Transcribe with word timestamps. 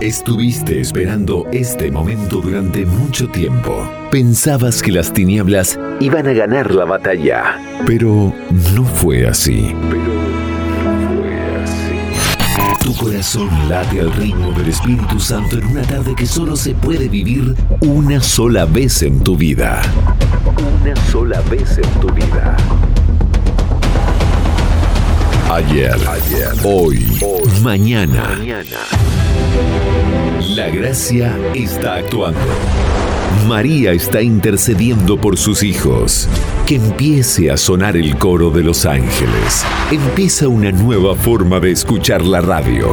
Estuviste 0.00 0.80
esperando 0.80 1.46
este 1.52 1.90
momento 1.90 2.40
durante 2.40 2.86
mucho 2.86 3.28
tiempo. 3.28 3.86
Pensabas 4.10 4.82
que 4.82 4.92
las 4.92 5.12
tinieblas 5.12 5.78
iban 6.00 6.26
a 6.26 6.32
ganar 6.32 6.74
la 6.74 6.86
batalla, 6.86 7.60
pero 7.84 8.32
no 8.74 8.84
fue 8.84 9.26
así. 9.26 9.74
Tu 12.82 12.94
corazón 12.96 13.50
late 13.68 14.00
al 14.00 14.10
ritmo 14.14 14.52
del 14.52 14.70
Espíritu 14.70 15.20
Santo 15.20 15.58
en 15.58 15.66
una 15.66 15.82
tarde 15.82 16.14
que 16.16 16.24
solo 16.24 16.56
se 16.56 16.74
puede 16.74 17.06
vivir 17.06 17.54
una 17.82 18.22
sola 18.22 18.64
vez 18.64 19.02
en 19.02 19.20
tu 19.20 19.36
vida. 19.36 19.82
Una 20.80 20.96
sola 21.10 21.42
vez 21.50 21.76
en 21.76 22.00
tu 22.00 22.10
vida. 22.14 22.56
Ayer, 25.50 25.92
ayer, 26.08 26.48
hoy, 26.64 27.20
mañana. 27.62 28.38
La 30.54 30.68
gracia 30.68 31.38
está 31.54 31.96
actuando. 31.96 32.40
María 33.46 33.92
está 33.92 34.20
intercediendo 34.20 35.16
por 35.16 35.36
sus 35.36 35.62
hijos. 35.62 36.28
Que 36.66 36.76
empiece 36.76 37.50
a 37.50 37.56
sonar 37.56 37.96
el 37.96 38.16
coro 38.16 38.50
de 38.50 38.62
los 38.62 38.86
ángeles. 38.86 39.64
Empieza 39.90 40.48
una 40.48 40.72
nueva 40.72 41.14
forma 41.14 41.60
de 41.60 41.70
escuchar 41.70 42.22
la 42.22 42.40
radio. 42.40 42.92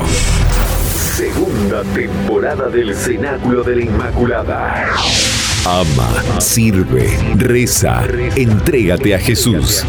Segunda 1.16 1.84
temporada 1.96 2.70
del 2.70 2.96
Cenáculo 2.96 3.64
de 3.64 3.76
la 3.76 3.82
Inmaculada. 3.84 4.86
Ama, 5.66 6.40
sirve, 6.40 7.18
reza, 7.36 8.04
entrégate 8.36 9.14
a 9.14 9.20
Jesús. 9.20 9.84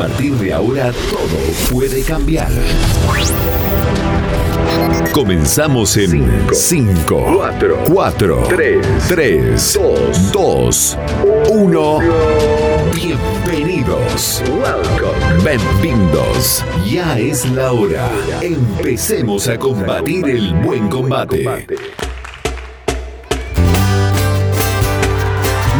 Partir 0.00 0.32
de 0.36 0.50
ahora 0.50 0.92
todo 1.10 1.74
puede 1.74 2.02
cambiar. 2.02 2.48
Comenzamos 5.12 5.94
en 5.98 6.48
5, 6.50 7.42
4, 7.86 8.48
3, 8.48 9.78
2, 10.32 10.98
1. 11.50 11.98
Bienvenidos. 12.94 14.42
Bienvenidos. 15.44 16.64
Ya 16.90 17.18
es 17.18 17.50
la 17.50 17.72
hora. 17.72 18.10
Empecemos 18.40 19.48
a 19.48 19.58
combatir 19.58 20.26
el 20.30 20.54
buen 20.62 20.88
combate. 20.88 21.66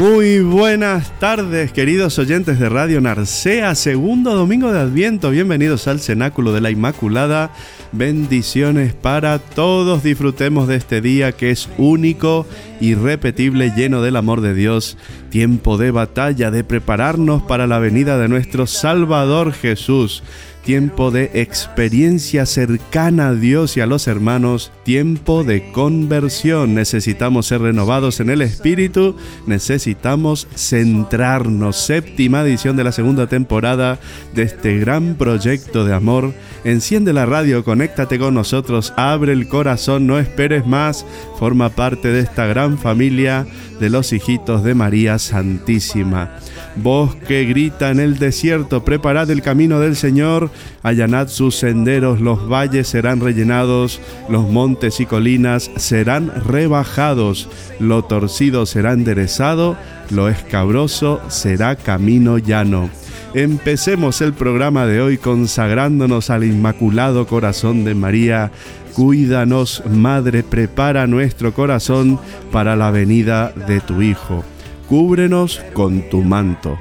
Muy 0.00 0.40
buenas 0.40 1.12
tardes, 1.20 1.72
queridos 1.72 2.18
oyentes 2.18 2.58
de 2.58 2.70
Radio 2.70 3.02
Narcea, 3.02 3.74
segundo 3.74 4.34
domingo 4.34 4.72
de 4.72 4.80
Adviento. 4.80 5.28
Bienvenidos 5.28 5.88
al 5.88 6.00
Cenáculo 6.00 6.54
de 6.54 6.62
la 6.62 6.70
Inmaculada. 6.70 7.52
Bendiciones 7.92 8.94
para 8.94 9.38
todos. 9.38 10.02
Disfrutemos 10.02 10.68
de 10.68 10.76
este 10.76 11.02
día 11.02 11.32
que 11.32 11.50
es 11.50 11.68
único, 11.76 12.46
irrepetible, 12.80 13.74
lleno 13.76 14.00
del 14.00 14.16
amor 14.16 14.40
de 14.40 14.54
Dios. 14.54 14.96
Tiempo 15.28 15.76
de 15.76 15.90
batalla, 15.90 16.50
de 16.50 16.64
prepararnos 16.64 17.42
para 17.42 17.66
la 17.66 17.78
venida 17.78 18.16
de 18.16 18.28
nuestro 18.28 18.66
Salvador 18.66 19.52
Jesús 19.52 20.22
tiempo 20.64 21.10
de 21.10 21.30
experiencia 21.34 22.46
cercana 22.46 23.28
a 23.28 23.34
Dios 23.34 23.76
y 23.76 23.80
a 23.80 23.86
los 23.86 24.06
hermanos, 24.06 24.72
tiempo 24.84 25.44
de 25.44 25.70
conversión. 25.72 26.74
Necesitamos 26.74 27.46
ser 27.46 27.62
renovados 27.62 28.20
en 28.20 28.30
el 28.30 28.42
Espíritu, 28.42 29.16
necesitamos 29.46 30.46
centrarnos. 30.54 31.76
Séptima 31.76 32.42
edición 32.42 32.76
de 32.76 32.84
la 32.84 32.92
segunda 32.92 33.26
temporada 33.26 33.98
de 34.34 34.42
este 34.42 34.78
gran 34.78 35.14
proyecto 35.14 35.84
de 35.84 35.94
amor. 35.94 36.34
Enciende 36.64 37.12
la 37.12 37.26
radio, 37.26 37.64
conéctate 37.64 38.18
con 38.18 38.34
nosotros, 38.34 38.92
abre 38.96 39.32
el 39.32 39.48
corazón, 39.48 40.06
no 40.06 40.18
esperes 40.18 40.66
más, 40.66 41.06
forma 41.38 41.70
parte 41.70 42.08
de 42.08 42.20
esta 42.20 42.46
gran 42.46 42.78
familia 42.78 43.46
de 43.80 43.88
los 43.88 44.12
hijitos 44.12 44.62
de 44.62 44.74
María 44.74 45.18
Santísima. 45.18 46.30
Voz 46.76 47.16
que 47.16 47.44
grita 47.44 47.90
en 47.90 47.98
el 47.98 48.18
desierto, 48.18 48.84
preparad 48.84 49.30
el 49.30 49.42
camino 49.42 49.80
del 49.80 49.96
Señor, 49.96 50.49
allanad 50.82 51.28
sus 51.28 51.56
senderos, 51.56 52.20
los 52.20 52.48
valles 52.48 52.88
serán 52.88 53.20
rellenados, 53.20 54.00
los 54.28 54.48
montes 54.48 55.00
y 55.00 55.06
colinas 55.06 55.70
serán 55.76 56.32
rebajados, 56.46 57.48
lo 57.78 58.02
torcido 58.04 58.66
será 58.66 58.92
enderezado, 58.92 59.76
lo 60.10 60.28
escabroso 60.28 61.20
será 61.28 61.76
camino 61.76 62.38
llano. 62.38 62.90
Empecemos 63.34 64.20
el 64.20 64.32
programa 64.32 64.86
de 64.86 65.00
hoy 65.00 65.18
consagrándonos 65.18 66.30
al 66.30 66.44
Inmaculado 66.44 67.26
Corazón 67.26 67.84
de 67.84 67.94
María. 67.94 68.50
Cuídanos, 68.94 69.84
Madre, 69.88 70.42
prepara 70.42 71.06
nuestro 71.06 71.54
corazón 71.54 72.18
para 72.50 72.74
la 72.74 72.90
venida 72.90 73.52
de 73.68 73.80
tu 73.80 74.02
Hijo 74.02 74.44
cúbrenos 74.90 75.62
con 75.72 76.02
tu 76.10 76.20
manto. 76.20 76.76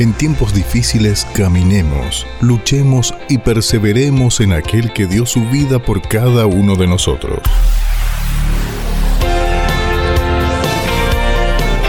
En 0.00 0.14
tiempos 0.14 0.54
difíciles 0.54 1.26
caminemos, 1.34 2.26
luchemos 2.40 3.14
y 3.28 3.36
perseveremos 3.36 4.40
en 4.40 4.54
aquel 4.54 4.94
que 4.94 5.06
dio 5.06 5.26
su 5.26 5.44
vida 5.50 5.78
por 5.78 6.00
cada 6.00 6.46
uno 6.46 6.74
de 6.74 6.86
nosotros. 6.86 7.40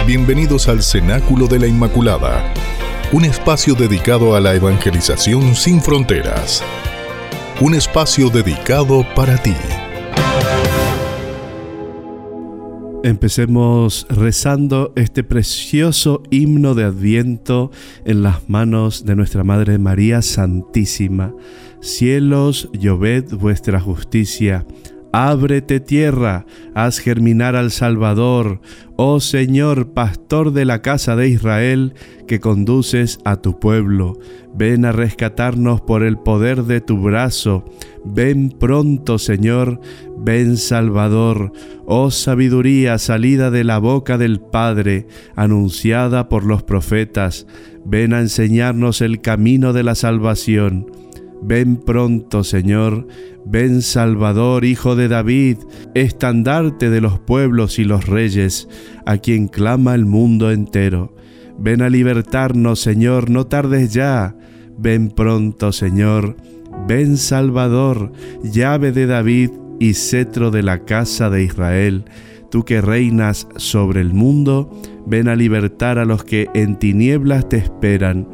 Bienvenidos 0.05 0.67
al 0.67 0.83
Cenáculo 0.83 1.47
de 1.47 1.59
la 1.59 1.67
Inmaculada, 1.67 2.53
un 3.13 3.23
espacio 3.23 3.75
dedicado 3.75 4.35
a 4.35 4.41
la 4.41 4.55
evangelización 4.55 5.55
sin 5.55 5.81
fronteras. 5.81 6.61
Un 7.61 7.75
espacio 7.75 8.29
dedicado 8.29 9.05
para 9.15 9.37
ti. 9.37 9.55
Empecemos 13.03 14.05
rezando 14.09 14.93
este 14.95 15.23
precioso 15.23 16.21
himno 16.29 16.75
de 16.75 16.83
Adviento 16.83 17.71
en 18.05 18.21
las 18.21 18.47
manos 18.47 19.05
de 19.05 19.15
nuestra 19.15 19.43
Madre 19.43 19.79
María 19.79 20.21
Santísima. 20.21 21.33
Cielos, 21.81 22.69
lloved 22.73 23.33
vuestra 23.33 23.79
justicia. 23.79 24.67
Ábrete 25.13 25.81
tierra, 25.81 26.45
haz 26.73 26.99
germinar 26.99 27.57
al 27.57 27.71
Salvador, 27.71 28.61
oh 28.95 29.19
Señor, 29.19 29.91
pastor 29.93 30.53
de 30.53 30.63
la 30.63 30.81
casa 30.81 31.17
de 31.17 31.27
Israel, 31.27 31.95
que 32.27 32.39
conduces 32.39 33.19
a 33.25 33.35
tu 33.35 33.59
pueblo. 33.59 34.17
Ven 34.55 34.85
a 34.85 34.93
rescatarnos 34.93 35.81
por 35.81 36.03
el 36.03 36.17
poder 36.17 36.63
de 36.63 36.79
tu 36.79 36.97
brazo. 36.97 37.65
Ven 38.05 38.55
pronto, 38.57 39.17
Señor, 39.17 39.81
ven 40.17 40.55
Salvador, 40.55 41.51
oh 41.85 42.09
sabiduría 42.09 42.97
salida 42.97 43.51
de 43.51 43.65
la 43.65 43.79
boca 43.79 44.17
del 44.17 44.39
Padre, 44.39 45.07
anunciada 45.35 46.29
por 46.29 46.45
los 46.45 46.63
profetas. 46.63 47.47
Ven 47.83 48.13
a 48.13 48.21
enseñarnos 48.21 49.01
el 49.01 49.19
camino 49.19 49.73
de 49.73 49.83
la 49.83 49.95
salvación. 49.95 50.87
Ven 51.41 51.77
pronto, 51.77 52.43
Señor, 52.43 53.07
ven 53.45 53.81
Salvador, 53.81 54.63
Hijo 54.63 54.95
de 54.95 55.07
David, 55.07 55.57
estandarte 55.95 56.89
de 56.89 57.01
los 57.01 57.19
pueblos 57.19 57.79
y 57.79 57.83
los 57.83 58.05
reyes, 58.05 58.69
a 59.05 59.17
quien 59.17 59.47
clama 59.47 59.95
el 59.95 60.05
mundo 60.05 60.51
entero. 60.51 61.15
Ven 61.57 61.81
a 61.81 61.89
libertarnos, 61.89 62.79
Señor, 62.79 63.29
no 63.29 63.47
tardes 63.47 63.91
ya. 63.93 64.35
Ven 64.77 65.09
pronto, 65.09 65.71
Señor, 65.71 66.37
ven 66.87 67.17
Salvador, 67.17 68.11
llave 68.43 68.91
de 68.91 69.07
David 69.07 69.49
y 69.79 69.95
cetro 69.95 70.51
de 70.51 70.63
la 70.63 70.85
casa 70.85 71.29
de 71.29 71.43
Israel. 71.43 72.05
Tú 72.51 72.65
que 72.65 72.81
reinas 72.81 73.47
sobre 73.55 74.01
el 74.01 74.13
mundo, 74.13 74.69
ven 75.07 75.27
a 75.27 75.35
libertar 75.35 75.97
a 75.97 76.05
los 76.05 76.23
que 76.23 76.49
en 76.53 76.77
tinieblas 76.77 77.49
te 77.49 77.57
esperan 77.57 78.27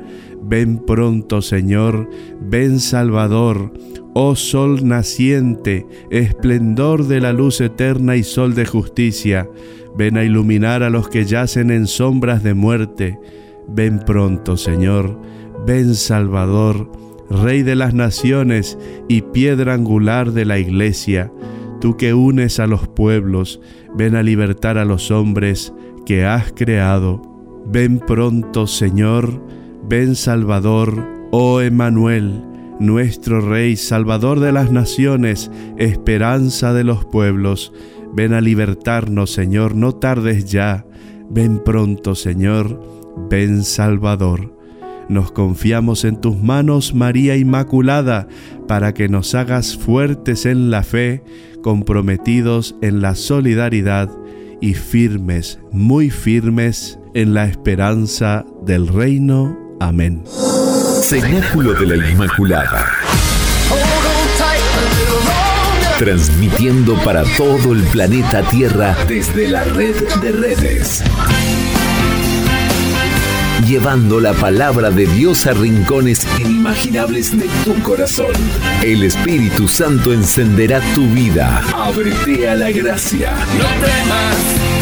Ven 0.49 0.77
pronto, 0.79 1.41
Señor, 1.41 2.09
ven 2.39 2.79
Salvador, 2.79 3.73
oh 4.13 4.37
sol 4.37 4.87
naciente, 4.87 5.85
esplendor 6.09 7.05
de 7.07 7.19
la 7.19 7.33
luz 7.33 7.59
eterna 7.59 8.15
y 8.15 8.23
sol 8.23 8.55
de 8.55 8.65
justicia. 8.65 9.49
Ven 9.97 10.15
a 10.15 10.23
iluminar 10.23 10.83
a 10.83 10.89
los 10.89 11.09
que 11.09 11.25
yacen 11.25 11.69
en 11.69 11.85
sombras 11.85 12.43
de 12.43 12.53
muerte. 12.53 13.19
Ven 13.67 13.99
pronto, 13.99 14.55
Señor, 14.55 15.19
ven 15.65 15.95
Salvador, 15.95 16.89
Rey 17.29 17.61
de 17.61 17.75
las 17.75 17.93
naciones 17.93 18.77
y 19.09 19.23
piedra 19.23 19.73
angular 19.73 20.31
de 20.31 20.45
la 20.45 20.59
iglesia. 20.59 21.29
Tú 21.81 21.97
que 21.97 22.13
unes 22.13 22.61
a 22.61 22.67
los 22.67 22.87
pueblos, 22.87 23.59
ven 23.97 24.15
a 24.15 24.23
libertar 24.23 24.77
a 24.77 24.85
los 24.85 25.11
hombres 25.11 25.73
que 26.05 26.23
has 26.23 26.53
creado. 26.53 27.21
Ven 27.65 27.99
pronto, 27.99 28.65
Señor, 28.65 29.41
Ven 29.89 30.15
Salvador, 30.15 31.01
oh 31.31 31.61
Emanuel, 31.61 32.43
nuestro 32.77 33.39
Rey, 33.39 33.77
Salvador 33.77 34.41
de 34.41 34.51
las 34.51 34.69
naciones, 34.69 35.49
esperanza 35.77 36.73
de 36.73 36.83
los 36.83 37.05
pueblos. 37.05 37.71
Ven 38.13 38.33
a 38.33 38.41
libertarnos, 38.41 39.31
Señor, 39.31 39.75
no 39.75 39.93
tardes 39.93 40.43
ya. 40.51 40.85
Ven 41.29 41.63
pronto, 41.63 42.15
Señor, 42.15 42.81
ven 43.29 43.63
Salvador. 43.63 44.53
Nos 45.07 45.31
confiamos 45.31 46.03
en 46.03 46.19
tus 46.19 46.37
manos, 46.37 46.93
María 46.93 47.37
Inmaculada, 47.37 48.27
para 48.67 48.93
que 48.93 49.07
nos 49.07 49.35
hagas 49.35 49.77
fuertes 49.77 50.45
en 50.45 50.69
la 50.69 50.83
fe, 50.83 51.23
comprometidos 51.63 52.75
en 52.81 53.01
la 53.01 53.15
solidaridad 53.15 54.09
y 54.59 54.73
firmes, 54.73 55.61
muy 55.71 56.09
firmes 56.09 56.99
en 57.13 57.33
la 57.33 57.45
esperanza 57.45 58.45
del 58.65 58.89
reino. 58.89 59.66
Amén. 59.79 60.23
Cenáculo 61.01 61.73
de 61.73 61.85
la 61.85 62.09
Inmaculada. 62.09 62.85
Transmitiendo 65.99 66.95
para 67.03 67.23
todo 67.37 67.73
el 67.73 67.81
planeta 67.83 68.43
Tierra 68.43 68.95
desde 69.07 69.47
la 69.47 69.63
red 69.63 69.95
de 70.21 70.31
redes 70.31 71.03
llevando 73.67 74.21
la 74.21 74.33
palabra 74.33 74.91
de 74.91 75.05
Dios 75.07 75.45
a 75.45 75.51
rincones 75.51 76.25
inimaginables 76.39 77.37
de 77.37 77.49
tu 77.65 77.73
corazón. 77.83 78.31
El 78.81 79.03
Espíritu 79.03 79.67
Santo 79.67 80.13
encenderá 80.13 80.79
tu 80.95 81.05
vida. 81.09 81.61
Ábrete 81.75 82.47
a 82.49 82.55
la 82.55 82.71
gracia. 82.71 83.31
No 83.57 83.65
temas, 83.85 84.76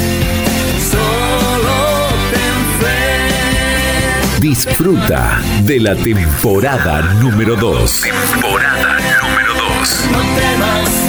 Disfruta 4.39 5.41
de 5.63 5.79
la 5.79 5.95
temporada 5.95 7.01
número 7.21 7.55
2. 7.55 8.01
Temporada 8.01 8.99
número 9.21 9.53
2. 9.79 11.04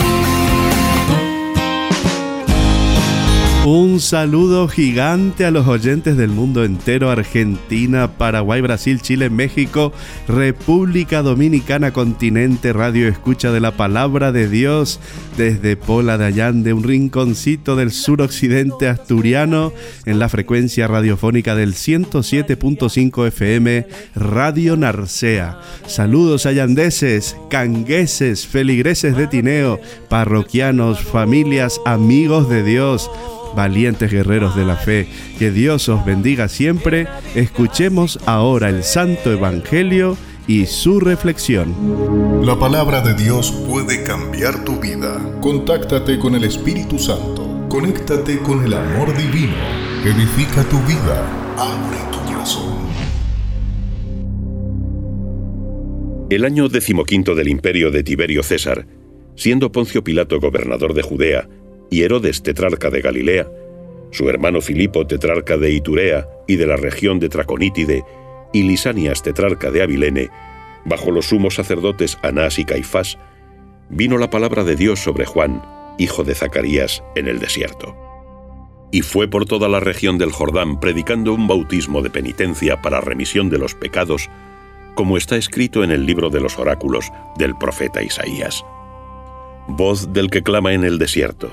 Un 3.69 3.99
saludo 3.99 4.69
gigante 4.69 5.45
a 5.45 5.51
los 5.51 5.67
oyentes 5.67 6.17
del 6.17 6.31
mundo 6.31 6.63
entero, 6.63 7.11
Argentina, 7.11 8.13
Paraguay, 8.17 8.61
Brasil, 8.61 9.03
Chile, 9.03 9.29
México, 9.29 9.93
República 10.29 11.21
Dominicana, 11.23 11.93
continente, 11.93 12.73
radio 12.73 13.09
escucha 13.09 13.51
de 13.51 13.59
la 13.59 13.73
palabra 13.73 14.31
de 14.31 14.49
Dios 14.49 15.01
desde 15.37 15.77
Pola 15.77 16.17
de 16.17 16.27
Allande, 16.27 16.75
un 16.75 16.85
rinconcito 16.85 17.75
del 17.75 17.91
suroccidente 17.91 18.87
asturiano, 18.87 19.73
en 20.05 20.21
la 20.21 20.29
frecuencia 20.29 20.87
radiofónica 20.87 21.57
del 21.57 21.75
107.5 21.75 23.27
FM, 23.27 23.89
Radio 24.15 24.77
Narcea. 24.77 25.59
Saludos 25.89 26.47
allandeses, 26.47 27.37
cangueses, 27.51 28.47
feligreses 28.47 29.17
de 29.17 29.27
Tineo, 29.27 29.81
parroquianos, 30.09 31.01
familias, 31.01 31.81
amigos 31.85 32.49
de 32.49 32.63
Dios 32.63 33.11
valientes 33.57 34.13
guerreros 34.13 34.55
de 34.55 34.65
la 34.65 34.77
fe. 34.77 35.09
Que 35.41 35.51
Dios 35.51 35.89
os 35.89 36.05
bendiga 36.05 36.47
siempre. 36.47 37.09
Escuchemos 37.35 38.21
ahora 38.27 38.69
el 38.69 38.85
Santo 38.85 39.33
Evangelio 39.33 40.17
y 40.47 40.67
su 40.67 41.01
reflexión. 41.01 41.75
La 42.47 42.57
palabra 42.57 43.01
de 43.01 43.15
Dios 43.15 43.51
puede 43.69 44.05
cambiar 44.05 44.65
tu 44.65 44.79
vida. 44.79 45.19
Contáctate 45.41 46.21
con 46.21 46.37
el 46.37 46.45
Espíritu 46.45 46.99
Santo. 46.99 47.67
Conéctate 47.69 48.39
con 48.39 48.65
el 48.65 48.75
amor 48.75 49.17
divino. 49.17 49.57
Edifica 50.05 50.63
tu 50.65 50.79
vida. 50.83 51.27
Abre 51.57 51.99
tu 52.13 52.33
corazón. 52.33 52.77
El 56.31 56.45
año 56.45 56.69
decimoquinto 56.69 57.35
del 57.35 57.49
imperio 57.49 57.91
de 57.91 58.05
Tiberio 58.05 58.43
César, 58.43 58.87
siendo 59.35 59.73
Poncio 59.73 60.05
Pilato 60.05 60.39
gobernador 60.39 60.95
de 60.95 61.03
Judea, 61.03 61.49
y 61.91 62.03
Herodes 62.03 62.43
tetrarca 62.43 62.91
de 62.91 63.01
Galilea, 63.01 63.49
su 64.11 64.29
hermano 64.29 64.61
Filipo 64.61 65.07
tetrarca 65.07 65.57
de 65.57 65.73
Iturea 65.73 66.29
y 66.47 66.57
de 66.57 66.67
la 66.67 66.77
región 66.77 67.19
de 67.19 67.29
Traconítide, 67.29 68.05
y 68.53 68.63
Lisanias 68.63 69.23
tetrarca 69.23 69.71
de 69.71 69.83
Abilene, 69.83 70.31
bajo 70.85 71.11
los 71.11 71.27
sumos 71.27 71.55
sacerdotes 71.55 72.19
Anás 72.23 72.59
y 72.59 72.65
Caifás, 72.65 73.19
vino 73.91 74.19
la 74.19 74.31
palabra 74.31 74.65
de 74.65 74.77
Dios 74.77 75.01
sobre 75.01 75.27
Juan, 75.27 75.63
hijo 75.99 76.25
de 76.25 76.35
Zacarías, 76.35 77.03
en 77.15 77.29
el 77.29 77.39
desierto. 77.39 77.95
Y 78.93 79.03
fue 79.03 79.29
por 79.29 79.45
toda 79.47 79.69
la 79.69 79.81
región 79.81 80.17
del 80.17 80.33
Jordán 80.33 80.79
predicando 80.81 81.35
un 81.35 81.49
bautismo 81.49 82.03
de 82.03 82.11
penitencia 82.11 82.81
para 82.81 83.01
remisión 83.01 83.51
de 83.51 83.59
los 83.59 83.75
pecados, 83.75 84.31
como 84.95 85.17
está 85.17 85.37
escrito 85.37 85.85
en 85.85 85.91
el 85.91 86.07
libro 86.07 86.31
de 86.31 86.41
los 86.41 86.59
oráculos 86.59 87.11
del 87.37 87.57
profeta 87.57 88.03
Isaías. 88.03 88.65
Voz 89.69 90.13
del 90.13 90.31
que 90.31 90.43
clama 90.43 90.73
en 90.73 90.85
el 90.85 90.99
desierto 90.99 91.51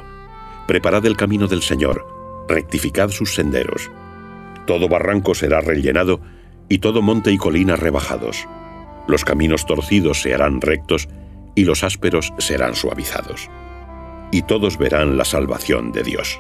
Preparad 0.67 1.05
el 1.05 1.17
camino 1.17 1.47
del 1.47 1.61
Señor, 1.61 2.05
rectificad 2.47 3.09
sus 3.09 3.35
senderos. 3.35 3.91
Todo 4.65 4.87
barranco 4.87 5.35
será 5.35 5.59
rellenado 5.59 6.21
y 6.69 6.79
todo 6.79 7.01
monte 7.01 7.31
y 7.31 7.37
colina 7.37 7.75
rebajados. 7.75 8.47
Los 9.07 9.25
caminos 9.25 9.65
torcidos 9.65 10.21
se 10.21 10.33
harán 10.33 10.61
rectos 10.61 11.09
y 11.55 11.65
los 11.65 11.83
ásperos 11.83 12.33
serán 12.37 12.75
suavizados. 12.75 13.49
Y 14.31 14.43
todos 14.43 14.77
verán 14.77 15.17
la 15.17 15.25
salvación 15.25 15.91
de 15.91 16.03
Dios. 16.03 16.39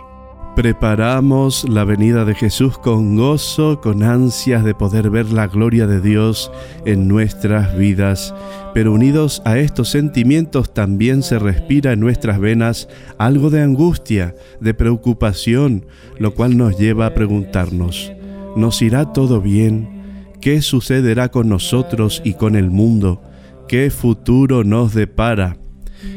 Preparamos 0.55 1.67
la 1.67 1.83
venida 1.83 2.25
de 2.25 2.35
Jesús 2.35 2.77
con 2.77 3.17
gozo, 3.17 3.81
con 3.81 4.03
ansias 4.03 4.63
de 4.63 4.75
poder 4.75 5.09
ver 5.09 5.31
la 5.31 5.47
gloria 5.47 5.87
de 5.87 5.99
Dios 5.99 6.51
en 6.85 7.07
nuestras 7.07 7.75
vidas, 7.75 8.35
pero 8.71 8.93
unidos 8.93 9.41
a 9.45 9.57
estos 9.57 9.89
sentimientos 9.89 10.71
también 10.71 11.23
se 11.23 11.39
respira 11.39 11.93
en 11.93 12.01
nuestras 12.01 12.39
venas 12.39 12.87
algo 13.17 13.49
de 13.49 13.63
angustia, 13.63 14.35
de 14.59 14.75
preocupación, 14.75 15.87
lo 16.19 16.35
cual 16.35 16.55
nos 16.55 16.77
lleva 16.77 17.07
a 17.07 17.15
preguntarnos, 17.15 18.11
¿nos 18.55 18.79
irá 18.83 19.11
todo 19.11 19.41
bien? 19.41 20.03
¿Qué 20.39 20.61
sucederá 20.61 21.29
con 21.29 21.49
nosotros 21.49 22.21
y 22.23 22.35
con 22.35 22.55
el 22.55 22.69
mundo? 22.69 23.23
¿Qué 23.67 23.89
futuro 23.89 24.63
nos 24.63 24.93
depara? 24.93 25.62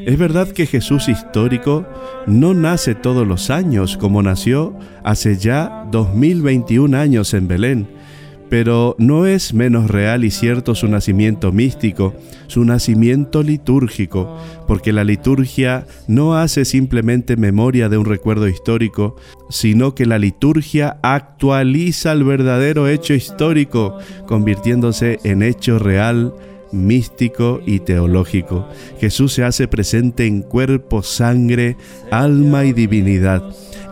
Es 0.07 0.19
verdad 0.19 0.49
que 0.49 0.67
Jesús 0.67 1.09
histórico 1.09 1.87
no 2.27 2.55
nace 2.55 2.95
todos 2.95 3.27
los 3.27 3.51
años 3.51 3.97
como 3.97 4.23
nació 4.23 4.79
hace 5.03 5.37
ya 5.37 5.87
2021 5.91 6.97
años 6.97 7.35
en 7.35 7.49
Belén, 7.49 7.89
pero 8.49 8.95
no 8.99 9.27
es 9.27 9.55
menos 9.55 9.91
real 9.91 10.25
y 10.25 10.31
cierto 10.31 10.75
su 10.75 10.89
nacimiento 10.89 11.53
místico, 11.53 12.15
su 12.47 12.65
nacimiento 12.65 13.43
litúrgico, 13.43 14.37
porque 14.67 14.93
la 14.93 15.05
liturgia 15.05 15.87
no 16.07 16.37
hace 16.37 16.65
simplemente 16.65 17.37
memoria 17.37 17.89
de 17.89 17.99
un 17.99 18.05
recuerdo 18.05 18.49
histórico, 18.49 19.17
sino 19.51 19.95
que 19.95 20.07
la 20.07 20.19
liturgia 20.19 20.99
actualiza 21.03 22.13
el 22.13 22.25
verdadero 22.25 22.89
hecho 22.89 23.15
histórico, 23.15 23.99
convirtiéndose 24.27 25.19
en 25.25 25.43
hecho 25.43 25.79
real 25.79 26.35
místico 26.73 27.61
y 27.65 27.81
teológico. 27.81 28.69
Jesús 28.99 29.33
se 29.33 29.45
hace 29.45 29.69
presente 29.69 30.27
en 30.27 30.43
cuerpo, 30.43 31.03
sangre, 31.03 31.77
alma 32.11 32.65
y 32.65 32.73
divinidad. 32.73 33.43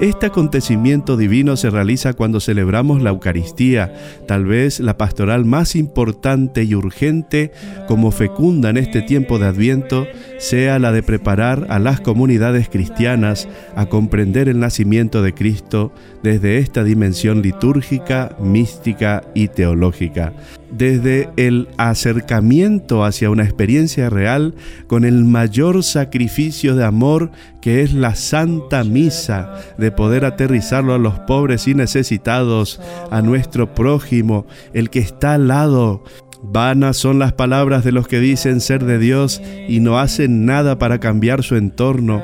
Este 0.00 0.26
acontecimiento 0.26 1.16
divino 1.16 1.56
se 1.56 1.70
realiza 1.70 2.14
cuando 2.14 2.40
celebramos 2.40 3.00
la 3.00 3.10
Eucaristía, 3.10 3.94
tal 4.26 4.44
vez 4.44 4.80
la 4.80 4.98
pastoral 4.98 5.44
más 5.44 5.76
importante 5.76 6.64
y 6.64 6.74
urgente 6.74 7.52
como 7.86 8.10
fecunda 8.10 8.70
en 8.70 8.76
este 8.76 9.02
tiempo 9.02 9.38
de 9.38 9.46
Adviento 9.46 10.06
sea 10.38 10.80
la 10.80 10.90
de 10.90 11.04
preparar 11.04 11.66
a 11.70 11.78
las 11.78 12.00
comunidades 12.00 12.68
cristianas 12.68 13.48
a 13.76 13.86
comprender 13.86 14.48
el 14.48 14.58
nacimiento 14.58 15.22
de 15.22 15.32
Cristo 15.32 15.92
desde 16.24 16.58
esta 16.58 16.82
dimensión 16.82 17.40
litúrgica, 17.40 18.36
mística 18.40 19.22
y 19.32 19.48
teológica 19.48 20.32
desde 20.76 21.30
el 21.36 21.68
acercamiento 21.76 23.04
hacia 23.04 23.30
una 23.30 23.44
experiencia 23.44 24.10
real 24.10 24.54
con 24.86 25.04
el 25.04 25.24
mayor 25.24 25.82
sacrificio 25.82 26.74
de 26.74 26.84
amor 26.84 27.30
que 27.64 27.82
es 27.82 27.94
la 27.94 28.14
Santa 28.14 28.84
Misa, 28.84 29.54
de 29.78 29.90
poder 29.90 30.26
aterrizarlo 30.26 30.92
a 30.92 30.98
los 30.98 31.18
pobres 31.20 31.66
y 31.66 31.74
necesitados, 31.74 32.78
a 33.10 33.22
nuestro 33.22 33.74
prójimo, 33.74 34.46
el 34.74 34.90
que 34.90 34.98
está 34.98 35.32
al 35.32 35.48
lado, 35.48 36.04
Vanas 36.46 36.96
son 36.96 37.18
las 37.18 37.32
palabras 37.32 37.84
de 37.84 37.92
los 37.92 38.06
que 38.06 38.20
dicen 38.20 38.60
ser 38.60 38.84
de 38.84 38.98
Dios 38.98 39.42
y 39.68 39.80
no 39.80 39.98
hacen 39.98 40.46
nada 40.46 40.78
para 40.78 41.00
cambiar 41.00 41.42
su 41.42 41.56
entorno. 41.56 42.22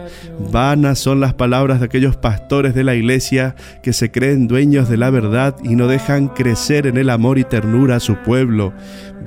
Vanas 0.52 0.98
son 0.98 1.20
las 1.20 1.34
palabras 1.34 1.80
de 1.80 1.86
aquellos 1.86 2.16
pastores 2.16 2.74
de 2.74 2.84
la 2.84 2.94
iglesia 2.94 3.56
que 3.82 3.92
se 3.92 4.10
creen 4.10 4.46
dueños 4.46 4.88
de 4.88 4.98
la 4.98 5.10
verdad 5.10 5.56
y 5.64 5.74
no 5.74 5.86
dejan 5.88 6.28
crecer 6.28 6.86
en 6.86 6.96
el 6.96 7.10
amor 7.10 7.38
y 7.38 7.44
ternura 7.44 7.96
a 7.96 8.00
su 8.00 8.16
pueblo. 8.16 8.72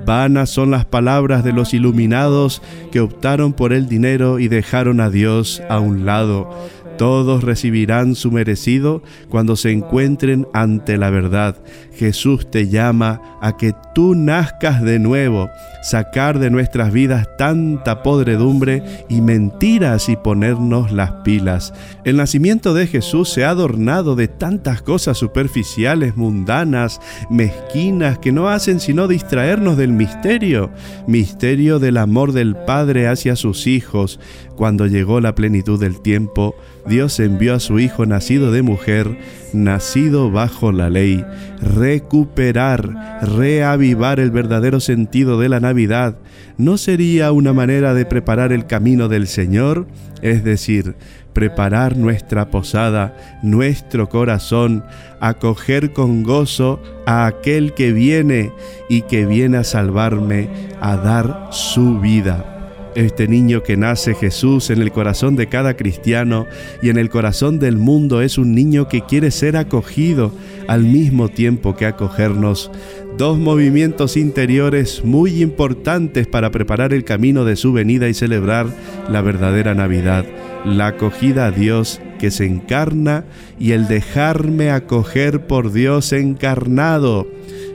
Vanas 0.06 0.50
son 0.50 0.70
las 0.70 0.84
palabras 0.84 1.44
de 1.44 1.52
los 1.52 1.74
iluminados 1.74 2.62
que 2.92 3.00
optaron 3.00 3.52
por 3.52 3.72
el 3.72 3.88
dinero 3.88 4.38
y 4.38 4.48
dejaron 4.48 5.00
a 5.00 5.10
Dios 5.10 5.62
a 5.68 5.80
un 5.80 6.04
lado. 6.04 6.50
Todos 6.98 7.42
recibirán 7.42 8.14
su 8.14 8.30
merecido 8.30 9.02
cuando 9.28 9.56
se 9.56 9.72
encuentren 9.72 10.46
ante 10.52 10.96
la 10.96 11.10
verdad. 11.10 11.56
Jesús 11.92 12.50
te 12.50 12.68
llama 12.68 13.20
a 13.40 13.56
que 13.56 13.74
tú 13.94 14.14
nazcas 14.14 14.82
de 14.82 14.98
nuevo, 14.98 15.48
sacar 15.82 16.38
de 16.38 16.50
nuestras 16.50 16.92
vidas 16.92 17.28
tanta 17.36 18.02
podredumbre 18.02 18.82
y 19.08 19.20
mentiras 19.20 20.08
y 20.08 20.16
ponernos 20.16 20.92
las 20.92 21.12
pilas. 21.24 21.72
El 22.04 22.16
nacimiento 22.16 22.74
de 22.74 22.86
Jesús 22.86 23.28
se 23.28 23.44
ha 23.44 23.50
adornado 23.50 24.16
de 24.16 24.28
tantas 24.28 24.82
cosas 24.82 25.18
superficiales, 25.18 26.16
mundanas, 26.16 27.00
mezquinas, 27.30 28.18
que 28.18 28.32
no 28.32 28.48
hacen 28.48 28.80
sino 28.80 29.08
distraernos 29.08 29.76
del 29.76 29.92
misterio, 29.92 30.70
misterio 31.06 31.78
del 31.78 31.98
amor 31.98 32.32
del 32.32 32.56
Padre 32.56 33.08
hacia 33.08 33.36
sus 33.36 33.66
hijos. 33.66 34.20
Cuando 34.56 34.86
llegó 34.86 35.20
la 35.20 35.34
plenitud 35.34 35.80
del 35.80 36.00
tiempo, 36.00 36.54
Dios 36.86 37.18
envió 37.20 37.54
a 37.54 37.60
su 37.60 37.78
Hijo 37.78 38.06
nacido 38.06 38.52
de 38.52 38.62
mujer, 38.62 39.18
nacido 39.52 40.30
bajo 40.30 40.72
la 40.72 40.90
ley, 40.90 41.24
recuperar, 41.60 43.20
reavivar 43.22 44.20
el 44.20 44.30
verdadero 44.30 44.80
sentido 44.80 45.38
de 45.38 45.48
la 45.48 45.60
Navidad. 45.60 46.16
¿No 46.58 46.76
sería 46.76 47.32
una 47.32 47.52
manera 47.52 47.94
de 47.94 48.04
preparar 48.04 48.52
el 48.52 48.66
camino 48.66 49.08
del 49.08 49.26
Señor? 49.26 49.86
Es 50.22 50.44
decir, 50.44 50.94
preparar 51.32 51.96
nuestra 51.96 52.50
posada, 52.50 53.16
nuestro 53.42 54.08
corazón, 54.08 54.84
acoger 55.20 55.92
con 55.92 56.22
gozo 56.22 56.80
a 57.06 57.26
aquel 57.26 57.74
que 57.74 57.92
viene 57.92 58.52
y 58.88 59.02
que 59.02 59.26
viene 59.26 59.58
a 59.58 59.64
salvarme, 59.64 60.48
a 60.80 60.96
dar 60.96 61.48
su 61.50 61.98
vida. 62.00 62.53
Este 62.94 63.26
niño 63.26 63.64
que 63.64 63.76
nace 63.76 64.14
Jesús 64.14 64.70
en 64.70 64.80
el 64.80 64.92
corazón 64.92 65.34
de 65.34 65.48
cada 65.48 65.74
cristiano 65.74 66.46
y 66.80 66.90
en 66.90 66.96
el 66.96 67.10
corazón 67.10 67.58
del 67.58 67.76
mundo 67.76 68.20
es 68.22 68.38
un 68.38 68.54
niño 68.54 68.86
que 68.86 69.00
quiere 69.00 69.32
ser 69.32 69.56
acogido 69.56 70.32
al 70.68 70.84
mismo 70.84 71.28
tiempo 71.28 71.74
que 71.74 71.86
acogernos. 71.86 72.70
Dos 73.18 73.36
movimientos 73.36 74.16
interiores 74.16 75.04
muy 75.04 75.42
importantes 75.42 76.28
para 76.28 76.52
preparar 76.52 76.92
el 76.92 77.02
camino 77.02 77.44
de 77.44 77.56
su 77.56 77.72
venida 77.72 78.08
y 78.08 78.14
celebrar 78.14 78.68
la 79.08 79.22
verdadera 79.22 79.74
Navidad. 79.74 80.24
La 80.64 80.88
acogida 80.88 81.46
a 81.46 81.50
Dios 81.50 82.00
que 82.20 82.30
se 82.30 82.46
encarna 82.46 83.24
y 83.58 83.72
el 83.72 83.88
dejarme 83.88 84.70
acoger 84.70 85.48
por 85.48 85.72
Dios 85.72 86.12
encarnado. 86.12 87.26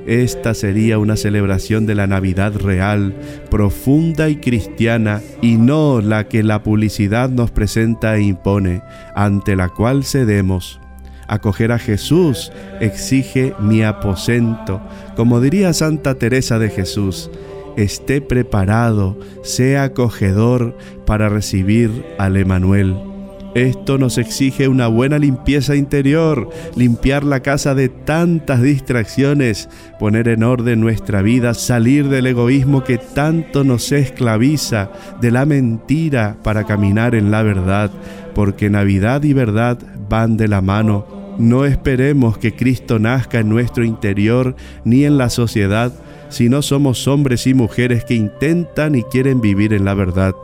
Esta 0.10 0.56
sería 0.56 0.98
una 0.98 1.16
celebración 1.16 1.86
de 1.86 1.94
la 1.94 2.08
Navidad 2.08 2.56
real, 2.56 3.14
profunda 3.52 4.28
y 4.28 4.38
cristiana, 4.38 5.22
y 5.40 5.58
no 5.58 6.02
la 6.02 6.28
que 6.28 6.42
la 6.42 6.64
publicidad 6.64 7.30
nos 7.30 7.52
presenta 7.52 8.18
e 8.18 8.24
impone, 8.24 8.82
ante 9.14 9.56
la 9.56 9.70
cual 9.70 10.04
cedemos. 10.04 10.82
Acoger 11.28 11.72
a 11.72 11.78
Jesús 11.78 12.52
exige 12.80 13.54
mi 13.60 13.84
aposento, 13.84 14.82
como 15.16 15.42
diría 15.42 15.74
Santa 15.74 16.16
Teresa 16.16 16.58
de 16.58 16.72
Jesús, 16.72 17.30
esté 17.78 18.20
preparado, 18.20 19.16
sea 19.44 19.84
acogedor 19.84 20.76
para 21.06 21.30
recibir 21.30 21.92
al 22.18 22.36
Emanuel. 22.36 23.09
Esto 23.56 23.98
nos 23.98 24.20
exige 24.20 24.68
una 24.68 24.88
buena 24.88 25.18
limpieza 25.18 25.76
interior, 25.76 26.50
limpiar 26.76 27.24
la 27.24 27.40
casa 27.40 27.74
de 27.74 27.90
tantas 27.90 28.62
distracciones, 28.62 29.70
poner 30.00 30.28
en 30.28 30.44
orden 30.44 30.80
nuestra 30.82 31.24
vida, 31.24 31.56
salir 31.56 32.10
del 32.10 32.28
egoísmo 32.28 32.84
que 32.84 33.00
tanto 33.00 33.64
nos 33.64 33.92
esclaviza, 33.92 34.92
de 35.20 35.32
la 35.32 35.46
mentira 35.48 36.38
para 36.44 36.66
caminar 36.66 37.16
en 37.16 37.32
la 37.32 37.42
verdad, 37.42 37.90
porque 38.36 38.70
Navidad 38.70 39.24
y 39.24 39.34
verdad 39.34 39.80
van 40.08 40.38
de 40.38 40.48
la 40.48 40.62
mano. 40.62 41.08
No 41.40 41.66
esperemos 41.66 42.38
que 42.38 42.56
Cristo 42.56 43.00
nazca 43.00 43.40
en 43.40 43.50
nuestro 43.50 43.84
interior 43.84 44.56
ni 44.84 45.06
en 45.06 45.18
la 45.18 45.30
sociedad, 45.30 45.92
si 46.30 46.50
no 46.50 46.62
somos 46.62 47.08
hombres 47.08 47.48
y 47.48 47.56
mujeres 47.56 48.04
que 48.06 48.14
intentan 48.14 48.94
y 48.94 49.04
quieren 49.04 49.42
vivir 49.42 49.74
en 49.74 49.86
la 49.86 49.96
verdad. 49.96 50.36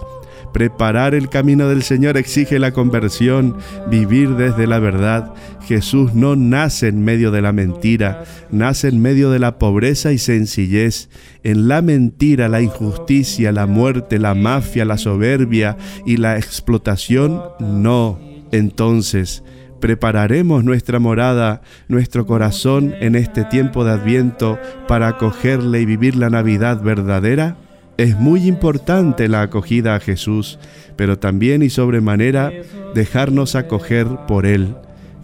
Preparar 0.55 1.15
el 1.15 1.27
camino 1.27 1.67
del 1.67 1.83
Señor 1.83 2.15
exige 2.15 2.59
la 2.59 2.71
conversión, 2.71 3.57
vivir 3.89 4.37
desde 4.37 4.67
la 4.67 4.79
verdad. 4.79 5.33
Jesús 5.67 6.13
no 6.13 6.37
nace 6.37 6.87
en 6.87 7.03
medio 7.03 7.29
de 7.31 7.41
la 7.41 7.51
mentira, 7.51 8.23
nace 8.51 8.87
en 8.87 9.01
medio 9.01 9.31
de 9.31 9.39
la 9.39 9.59
pobreza 9.59 10.13
y 10.13 10.17
sencillez. 10.17 11.09
En 11.43 11.67
la 11.67 11.81
mentira, 11.81 12.47
la 12.47 12.61
injusticia, 12.61 13.51
la 13.51 13.65
muerte, 13.65 14.17
la 14.17 14.33
mafia, 14.33 14.85
la 14.85 14.97
soberbia 14.97 15.75
y 16.05 16.15
la 16.15 16.37
explotación, 16.37 17.41
no. 17.59 18.17
Entonces, 18.53 19.43
prepararemos 19.81 20.63
nuestra 20.63 20.99
morada, 20.99 21.63
nuestro 21.89 22.25
corazón 22.25 22.93
en 23.01 23.15
este 23.15 23.43
tiempo 23.43 23.83
de 23.83 23.91
Adviento 23.91 24.57
para 24.87 25.09
acogerle 25.09 25.81
y 25.81 25.85
vivir 25.85 26.15
la 26.15 26.29
Navidad 26.29 26.81
verdadera? 26.81 27.57
Es 27.97 28.17
muy 28.17 28.45
importante 28.47 29.29
la 29.29 29.41
acogida 29.41 29.95
a 29.95 29.99
Jesús, 30.01 30.59
pero 30.97 31.17
también 31.17 31.63
y 31.63 31.69
sobremanera 31.69 32.51
dejarnos 32.93 33.55
acoger 33.55 34.07
por 34.27 34.45
Él. 34.45 34.75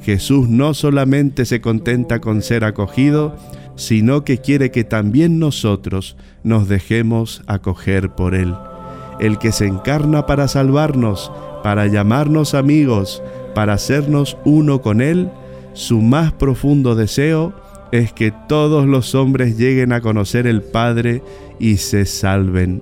Jesús 0.04 0.48
no 0.48 0.74
solamente 0.74 1.46
se 1.46 1.60
contenta 1.60 2.22
con 2.22 2.42
ser 2.42 2.64
acogido, 2.64 3.36
sino 3.76 4.24
que 4.24 4.38
quiere 4.38 4.72
que 4.72 4.84
también 4.84 5.38
nosotros 5.38 6.16
nos 6.44 6.70
dejemos 6.70 7.44
acoger 7.46 8.12
por 8.12 8.36
Él. 8.36 8.56
El 9.20 9.38
que 9.38 9.52
se 9.52 9.68
encarna 9.68 10.26
para 10.26 10.48
salvarnos, 10.48 11.32
para 11.64 11.88
llamarnos 11.88 12.54
amigos, 12.54 13.22
para 13.54 13.74
hacernos 13.74 14.38
uno 14.46 14.82
con 14.82 15.02
Él, 15.02 15.30
su 15.74 16.02
más 16.02 16.32
profundo 16.32 16.96
deseo 16.96 17.54
es 17.92 18.14
que 18.14 18.32
todos 18.48 18.88
los 18.88 19.16
hombres 19.16 19.58
lleguen 19.58 19.94
a 19.94 20.02
conocer 20.02 20.48
el 20.48 20.62
Padre 20.62 21.22
y 21.60 21.78
se 21.78 22.06
salven. 22.06 22.82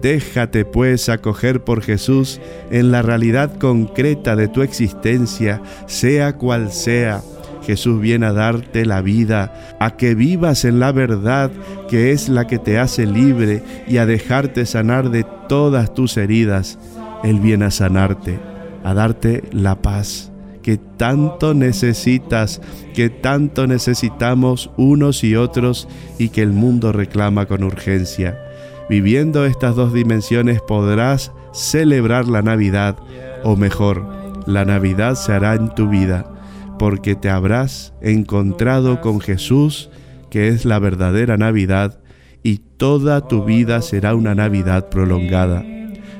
Déjate 0.00 0.64
pues 0.64 1.08
acoger 1.08 1.64
por 1.64 1.82
Jesús 1.82 2.40
en 2.70 2.90
la 2.90 3.02
realidad 3.02 3.56
concreta 3.58 4.36
de 4.36 4.48
tu 4.48 4.62
existencia, 4.62 5.62
sea 5.86 6.36
cual 6.36 6.72
sea. 6.72 7.22
Jesús 7.64 8.00
viene 8.00 8.26
a 8.26 8.32
darte 8.34 8.84
la 8.84 9.00
vida, 9.00 9.76
a 9.80 9.96
que 9.96 10.14
vivas 10.14 10.66
en 10.66 10.78
la 10.78 10.92
verdad 10.92 11.50
que 11.88 12.12
es 12.12 12.28
la 12.28 12.46
que 12.46 12.58
te 12.58 12.78
hace 12.78 13.06
libre 13.06 13.62
y 13.88 13.96
a 13.96 14.04
dejarte 14.04 14.66
sanar 14.66 15.10
de 15.10 15.24
todas 15.48 15.94
tus 15.94 16.18
heridas. 16.18 16.78
Él 17.22 17.40
viene 17.40 17.64
a 17.64 17.70
sanarte, 17.70 18.38
a 18.84 18.92
darte 18.92 19.44
la 19.52 19.80
paz 19.80 20.33
que 20.64 20.78
tanto 20.78 21.52
necesitas, 21.52 22.62
que 22.94 23.10
tanto 23.10 23.66
necesitamos 23.66 24.70
unos 24.78 25.22
y 25.22 25.36
otros 25.36 25.86
y 26.18 26.30
que 26.30 26.40
el 26.40 26.52
mundo 26.52 26.90
reclama 26.90 27.44
con 27.44 27.62
urgencia. 27.64 28.40
Viviendo 28.88 29.44
estas 29.44 29.76
dos 29.76 29.92
dimensiones 29.92 30.62
podrás 30.62 31.32
celebrar 31.52 32.28
la 32.28 32.40
Navidad, 32.40 32.96
o 33.44 33.56
mejor, 33.56 34.06
la 34.46 34.64
Navidad 34.64 35.16
se 35.16 35.34
hará 35.34 35.54
en 35.54 35.68
tu 35.74 35.90
vida, 35.90 36.32
porque 36.78 37.14
te 37.14 37.28
habrás 37.28 37.92
encontrado 38.00 39.02
con 39.02 39.20
Jesús, 39.20 39.90
que 40.30 40.48
es 40.48 40.64
la 40.64 40.78
verdadera 40.78 41.36
Navidad, 41.36 42.00
y 42.42 42.56
toda 42.78 43.28
tu 43.28 43.44
vida 43.44 43.82
será 43.82 44.14
una 44.14 44.34
Navidad 44.34 44.88
prolongada. 44.88 45.62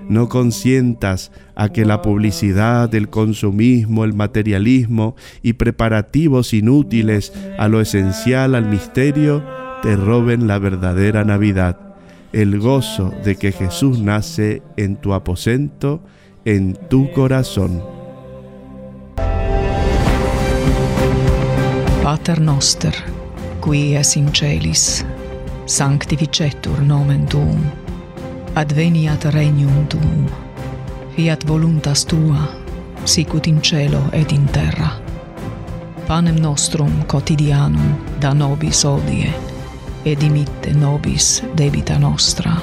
No 0.09 0.29
consientas 0.29 1.33
a 1.55 1.71
que 1.71 1.85
la 1.85 2.03
publicidad, 2.03 2.95
el 2.95 3.09
consumismo, 3.09 4.05
el 4.05 4.13
materialismo 4.13 5.17
y 5.43 5.55
preparativos 5.55 6.53
inútiles 6.53 7.33
a 7.59 7.69
lo 7.69 7.81
esencial, 7.81 8.55
al 8.55 8.67
misterio, 8.67 9.43
te 9.83 9.97
roben 9.97 10.47
la 10.47 10.59
verdadera 10.59 11.25
Navidad, 11.25 11.79
el 12.33 12.59
gozo 12.59 13.13
de 13.25 13.37
que 13.37 13.53
Jesús 13.53 14.01
nace 14.01 14.63
en 14.77 14.97
tu 14.97 15.15
aposento, 15.15 16.03
en 16.45 16.75
tu 16.89 17.11
corazón. 17.13 17.83
Pater 22.03 22.41
noster, 22.41 22.95
qui 23.63 23.95
es 23.97 24.17
in 24.17 24.29
celis, 24.35 25.07
sanctificetur 25.65 26.83
nomen 26.83 27.27
tuum 27.27 27.84
adveniat 28.55 29.25
regnum 29.25 29.87
tuum. 29.87 30.27
Fiat 31.17 31.47
voluntas 31.47 32.05
tua, 32.05 32.49
sicut 33.05 33.47
in 33.47 33.61
cielo 33.61 34.03
et 34.13 34.33
in 34.33 34.49
terra. 34.49 34.89
Panem 36.07 36.37
nostrum 36.37 37.05
quotidianum 37.13 37.95
da 38.21 38.35
nobis 38.35 38.85
odie, 38.85 39.33
et 40.05 40.21
dimitte 40.21 40.75
nobis 40.75 41.43
debita 41.57 41.99
nostra, 41.99 42.57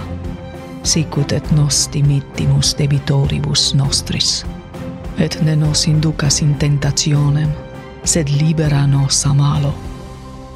sicut 0.83 1.31
et 1.31 1.51
nos 1.51 1.89
dimittimus 1.93 2.75
debitoribus 2.77 3.74
nostris. 3.74 4.45
Et 5.17 5.41
ne 5.41 5.55
nos 5.55 5.88
inducas 5.88 6.41
in 6.41 6.55
tentationem, 6.55 7.50
sed 8.03 8.29
libera 8.29 8.88
nos 8.88 9.25
a 9.25 9.33
malo. 9.33 9.74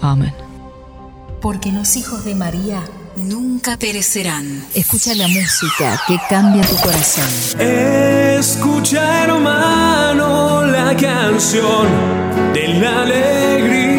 Amen. 0.01 0.33
Porque 1.41 1.71
los 1.71 1.95
hijos 1.95 2.25
de 2.25 2.35
María 2.35 2.81
nunca 3.15 3.77
perecerán. 3.77 4.65
Escucha 4.73 5.15
la 5.15 5.27
música 5.27 6.01
que 6.07 6.17
cambia 6.29 6.63
tu 6.63 6.75
corazón. 6.77 7.25
Escucha, 7.59 9.23
hermano, 9.23 10.63
la 10.65 10.95
canción 10.95 11.87
de 12.53 12.67
la 12.79 13.01
alegría. 13.03 13.95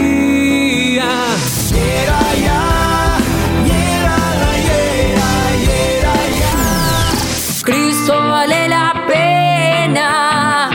Cristo 7.65 8.15
vale 8.15 8.69
la 8.69 8.95
pena, 9.09 10.71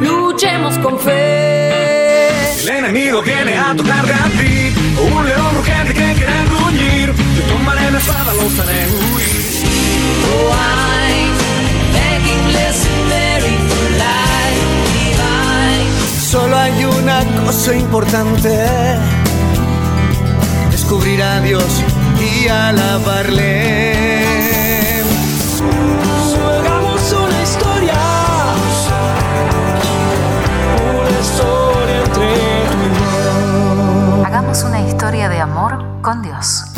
luchemos 0.00 0.78
con 0.78 0.98
fe. 0.98 2.62
El 2.62 2.68
enemigo 2.70 3.20
viene 3.20 3.58
a 3.58 3.74
tocar 3.76 4.06
a 4.10 4.28
ti, 4.38 4.72
un 5.12 5.26
león 5.26 5.56
urgente 5.58 5.92
que 5.92 6.09
Oh, 10.32 10.52
I'm 10.52 10.88
for 13.68 13.90
life 13.98 14.64
divine. 14.94 15.90
Solo 16.30 16.56
hay 16.56 16.84
una 16.84 17.24
cosa 17.44 17.74
importante, 17.74 18.98
descubrir 20.70 21.22
a 21.22 21.40
Dios 21.40 21.82
y 22.20 22.48
alabarle. 22.48 23.94
Hagamos 26.58 27.12
una 27.12 27.42
historia, 27.42 27.94
una 31.00 31.20
historia 31.20 31.96
entre 32.04 32.14
tú 32.14 32.22
y 32.22 33.04
yo. 34.16 34.24
Hagamos 34.26 34.62
una 34.64 34.80
historia 34.80 35.28
de 35.28 35.40
amor 35.40 36.00
con 36.02 36.22
Dios. 36.22 36.69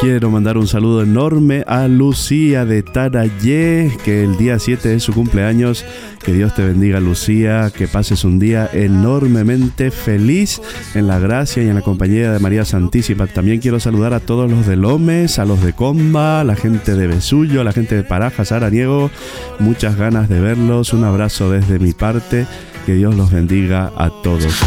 Quiero 0.00 0.30
mandar 0.30 0.56
un 0.56 0.66
saludo 0.66 1.02
enorme 1.02 1.62
a 1.66 1.86
Lucía 1.86 2.64
de 2.64 2.82
Tarayé, 2.82 3.94
que 4.02 4.24
el 4.24 4.38
día 4.38 4.58
7 4.58 4.94
es 4.94 5.02
su 5.02 5.12
cumpleaños. 5.12 5.84
Que 6.24 6.32
Dios 6.32 6.54
te 6.54 6.64
bendiga, 6.64 7.00
Lucía, 7.00 7.70
que 7.70 7.86
pases 7.86 8.24
un 8.24 8.38
día 8.38 8.70
enormemente 8.72 9.90
feliz 9.90 10.62
en 10.94 11.06
la 11.06 11.18
gracia 11.18 11.62
y 11.62 11.68
en 11.68 11.74
la 11.74 11.82
compañía 11.82 12.32
de 12.32 12.38
María 12.38 12.64
Santísima. 12.64 13.26
También 13.26 13.60
quiero 13.60 13.78
saludar 13.78 14.14
a 14.14 14.20
todos 14.20 14.50
los 14.50 14.66
de 14.66 14.76
Lomes, 14.76 15.38
a 15.38 15.44
los 15.44 15.62
de 15.62 15.74
Comba, 15.74 16.40
a 16.40 16.44
la 16.44 16.56
gente 16.56 16.94
de 16.94 17.06
Besullo, 17.06 17.60
a 17.60 17.64
la 17.64 17.72
gente 17.72 17.94
de 17.94 18.02
Parajas, 18.02 18.52
Araniego. 18.52 19.10
Muchas 19.58 19.96
ganas 19.96 20.30
de 20.30 20.40
verlos. 20.40 20.94
Un 20.94 21.04
abrazo 21.04 21.50
desde 21.50 21.78
mi 21.78 21.92
parte. 21.92 22.46
Que 22.86 22.94
Dios 22.94 23.14
los 23.16 23.30
bendiga 23.30 23.92
a 23.98 24.08
todos. 24.22 24.58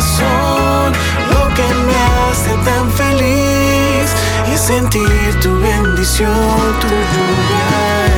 Lo 0.00 1.42
que 1.54 1.74
me 1.86 1.94
hace 1.94 2.52
tan 2.64 2.90
feliz 2.92 4.08
es 4.50 4.58
sentir 4.58 5.40
tu 5.42 5.50
bendición, 5.60 6.58
tu 6.80 6.88
lluvia 7.12 7.68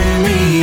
en 0.05 0.23
mí. 0.23 0.62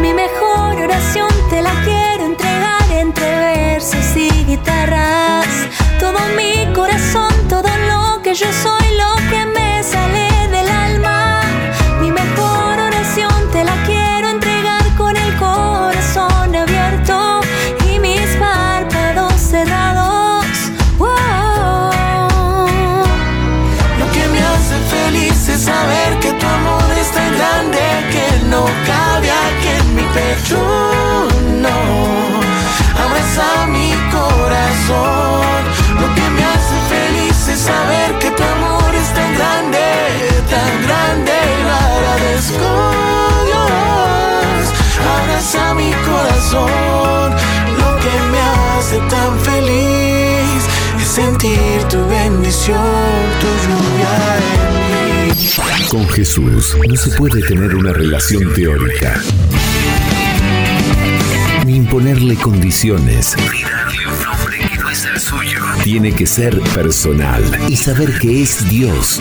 Mi 0.00 0.14
mejor 0.14 0.80
oración 0.80 1.28
te 1.50 1.60
la 1.60 1.74
quiero 1.84 2.24
entregar 2.24 2.92
entre 2.92 3.26
versos 3.26 4.16
y 4.16 4.30
guitarras. 4.46 5.46
Todo 6.00 6.18
mi 6.34 6.66
corazón, 6.72 7.30
todo 7.50 7.68
lo 7.90 8.22
que 8.22 8.34
yo 8.34 8.50
soy, 8.62 8.77
corazón. 34.88 35.64
Lo 36.00 36.14
que 36.14 36.30
me 36.30 36.44
hace 36.44 36.76
feliz 36.94 37.48
es 37.48 37.60
saber 37.60 38.18
que 38.18 38.30
tu 38.30 38.42
amor 38.42 38.94
es 38.94 39.14
tan 39.14 39.34
grande, 39.34 39.78
tan 40.50 40.82
grande. 40.86 41.32
Lo 41.66 41.74
agradezco, 41.74 42.70
Dios. 43.48 44.64
Abraza 45.20 45.74
mi 45.74 45.92
corazón. 46.10 47.32
Lo 47.78 47.90
que 48.04 48.16
me 48.32 48.40
hace 48.40 48.98
tan 49.14 49.38
feliz 49.40 50.60
es 51.00 51.08
sentir 51.08 51.82
tu 51.90 52.04
bendición, 52.06 52.78
tu 53.40 53.48
lluvia 53.64 54.12
en 54.38 54.72
mí. 54.74 55.88
Con 55.88 56.08
Jesús 56.10 56.76
no 56.86 56.96
se 56.96 57.10
puede 57.16 57.40
tener 57.42 57.74
una 57.74 57.92
relación 57.92 58.52
teórica. 58.54 59.20
Ni 61.64 61.76
imponerle 61.76 62.34
condiciones. 62.36 63.36
Tiene 65.90 66.12
que 66.12 66.26
ser 66.26 66.60
personal 66.74 67.42
y 67.66 67.74
saber 67.74 68.18
que 68.18 68.42
es 68.42 68.68
Dios. 68.68 69.18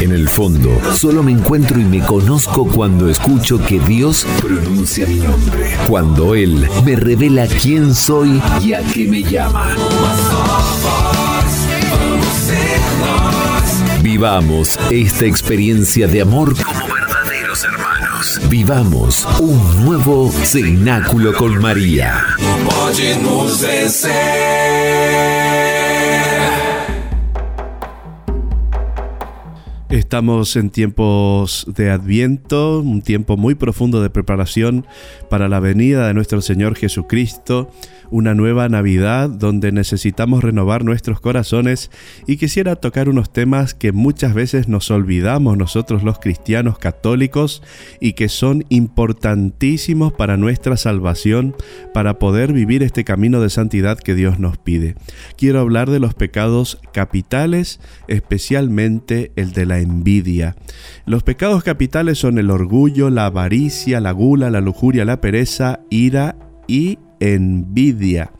En 0.00 0.10
el 0.10 0.28
fondo, 0.28 0.76
solo 0.92 1.22
me 1.22 1.30
encuentro 1.30 1.78
y 1.78 1.84
me 1.84 2.00
conozco 2.00 2.66
cuando 2.66 3.08
escucho 3.08 3.64
que 3.64 3.78
Dios 3.78 4.26
pronuncia 4.40 5.06
mi 5.06 5.20
nombre. 5.20 5.76
Cuando 5.88 6.34
Él 6.34 6.68
me 6.84 6.96
revela 6.96 7.46
quién 7.46 7.94
soy 7.94 8.42
y 8.60 8.72
a 8.72 8.82
qué 8.92 9.06
me 9.06 9.22
llama. 9.22 9.76
Vivamos 14.02 14.80
esta 14.90 15.26
experiencia 15.26 16.08
de 16.08 16.22
amor 16.22 16.56
Vivamos 18.48 19.26
un 19.40 19.84
nuevo 19.84 20.30
cenáculo 20.30 21.34
con 21.34 21.60
María. 21.60 22.22
Estamos 29.88 30.56
en 30.56 30.70
tiempos 30.70 31.66
de 31.68 31.90
Adviento, 31.90 32.80
un 32.80 33.02
tiempo 33.02 33.36
muy 33.36 33.54
profundo 33.54 34.02
de 34.02 34.08
preparación 34.08 34.86
para 35.28 35.48
la 35.48 35.60
venida 35.60 36.06
de 36.06 36.14
nuestro 36.14 36.40
Señor 36.40 36.76
Jesucristo, 36.76 37.70
una 38.12 38.34
nueva 38.34 38.68
Navidad 38.68 39.30
donde 39.30 39.72
necesitamos 39.72 40.44
renovar 40.44 40.84
nuestros 40.84 41.18
corazones 41.18 41.90
y 42.26 42.36
quisiera 42.36 42.76
tocar 42.76 43.08
unos 43.08 43.32
temas 43.32 43.74
que 43.74 43.90
muchas 43.90 44.34
veces 44.34 44.68
nos 44.68 44.90
olvidamos 44.90 45.56
nosotros 45.56 46.02
los 46.02 46.18
cristianos 46.18 46.78
católicos 46.78 47.62
y 48.00 48.12
que 48.12 48.28
son 48.28 48.64
importantísimos 48.68 50.12
para 50.12 50.36
nuestra 50.36 50.76
salvación, 50.76 51.56
para 51.94 52.18
poder 52.18 52.52
vivir 52.52 52.82
este 52.82 53.02
camino 53.02 53.40
de 53.40 53.48
santidad 53.48 53.98
que 53.98 54.14
Dios 54.14 54.38
nos 54.38 54.58
pide. 54.58 54.94
Quiero 55.36 55.60
hablar 55.60 55.90
de 55.90 55.98
los 55.98 56.12
pecados 56.12 56.80
capitales, 56.92 57.80
especialmente 58.08 59.32
el 59.36 59.52
de 59.52 59.64
la 59.64 59.78
envidia. 59.78 60.54
Los 61.06 61.22
pecados 61.22 61.64
capitales 61.64 62.18
son 62.18 62.38
el 62.38 62.50
orgullo, 62.50 63.08
la 63.08 63.26
avaricia, 63.26 64.00
la 64.00 64.12
gula, 64.12 64.50
la 64.50 64.60
lujuria, 64.60 65.06
la 65.06 65.22
pereza, 65.22 65.80
ira 65.88 66.36
y 66.66 66.98
envidia. 67.22 68.32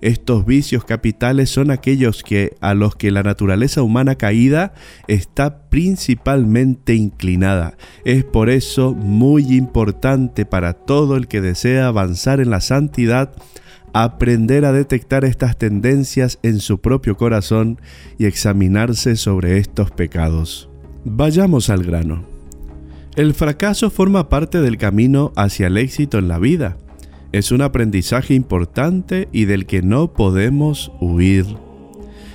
Estos 0.00 0.46
vicios 0.46 0.84
capitales 0.84 1.50
son 1.50 1.70
aquellos 1.70 2.22
que 2.22 2.56
a 2.60 2.72
los 2.72 2.96
que 2.96 3.10
la 3.10 3.22
naturaleza 3.22 3.82
humana 3.82 4.14
caída 4.14 4.72
está 5.08 5.68
principalmente 5.68 6.94
inclinada. 6.94 7.76
Es 8.04 8.24
por 8.24 8.48
eso 8.48 8.94
muy 8.94 9.54
importante 9.54 10.46
para 10.46 10.72
todo 10.72 11.16
el 11.16 11.28
que 11.28 11.42
desea 11.42 11.86
avanzar 11.86 12.40
en 12.40 12.50
la 12.50 12.62
santidad 12.62 13.32
aprender 13.92 14.64
a 14.64 14.72
detectar 14.72 15.24
estas 15.24 15.58
tendencias 15.58 16.38
en 16.42 16.60
su 16.60 16.80
propio 16.80 17.16
corazón 17.16 17.80
y 18.18 18.26
examinarse 18.26 19.16
sobre 19.16 19.58
estos 19.58 19.90
pecados. 19.90 20.68
Vayamos 21.04 21.70
al 21.70 21.82
grano. 21.82 22.24
El 23.16 23.34
fracaso 23.34 23.90
forma 23.90 24.28
parte 24.28 24.60
del 24.60 24.78
camino 24.78 25.32
hacia 25.36 25.66
el 25.66 25.76
éxito 25.76 26.18
en 26.18 26.28
la 26.28 26.38
vida. 26.38 26.76
Es 27.32 27.52
un 27.52 27.62
aprendizaje 27.62 28.34
importante 28.34 29.28
y 29.30 29.44
del 29.44 29.66
que 29.66 29.82
no 29.82 30.12
podemos 30.12 30.90
huir. 31.00 31.46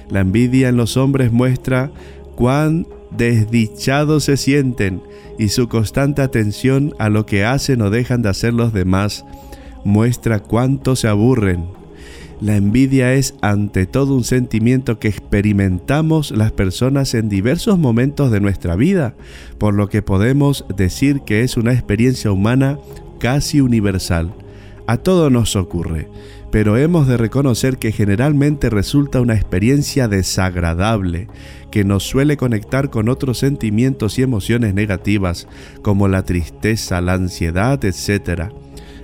La 0.10 0.22
envidia 0.22 0.70
en 0.70 0.78
los 0.78 0.96
hombres 0.96 1.34
muestra 1.34 1.92
cuán 2.36 2.88
desdichados 3.12 4.24
se 4.24 4.38
sienten 4.38 5.02
y 5.38 5.50
su 5.50 5.68
constante 5.68 6.22
atención 6.22 6.94
a 6.98 7.10
lo 7.10 7.26
que 7.26 7.44
hacen 7.44 7.82
o 7.82 7.90
dejan 7.90 8.22
de 8.22 8.30
hacer 8.30 8.54
los 8.54 8.72
demás 8.72 9.26
muestra 9.84 10.40
cuánto 10.40 10.96
se 10.96 11.10
aburren. 11.10 11.66
La 12.40 12.56
envidia 12.56 13.14
es 13.14 13.36
ante 13.42 13.86
todo 13.86 14.16
un 14.16 14.24
sentimiento 14.24 15.00
que 15.00 15.08
experimentamos 15.08 16.32
las 16.32 16.52
personas 16.52 17.14
en 17.14 17.30
diversos 17.30 17.80
momentos 17.80 18.32
de 18.32 18.42
nuestra 18.42 18.76
vida, 18.76 19.16
por 19.58 19.74
lo 19.74 19.90
que 19.90 20.02
podemos 20.02 20.66
decir 20.76 21.22
que 21.22 21.44
es 21.44 21.56
una 21.56 21.74
experiencia 21.74 22.32
humana 22.32 22.78
casi 23.20 23.62
universal. 23.62 24.34
A 24.88 24.98
todo 24.98 25.30
nos 25.30 25.56
ocurre, 25.56 26.10
pero 26.52 26.78
hemos 26.78 27.08
de 27.08 27.18
reconocer 27.18 27.78
que 27.78 27.92
generalmente 27.92 28.70
resulta 28.70 29.20
una 29.20 29.34
experiencia 29.34 30.08
desagradable, 30.08 31.28
que 31.72 31.84
nos 31.84 32.04
suele 32.04 32.38
conectar 32.38 32.92
con 32.92 33.10
otros 33.10 33.40
sentimientos 33.40 34.20
y 34.20 34.22
emociones 34.22 34.76
negativas, 34.76 35.48
como 35.82 36.08
la 36.08 36.24
tristeza, 36.24 37.02
la 37.02 37.14
ansiedad, 37.14 37.84
etc. 37.84 38.54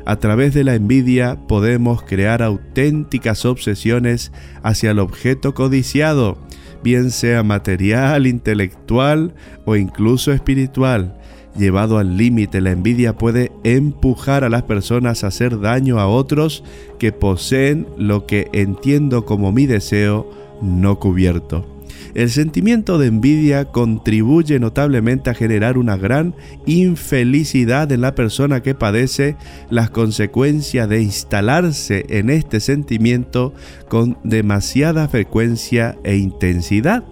A 0.06 0.16
través 0.18 0.54
de 0.54 0.64
la 0.64 0.76
envidia 0.76 1.40
podemos 1.48 2.04
crear 2.04 2.44
auténticas 2.44 3.46
obsesiones 3.46 4.32
hacia 4.62 4.92
el 4.92 5.00
objeto 5.00 5.56
codiciado, 5.56 6.38
bien 6.84 7.12
sea 7.12 7.44
material, 7.44 8.28
intelectual 8.28 9.34
o 9.66 9.76
incluso 9.76 10.32
espiritual. 10.32 11.21
Llevado 11.58 11.98
al 11.98 12.16
límite, 12.16 12.62
la 12.62 12.72
envidia 12.72 13.18
puede 13.18 13.52
empujar 13.64 14.44
a 14.44 14.50
las 14.50 14.64
personas 14.64 15.24
a 15.24 15.28
hacer 15.28 15.60
daño 15.60 16.00
a 16.00 16.08
otros 16.08 16.64
que 16.98 17.12
poseen 17.12 17.88
lo 17.98 18.26
que 18.26 18.48
entiendo 18.54 19.26
como 19.26 19.52
mi 19.52 19.66
deseo 19.66 20.30
no 20.62 21.00
cubierto. 21.00 21.66
El 22.14 22.30
sentimiento 22.30 22.98
de 22.98 23.08
envidia 23.08 23.66
contribuye 23.66 24.60
notablemente 24.60 25.30
a 25.30 25.34
generar 25.34 25.78
una 25.78 25.96
gran 25.98 26.36
infelicidad 26.66 27.92
en 27.92 28.02
la 28.02 28.16
persona 28.16 28.62
que 28.62 28.76
padece 28.76 29.38
las 29.70 29.90
consecuencias 29.90 30.90
de 30.90 31.02
instalarse 31.02 32.06
en 32.10 32.30
este 32.30 32.60
sentimiento 32.60 33.54
con 33.88 34.18
demasiada 34.24 35.08
frecuencia 35.08 35.98
e 36.04 36.18
intensidad. 36.18 37.04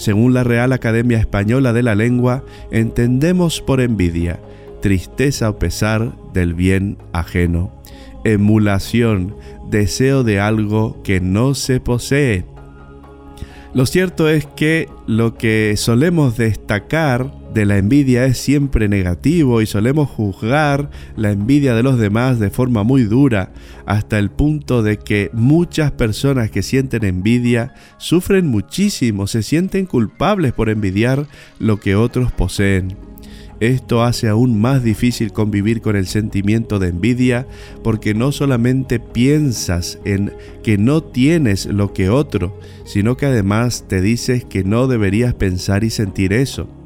Según 0.00 0.32
la 0.32 0.44
Real 0.44 0.72
Academia 0.72 1.18
Española 1.18 1.74
de 1.74 1.82
la 1.82 1.94
Lengua, 1.94 2.42
entendemos 2.70 3.60
por 3.60 3.82
envidia 3.82 4.40
tristeza 4.80 5.50
o 5.50 5.58
pesar 5.58 6.14
del 6.32 6.54
bien 6.54 6.96
ajeno, 7.12 7.70
emulación, 8.24 9.36
deseo 9.68 10.24
de 10.24 10.40
algo 10.40 11.02
que 11.02 11.20
no 11.20 11.52
se 11.52 11.80
posee, 11.80 12.46
lo 13.74 13.84
cierto 13.84 14.26
es 14.30 14.46
que 14.46 14.88
lo 15.06 15.34
que 15.34 15.74
solemos 15.76 16.38
destacar 16.38 17.30
de 17.54 17.66
la 17.66 17.78
envidia 17.78 18.24
es 18.26 18.38
siempre 18.38 18.88
negativo 18.88 19.60
y 19.60 19.66
solemos 19.66 20.08
juzgar 20.08 20.90
la 21.16 21.30
envidia 21.30 21.74
de 21.74 21.82
los 21.82 21.98
demás 21.98 22.38
de 22.38 22.50
forma 22.50 22.82
muy 22.82 23.04
dura, 23.04 23.52
hasta 23.86 24.18
el 24.18 24.30
punto 24.30 24.82
de 24.82 24.98
que 24.98 25.30
muchas 25.32 25.90
personas 25.92 26.50
que 26.50 26.62
sienten 26.62 27.04
envidia 27.04 27.74
sufren 27.98 28.46
muchísimo, 28.46 29.26
se 29.26 29.42
sienten 29.42 29.86
culpables 29.86 30.52
por 30.52 30.68
envidiar 30.68 31.26
lo 31.58 31.80
que 31.80 31.96
otros 31.96 32.32
poseen. 32.32 32.96
Esto 33.60 34.02
hace 34.02 34.28
aún 34.28 34.58
más 34.58 34.82
difícil 34.82 35.32
convivir 35.32 35.82
con 35.82 35.94
el 35.94 36.06
sentimiento 36.06 36.78
de 36.78 36.88
envidia 36.88 37.46
porque 37.84 38.14
no 38.14 38.32
solamente 38.32 39.00
piensas 39.00 39.98
en 40.06 40.32
que 40.62 40.78
no 40.78 41.02
tienes 41.02 41.66
lo 41.66 41.92
que 41.92 42.08
otro, 42.08 42.58
sino 42.86 43.18
que 43.18 43.26
además 43.26 43.84
te 43.86 44.00
dices 44.00 44.46
que 44.46 44.64
no 44.64 44.86
deberías 44.86 45.34
pensar 45.34 45.84
y 45.84 45.90
sentir 45.90 46.32
eso. 46.32 46.79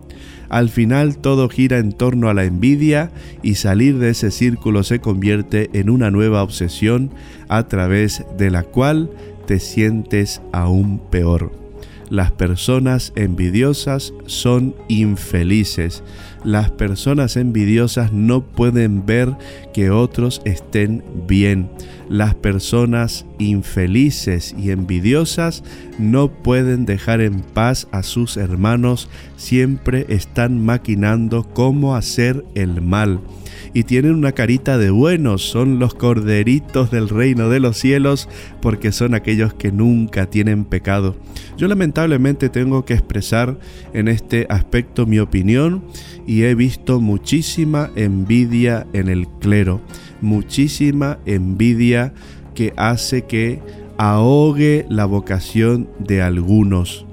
Al 0.48 0.68
final 0.68 1.18
todo 1.18 1.48
gira 1.48 1.78
en 1.78 1.92
torno 1.92 2.28
a 2.28 2.34
la 2.34 2.44
envidia 2.44 3.10
y 3.42 3.56
salir 3.56 3.98
de 3.98 4.10
ese 4.10 4.30
círculo 4.30 4.82
se 4.82 5.00
convierte 5.00 5.70
en 5.72 5.90
una 5.90 6.10
nueva 6.10 6.42
obsesión 6.42 7.10
a 7.48 7.68
través 7.68 8.24
de 8.36 8.50
la 8.50 8.62
cual 8.62 9.10
te 9.46 9.60
sientes 9.60 10.40
aún 10.52 11.00
peor. 11.10 11.64
Las 12.10 12.32
personas 12.32 13.12
envidiosas 13.16 14.12
son 14.26 14.74
infelices. 14.88 16.02
Las 16.44 16.70
personas 16.70 17.36
envidiosas 17.36 18.12
no 18.12 18.44
pueden 18.44 19.06
ver 19.06 19.34
que 19.72 19.90
otros 19.90 20.42
estén 20.44 21.02
bien. 21.26 21.70
Las 22.08 22.34
personas 22.34 23.24
infelices 23.38 24.54
y 24.58 24.70
envidiosas 24.70 25.62
no 25.98 26.28
pueden 26.28 26.84
dejar 26.84 27.20
en 27.20 27.40
paz 27.40 27.88
a 27.92 28.02
sus 28.02 28.36
hermanos. 28.36 29.08
Siempre 29.36 30.06
están 30.08 30.64
maquinando 30.64 31.44
cómo 31.54 31.96
hacer 31.96 32.44
el 32.54 32.82
mal 32.82 33.20
y 33.72 33.84
tienen 33.84 34.14
una 34.14 34.32
carita 34.32 34.78
de 34.78 34.90
buenos, 34.90 35.42
son 35.42 35.78
los 35.78 35.94
corderitos 35.94 36.90
del 36.90 37.08
reino 37.08 37.48
de 37.48 37.60
los 37.60 37.76
cielos, 37.78 38.28
porque 38.60 38.92
son 38.92 39.14
aquellos 39.14 39.54
que 39.54 39.72
nunca 39.72 40.26
tienen 40.26 40.64
pecado. 40.64 41.16
Yo 41.56 41.68
lamentablemente 41.68 42.48
tengo 42.48 42.84
que 42.84 42.94
expresar 42.94 43.58
en 43.92 44.08
este 44.08 44.46
aspecto 44.48 45.06
mi 45.06 45.18
opinión 45.18 45.84
y 46.26 46.42
he 46.42 46.54
visto 46.54 47.00
muchísima 47.00 47.90
envidia 47.96 48.86
en 48.92 49.08
el 49.08 49.28
clero, 49.40 49.80
muchísima 50.20 51.18
envidia 51.26 52.12
que 52.54 52.72
hace 52.76 53.22
que 53.22 53.60
ahogue 53.98 54.86
la 54.88 55.04
vocación 55.04 55.88
de 55.98 56.22
algunos. 56.22 57.03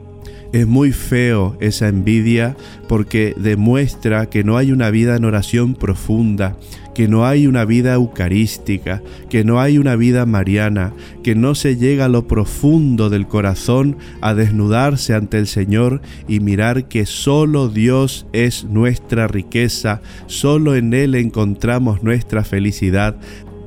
Es 0.53 0.67
muy 0.67 0.91
feo 0.91 1.55
esa 1.61 1.87
envidia 1.87 2.57
porque 2.89 3.33
demuestra 3.37 4.29
que 4.29 4.43
no 4.43 4.57
hay 4.57 4.73
una 4.73 4.89
vida 4.89 5.15
en 5.15 5.23
oración 5.23 5.75
profunda, 5.75 6.57
que 6.93 7.07
no 7.07 7.25
hay 7.25 7.47
una 7.47 7.63
vida 7.63 7.93
eucarística, 7.93 9.01
que 9.29 9.45
no 9.45 9.61
hay 9.61 9.77
una 9.77 9.95
vida 9.95 10.25
mariana, 10.25 10.93
que 11.23 11.35
no 11.35 11.55
se 11.55 11.77
llega 11.77 12.05
a 12.05 12.09
lo 12.09 12.27
profundo 12.27 13.09
del 13.09 13.27
corazón 13.27 13.95
a 14.19 14.33
desnudarse 14.33 15.13
ante 15.13 15.37
el 15.37 15.47
Señor 15.47 16.01
y 16.27 16.41
mirar 16.41 16.89
que 16.89 17.05
solo 17.05 17.69
Dios 17.69 18.25
es 18.33 18.65
nuestra 18.65 19.27
riqueza, 19.27 20.01
solo 20.27 20.75
en 20.75 20.93
Él 20.93 21.15
encontramos 21.15 22.03
nuestra 22.03 22.43
felicidad, 22.43 23.15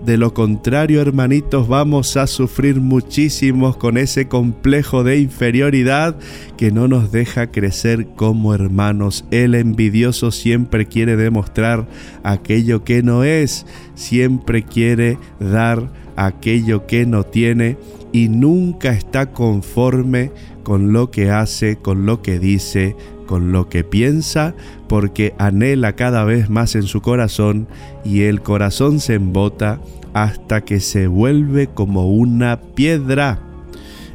de 0.04 0.18
lo 0.18 0.34
contrario, 0.34 1.00
hermanitos, 1.00 1.66
vamos 1.66 2.16
a 2.18 2.26
sufrir 2.26 2.80
muchísimos 2.80 3.76
con 3.76 3.96
ese 3.96 4.28
complejo 4.28 5.02
de 5.02 5.18
inferioridad 5.18 6.16
que 6.58 6.70
no 6.70 6.88
nos 6.88 7.10
deja 7.10 7.50
crecer 7.50 8.08
como 8.14 8.54
hermanos. 8.54 9.24
El 9.30 9.54
envidioso 9.54 10.30
siempre 10.30 10.86
quiere 10.86 11.16
demostrar 11.16 11.86
aquello 12.22 12.84
que 12.84 13.02
no 13.02 13.24
es, 13.24 13.64
siempre 13.94 14.62
quiere 14.62 15.18
dar 15.40 15.90
aquello 16.16 16.86
que 16.86 17.06
no 17.06 17.24
tiene 17.24 17.78
y 18.12 18.28
nunca 18.28 18.92
está 18.92 19.32
conforme 19.32 20.30
con 20.62 20.92
lo 20.92 21.10
que 21.10 21.30
hace, 21.30 21.76
con 21.76 22.06
lo 22.06 22.22
que 22.22 22.38
dice, 22.38 22.94
con 23.26 23.52
lo 23.52 23.68
que 23.68 23.84
piensa, 23.84 24.54
porque 24.88 25.34
anhela 25.38 25.94
cada 25.96 26.24
vez 26.24 26.50
más 26.50 26.74
en 26.74 26.84
su 26.84 27.00
corazón 27.00 27.68
y 28.04 28.22
el 28.22 28.42
corazón 28.42 29.00
se 29.00 29.14
embota 29.14 29.80
hasta 30.12 30.62
que 30.62 30.80
se 30.80 31.06
vuelve 31.06 31.68
como 31.68 32.08
una 32.08 32.60
piedra. 32.60 33.40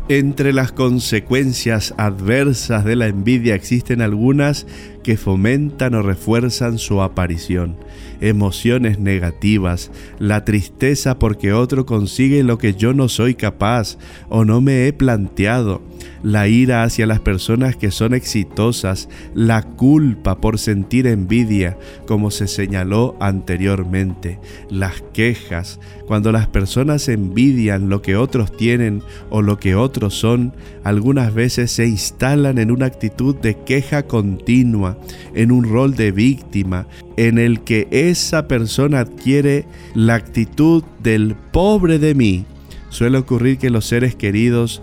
Entre 0.07 0.53
las 0.53 0.71
consecuencias 0.71 1.93
adversas 1.97 2.83
de 2.83 2.95
la 2.95 3.05
envidia 3.05 3.53
existen 3.53 4.01
algunas 4.01 4.65
que 5.03 5.17
fomentan 5.17 5.95
o 5.95 6.01
refuerzan 6.01 6.77
su 6.77 7.01
aparición. 7.01 7.77
Emociones 8.21 8.99
negativas, 8.99 9.91
la 10.19 10.43
tristeza 10.45 11.19
porque 11.19 11.53
otro 11.53 11.85
consigue 11.85 12.43
lo 12.43 12.57
que 12.57 12.73
yo 12.73 12.93
no 12.93 13.07
soy 13.07 13.35
capaz 13.35 13.97
o 14.27 14.45
no 14.45 14.61
me 14.61 14.87
he 14.87 14.93
planteado, 14.93 15.81
la 16.23 16.47
ira 16.47 16.83
hacia 16.83 17.05
las 17.05 17.19
personas 17.19 17.75
que 17.75 17.91
son 17.91 18.13
exitosas, 18.13 19.09
la 19.33 19.63
culpa 19.63 20.41
por 20.41 20.59
sentir 20.59 21.07
envidia, 21.07 21.77
como 22.07 22.31
se 22.31 22.47
señaló 22.47 23.15
anteriormente, 23.19 24.39
las 24.69 25.01
quejas, 25.13 25.79
cuando 26.05 26.31
las 26.31 26.47
personas 26.47 27.07
envidian 27.07 27.89
lo 27.89 28.01
que 28.01 28.15
otros 28.15 28.55
tienen 28.55 29.03
o 29.29 29.41
lo 29.41 29.59
que 29.59 29.75
otros 29.75 30.15
son, 30.15 30.53
algunas 30.83 31.33
veces 31.33 31.71
se 31.71 31.85
instalan 31.85 32.57
en 32.57 32.71
una 32.71 32.87
actitud 32.87 33.35
de 33.35 33.57
queja 33.63 34.03
continua, 34.03 34.88
en 35.33 35.51
un 35.51 35.63
rol 35.63 35.95
de 35.95 36.11
víctima, 36.11 36.87
en 37.17 37.37
el 37.37 37.61
que 37.61 37.87
esa 37.91 38.47
persona 38.47 39.01
adquiere 39.01 39.65
la 39.93 40.15
actitud 40.15 40.83
del 41.03 41.35
pobre 41.51 41.99
de 41.99 42.15
mí. 42.15 42.45
Suele 42.89 43.17
ocurrir 43.17 43.57
que 43.57 43.69
los 43.69 43.85
seres 43.85 44.15
queridos 44.15 44.81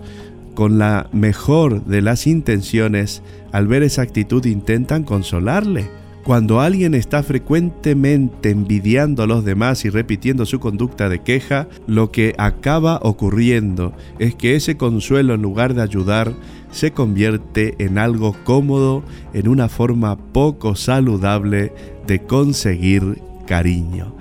con 0.53 0.79
la 0.79 1.07
mejor 1.11 1.85
de 1.85 2.01
las 2.01 2.25
intenciones, 2.25 3.21
al 3.51 3.67
ver 3.67 3.83
esa 3.83 4.01
actitud 4.01 4.43
intentan 4.45 5.03
consolarle, 5.03 5.89
Cuando 6.27 6.59
alguien 6.59 6.93
está 6.93 7.23
frecuentemente 7.23 8.49
envidiando 8.49 9.23
a 9.23 9.27
los 9.27 9.45
demás 9.45 9.85
y 9.85 9.89
repitiendo 9.89 10.45
su 10.45 10.59
conducta 10.59 11.07
de 11.07 11.19
queja, 11.19 11.69
lo 11.87 12.11
que 12.11 12.35
acaba 12.37 12.99
ocurriendo 13.01 13.93
es 14.19 14.35
que 14.35 14.57
ese 14.57 14.75
consuelo 14.75 15.35
en 15.35 15.41
lugar 15.41 15.73
de 15.73 15.83
ayudar 15.83 16.33
se 16.69 16.91
convierte 16.91 17.75
en 17.79 17.97
algo 17.97 18.35
cómodo, 18.43 19.03
en 19.33 19.47
una 19.47 19.69
forma 19.69 20.17
poco 20.17 20.75
saludable 20.75 21.71
de 22.07 22.21
conseguir 22.23 23.21
cariño. 23.47 24.13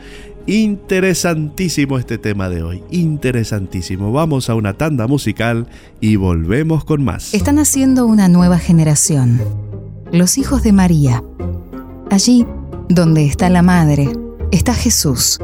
Interesantísimo 0.47 1.99
este 1.99 2.19
tema 2.19 2.49
de 2.49 2.63
hoy, 2.63 2.85
interesantísimo. 2.93 4.13
Vamos 4.13 4.49
a 4.49 4.55
una 4.55 4.75
tanda 4.75 5.09
musical 5.09 5.67
y 6.01 6.15
volvemos 6.15 6.85
con 6.85 7.03
más. 7.03 7.35
Están 7.35 7.59
haciendo 7.59 8.07
una 8.07 8.29
nueva 8.29 8.61
generación, 8.61 9.41
los 10.13 10.39
hijos 10.39 10.63
de 10.63 10.71
María. 10.71 11.25
Allí, 12.11 12.47
donde 12.89 13.27
está 13.27 13.51
la 13.51 13.63
Madre, 13.63 14.09
está 14.53 14.75
Jesús. 14.75 15.41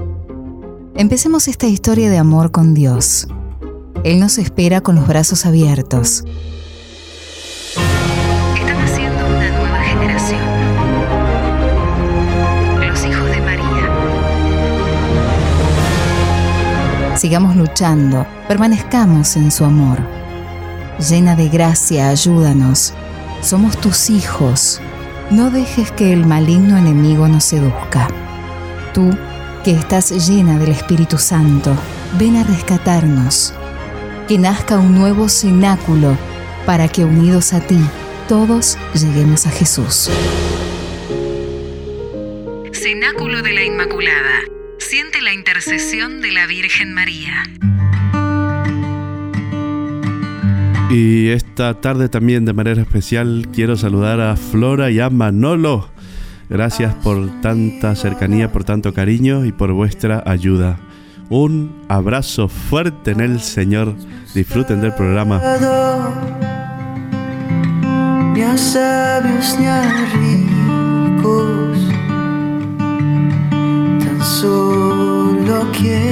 Empecemos 0.95 1.49
esta 1.49 1.67
historia 1.67 2.09
de 2.09 2.19
amor 2.19 2.53
con 2.53 2.73
Dios. 2.73 3.27
Él 4.05 4.21
nos 4.21 4.39
espera 4.39 4.81
con 4.81 4.95
los 4.95 5.09
brazos 5.09 5.45
abiertos. 5.45 6.25
Están 8.57 8.77
haciendo 8.81 9.27
una 9.27 9.51
nueva 9.51 9.81
generación. 9.81 10.41
Los 12.81 13.05
hijos 13.05 13.27
de 13.31 13.41
María. 13.41 13.89
Sigamos 17.17 17.57
luchando, 17.57 18.25
permanezcamos 18.47 19.37
en 19.37 19.51
su 19.51 19.65
amor. 19.65 19.99
Llena 21.11 21.35
de 21.35 21.49
gracia, 21.49 22.09
ayúdanos. 22.09 22.95
Somos 23.41 23.77
tus 23.79 24.11
hijos. 24.11 24.81
No 25.33 25.51
dejes 25.51 25.91
que 25.93 26.13
el 26.13 26.27
maligno 26.27 26.77
enemigo 26.77 27.27
nos 27.27 27.45
seduzca. 27.45 28.07
Tú, 28.93 29.17
que 29.65 29.71
estás 29.71 30.29
llena 30.29 30.59
del 30.59 30.73
Espíritu 30.73 31.17
Santo, 31.17 31.75
ven 32.19 32.37
a 32.37 32.45
rescatarnos. 32.45 33.55
Que 34.29 34.37
nazca 34.37 34.79
un 34.79 34.95
nuevo 34.95 35.31
cenáculo 35.31 36.19
para 36.67 36.87
que 36.87 37.07
unidos 37.07 37.55
a 37.55 37.61
ti 37.61 37.79
todos 38.29 38.77
lleguemos 38.93 39.47
a 39.47 39.51
Jesús. 39.51 40.11
Cenáculo 42.75 43.41
de 43.41 43.53
la 43.55 43.65
Inmaculada. 43.65 44.43
Siente 44.81 45.23
la 45.23 45.33
intercesión 45.33 46.21
de 46.21 46.33
la 46.33 46.47
Virgen 46.47 46.93
María. 46.93 47.45
Y 50.93 51.31
esta 51.31 51.81
tarde 51.81 52.11
también 52.11 52.45
de 52.45 52.53
manera 52.53 52.83
especial 52.83 53.49
quiero 53.51 53.77
saludar 53.79 54.21
a 54.21 54.37
Flora 54.37 54.91
y 54.91 55.01
a 55.01 55.09
Manolo. 55.09 55.89
Gracias 56.51 56.95
por 56.97 57.41
tanta 57.41 57.97
cercanía, 57.97 58.53
por 58.53 58.65
tanto 58.65 58.93
cariño 58.93 59.47
y 59.47 59.53
por 59.53 59.73
vuestra 59.73 60.23
ayuda. 60.27 60.79
Un 61.31 61.75
abrazo 61.89 62.47
fuerte 62.49 63.13
en 63.13 63.21
el 63.21 63.41
Señor. 63.41 63.95
Disfruten 64.35 64.83
del 64.83 64.93
programa. 64.93 65.41
Ni 68.35 68.59
sabios 68.59 69.57
ni 69.59 69.67
ricos, 71.17 71.79
tan 74.05 74.23
solo 74.23 75.71
quieres 75.73 76.12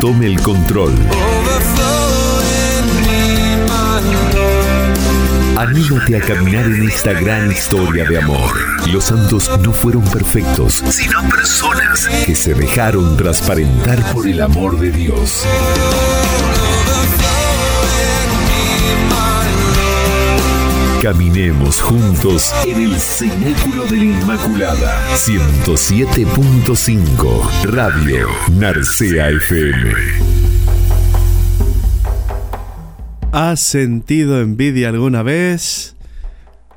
Tome 0.00 0.26
el 0.26 0.40
control. 0.40 0.92
Anímate 5.56 6.16
a 6.16 6.20
caminar 6.20 6.66
en 6.66 6.88
esta 6.88 7.12
gran 7.12 7.50
historia 7.50 8.04
de 8.04 8.18
amor. 8.18 8.52
Los 8.92 9.04
santos 9.04 9.50
no 9.62 9.72
fueron 9.72 10.04
perfectos, 10.04 10.82
sino 10.90 11.22
personas 11.28 12.06
que 12.26 12.34
se 12.34 12.54
dejaron 12.54 13.16
transparentar 13.16 14.12
por 14.12 14.26
el 14.26 14.42
amor 14.42 14.78
de 14.78 14.90
Dios. 14.90 15.46
Caminemos 21.04 21.82
juntos 21.82 22.50
en 22.66 22.80
el 22.80 22.98
Cenáculo 22.98 23.84
de 23.84 23.98
la 23.98 24.04
Inmaculada. 24.04 25.06
107.5 25.14 27.64
Radio 27.64 28.26
Narcea 28.52 29.28
FM. 29.28 29.92
¿Has 33.32 33.60
sentido 33.60 34.40
envidia 34.40 34.88
alguna 34.88 35.22
vez? 35.22 35.94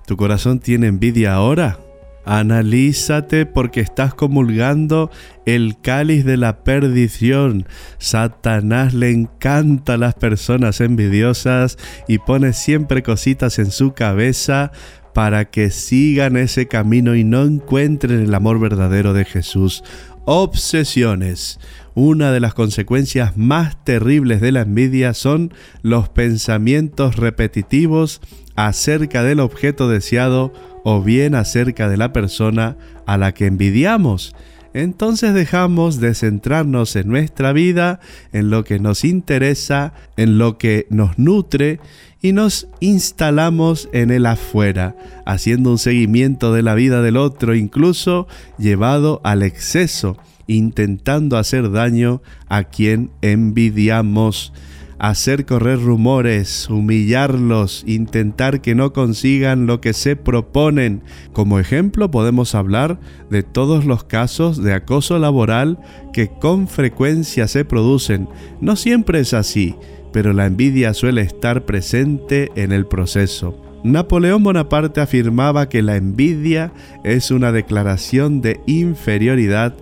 ¿Tu 0.06 0.18
corazón 0.18 0.60
tiene 0.60 0.88
envidia 0.88 1.34
ahora? 1.34 1.80
Analízate 2.28 3.46
porque 3.46 3.80
estás 3.80 4.14
comulgando 4.14 5.10
el 5.46 5.80
cáliz 5.80 6.26
de 6.26 6.36
la 6.36 6.66
perdición. 6.66 7.66
Satanás 8.00 8.94
le 8.94 9.12
encanta 9.12 9.94
a 9.94 9.98
las 9.98 10.14
personas 10.14 10.82
envidiosas 10.82 11.78
y 12.06 12.18
pone 12.18 12.52
siempre 12.52 13.02
cositas 13.02 13.60
en 13.60 13.72
su 13.72 13.94
cabeza 13.94 14.74
para 15.14 15.46
que 15.46 15.72
sigan 15.72 16.36
ese 16.36 16.68
camino 16.68 17.16
y 17.16 17.24
no 17.24 17.44
encuentren 17.44 18.20
el 18.20 18.36
amor 18.36 18.60
verdadero 18.60 19.14
de 19.14 19.24
Jesús. 19.24 19.82
Obsesiones. 20.26 21.62
Una 21.96 22.34
de 22.34 22.42
las 22.42 22.54
consecuencias 22.54 23.38
más 23.38 23.84
terribles 23.86 24.42
de 24.42 24.52
la 24.52 24.62
envidia 24.64 25.14
son 25.14 25.54
los 25.82 26.10
pensamientos 26.10 27.16
repetitivos 27.16 28.20
acerca 28.58 29.24
del 29.24 29.40
objeto 29.40 29.88
deseado 29.88 30.52
o 30.90 31.02
bien 31.02 31.36
acerca 31.36 31.90
de 31.90 31.98
la 31.98 32.14
persona 32.14 32.78
a 33.06 33.18
la 33.18 33.34
que 33.34 33.46
envidiamos. 33.46 34.34
Entonces 34.74 35.34
dejamos 35.34 36.00
de 36.00 36.16
centrarnos 36.16 36.96
en 36.96 37.10
nuestra 37.10 37.52
vida, 37.52 38.00
en 38.32 38.50
lo 38.50 38.64
que 38.64 38.80
nos 38.80 39.04
interesa, 39.04 39.92
en 40.16 40.38
lo 40.38 40.58
que 40.58 40.88
nos 40.90 41.20
nutre 41.20 41.82
y 42.22 42.32
nos 42.32 42.70
instalamos 42.80 43.90
en 43.92 44.12
el 44.12 44.26
afuera, 44.26 44.96
haciendo 45.26 45.72
un 45.72 45.78
seguimiento 45.78 46.54
de 46.54 46.62
la 46.62 46.74
vida 46.74 47.02
del 47.02 47.18
otro, 47.18 47.54
incluso 47.54 48.30
llevado 48.58 49.20
al 49.26 49.44
exceso, 49.44 50.16
intentando 50.48 51.38
hacer 51.38 51.70
daño 51.70 52.22
a 52.48 52.64
quien 52.64 53.12
envidiamos 53.22 54.54
hacer 55.00 55.46
correr 55.46 55.80
rumores, 55.80 56.70
humillarlos, 56.70 57.84
intentar 57.86 58.62
que 58.62 58.76
no 58.76 58.94
consigan 58.94 59.68
lo 59.68 59.82
que 59.82 59.94
se 59.94 60.16
proponen. 60.16 61.04
Como 61.34 61.60
ejemplo 61.60 62.10
podemos 62.10 62.56
hablar 62.56 63.00
de 63.30 63.44
todos 63.44 63.86
los 63.86 64.04
casos 64.04 64.62
de 64.64 64.74
acoso 64.74 65.20
laboral 65.20 65.80
que 66.14 66.30
con 66.30 66.68
frecuencia 66.68 67.48
se 67.48 67.66
producen. 67.66 68.28
No 68.62 68.76
siempre 68.76 69.20
es 69.20 69.34
así, 69.34 69.76
pero 70.12 70.34
la 70.34 70.46
envidia 70.46 70.94
suele 70.94 71.22
estar 71.22 71.66
presente 71.66 72.52
en 72.56 72.72
el 72.72 72.86
proceso. 72.86 73.62
Napoleón 73.84 74.44
Bonaparte 74.44 75.02
afirmaba 75.02 75.70
que 75.70 75.82
la 75.82 75.96
envidia 75.96 76.74
es 77.04 77.32
una 77.32 77.52
declaración 77.52 78.42
de 78.42 78.60
inferioridad 78.66 79.76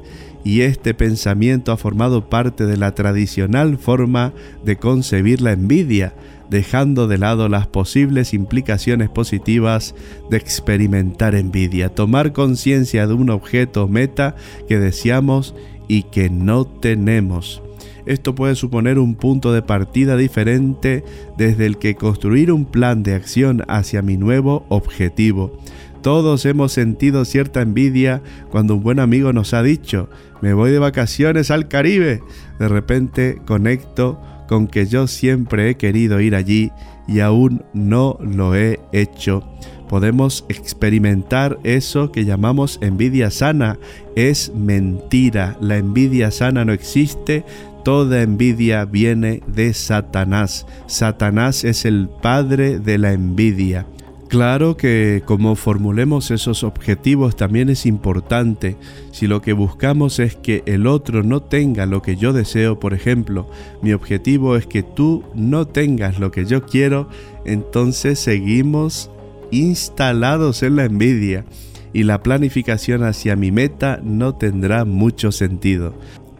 y 0.46 0.62
este 0.62 0.94
pensamiento 0.94 1.72
ha 1.72 1.78
formado 1.78 2.30
parte 2.30 2.68
de 2.68 2.78
la 2.78 2.94
tradicional 2.94 3.78
forma 3.80 4.32
de 4.64 4.78
concebir 4.78 5.42
la 5.42 5.54
envidia, 5.54 6.14
dejando 6.52 7.08
de 7.08 7.18
lado 7.18 7.50
las 7.50 7.66
posibles 7.66 8.34
implicaciones 8.36 9.10
positivas 9.10 9.96
de 10.30 10.38
experimentar 10.38 11.34
envidia, 11.34 11.90
tomar 11.90 12.32
conciencia 12.32 13.08
de 13.08 13.16
un 13.16 13.32
objeto 13.32 13.88
meta 13.88 14.36
que 14.70 14.80
deseamos 14.80 15.56
y 15.88 16.04
que 16.04 16.30
no 16.30 16.66
tenemos. 16.66 17.64
Esto 18.06 18.36
puede 18.36 18.54
suponer 18.54 19.00
un 19.00 19.16
punto 19.16 19.52
de 19.52 19.64
partida 19.64 20.16
diferente 20.16 21.04
desde 21.40 21.66
el 21.66 21.80
que 21.80 21.96
construir 21.96 22.52
un 22.52 22.66
plan 22.66 23.02
de 23.02 23.16
acción 23.16 23.64
hacia 23.68 24.04
mi 24.04 24.16
nuevo 24.16 24.68
objetivo. 24.70 25.60
Todos 26.06 26.46
hemos 26.46 26.72
sentido 26.72 27.26
cierta 27.26 27.64
envidia 27.64 28.22
cuando 28.52 28.76
un 28.76 28.84
buen 28.84 29.00
amigo 29.00 29.34
nos 29.34 29.56
ha 29.56 29.64
dicho, 29.64 30.08
me 30.46 30.54
voy 30.54 30.70
de 30.70 30.78
vacaciones 30.78 31.50
al 31.50 31.68
Caribe. 31.68 32.22
De 32.60 32.68
repente 32.68 33.42
conecto 33.48 34.22
con 34.48 34.68
que 34.68 34.86
yo 34.86 35.08
siempre 35.08 35.72
he 35.72 35.76
querido 35.76 36.22
ir 36.22 36.36
allí 36.36 36.72
y 37.08 37.22
aún 37.22 37.64
no 37.74 38.20
lo 38.22 38.54
he 38.54 38.80
hecho. 38.92 39.44
Podemos 39.90 40.46
experimentar 40.48 41.58
eso 41.64 42.12
que 42.12 42.26
llamamos 42.26 42.78
envidia 42.84 43.32
sana. 43.32 43.80
Es 44.16 44.54
mentira. 44.54 45.58
La 45.62 45.78
envidia 45.78 46.30
sana 46.30 46.64
no 46.64 46.74
existe. 46.74 47.44
Toda 47.84 48.22
envidia 48.22 48.86
viene 48.86 49.42
de 49.48 49.74
Satanás. 49.74 50.68
Satanás 50.86 51.64
es 51.64 51.86
el 51.86 52.08
padre 52.22 52.78
de 52.78 53.00
la 53.00 53.14
envidia. 53.14 53.88
Claro 54.36 54.76
que 54.76 55.24
como 55.24 55.56
formulemos 55.56 56.30
esos 56.30 56.66
objetivos 56.66 57.38
también 57.38 57.70
es 57.70 57.86
importante. 57.86 58.76
Si 59.12 59.28
lo 59.28 59.42
que 59.42 59.54
buscamos 59.54 60.20
es 60.20 60.36
que 60.36 60.62
el 60.66 60.88
otro 60.88 61.24
no 61.24 61.42
tenga 61.42 61.86
lo 61.86 62.02
que 62.02 62.18
yo 62.18 62.34
deseo, 62.34 62.78
por 62.78 62.94
ejemplo, 62.94 63.50
mi 63.82 63.94
objetivo 63.94 64.58
es 64.58 64.68
que 64.68 64.84
tú 64.84 65.24
no 65.36 65.70
tengas 65.70 66.20
lo 66.20 66.32
que 66.32 66.44
yo 66.44 66.66
quiero, 66.66 67.08
entonces 67.46 68.20
seguimos 68.20 69.10
instalados 69.52 70.64
en 70.64 70.76
la 70.76 70.84
envidia 70.84 71.46
y 71.94 72.04
la 72.04 72.22
planificación 72.22 73.06
hacia 73.06 73.38
mi 73.38 73.54
meta 73.54 74.02
no 74.04 74.36
tendrá 74.36 74.84
mucho 74.84 75.32
sentido. 75.32 75.94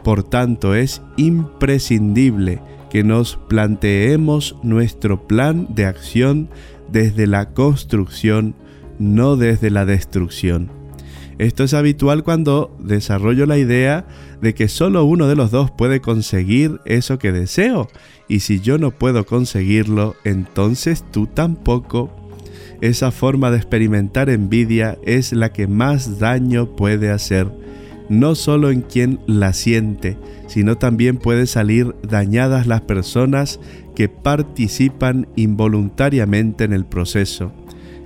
Por 0.04 0.24
tanto, 0.24 0.76
es 0.76 1.02
imprescindible 1.16 2.60
que 2.90 3.06
nos 3.06 3.38
planteemos 3.48 4.58
nuestro 4.64 5.28
plan 5.28 5.68
de 5.70 5.86
acción 5.86 6.50
desde 6.96 7.28
la 7.28 7.50
construcción, 7.50 8.56
no 9.00 9.36
desde 9.36 9.70
la 9.70 9.86
destrucción. 9.86 10.72
Esto 11.38 11.66
es 11.66 11.74
habitual 11.74 12.24
cuando 12.24 12.74
desarrollo 12.80 13.46
la 13.46 13.58
idea 13.58 14.08
de 14.42 14.54
que 14.54 14.70
solo 14.70 15.04
uno 15.04 15.28
de 15.28 15.36
los 15.36 15.52
dos 15.52 15.72
puede 15.72 16.00
conseguir 16.00 16.80
eso 16.86 17.20
que 17.20 17.34
deseo, 17.34 17.90
y 18.30 18.40
si 18.40 18.62
yo 18.62 18.78
no 18.78 18.92
puedo 18.92 19.26
conseguirlo, 19.26 20.16
entonces 20.24 21.04
tú 21.12 21.28
tampoco. 21.28 22.16
Esa 22.80 23.12
forma 23.12 23.52
de 23.52 23.58
experimentar 23.58 24.30
envidia 24.30 24.98
es 25.04 25.34
la 25.34 25.52
que 25.52 25.68
más 25.68 26.18
daño 26.18 26.78
puede 26.78 27.12
hacer, 27.12 27.52
no 28.10 28.36
solo 28.36 28.72
en 28.72 28.82
quien 28.82 29.20
la 29.28 29.54
siente, 29.54 30.18
sino 30.48 30.78
también 30.78 31.18
puede 31.18 31.48
salir 31.48 31.96
dañadas 32.08 32.68
las 32.68 32.82
personas 32.82 33.60
que 33.96 34.10
participan 34.10 35.28
involuntariamente 35.36 36.64
en 36.64 36.74
el 36.74 36.86
proceso. 36.86 37.52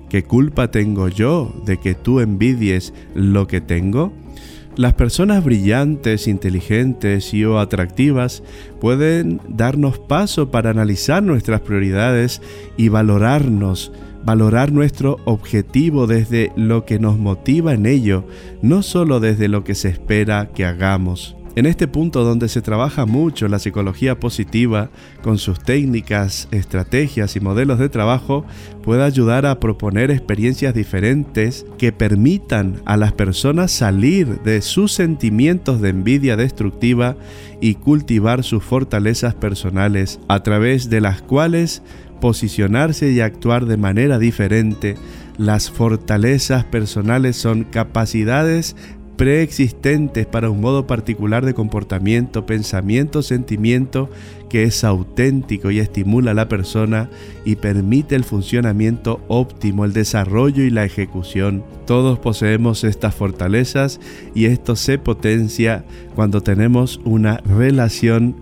¿Qué 0.09 0.23
culpa 0.23 0.71
tengo 0.71 1.07
yo 1.07 1.53
de 1.65 1.77
que 1.77 1.93
tú 1.93 2.19
envidies 2.19 2.93
lo 3.13 3.47
que 3.47 3.61
tengo? 3.61 4.11
Las 4.75 4.93
personas 4.93 5.43
brillantes, 5.43 6.27
inteligentes 6.27 7.33
y 7.33 7.43
o 7.43 7.59
atractivas 7.59 8.43
pueden 8.79 9.41
darnos 9.49 9.99
paso 9.99 10.51
para 10.51 10.69
analizar 10.69 11.21
nuestras 11.21 11.61
prioridades 11.61 12.41
y 12.77 12.87
valorarnos, 12.87 13.91
valorar 14.23 14.71
nuestro 14.71 15.17
objetivo 15.25 16.07
desde 16.07 16.51
lo 16.55 16.85
que 16.85 16.99
nos 16.99 17.17
motiva 17.17 17.73
en 17.73 17.85
ello, 17.85 18.25
no 18.61 18.83
solo 18.83 19.19
desde 19.19 19.47
lo 19.47 19.63
que 19.63 19.75
se 19.75 19.89
espera 19.89 20.49
que 20.53 20.65
hagamos. 20.65 21.35
En 21.55 21.65
este 21.65 21.87
punto 21.87 22.23
donde 22.23 22.47
se 22.47 22.61
trabaja 22.61 23.05
mucho 23.05 23.47
la 23.47 23.59
psicología 23.59 24.19
positiva 24.19 24.89
con 25.23 25.37
sus 25.37 25.59
técnicas, 25.59 26.47
estrategias 26.51 27.35
y 27.35 27.39
modelos 27.39 27.79
de 27.79 27.89
trabajo, 27.89 28.45
puede 28.83 29.03
ayudar 29.03 29.45
a 29.45 29.59
proponer 29.59 30.11
experiencias 30.11 30.73
diferentes 30.73 31.65
que 31.77 31.91
permitan 31.91 32.81
a 32.85 32.97
las 32.97 33.13
personas 33.13 33.71
salir 33.71 34.41
de 34.43 34.61
sus 34.61 34.93
sentimientos 34.93 35.81
de 35.81 35.89
envidia 35.89 36.37
destructiva 36.37 37.17
y 37.59 37.75
cultivar 37.75 38.43
sus 38.43 38.63
fortalezas 38.63 39.33
personales 39.33 40.19
a 40.27 40.43
través 40.43 40.89
de 40.89 41.01
las 41.01 41.21
cuales 41.21 41.81
posicionarse 42.19 43.11
y 43.11 43.21
actuar 43.21 43.65
de 43.65 43.77
manera 43.77 44.19
diferente. 44.19 44.95
Las 45.37 45.71
fortalezas 45.71 46.65
personales 46.65 47.35
son 47.35 47.63
capacidades 47.63 48.75
preexistentes 49.19 50.25
para 50.25 50.49
un 50.49 50.61
modo 50.61 50.87
particular 50.87 51.45
de 51.45 51.53
comportamiento, 51.53 52.45
pensamiento, 52.45 53.21
sentimiento 53.21 54.09
que 54.49 54.63
es 54.63 54.85
auténtico 54.85 55.71
y 55.71 55.79
estimula 55.79 56.31
a 56.31 56.33
la 56.33 56.47
persona 56.47 57.09
y 57.43 57.57
permite 57.57 58.15
el 58.15 58.23
funcionamiento 58.23 59.19
óptimo, 59.27 59.83
el 59.83 59.91
desarrollo 59.91 60.63
y 60.63 60.69
la 60.69 60.85
ejecución. 60.85 61.65
Todos 61.85 62.17
poseemos 62.17 62.85
estas 62.85 63.13
fortalezas 63.13 63.99
y 64.33 64.45
esto 64.45 64.77
se 64.77 64.97
potencia 64.97 65.83
cuando 66.15 66.41
tenemos 66.41 67.01
una 67.03 67.37
relación 67.39 68.37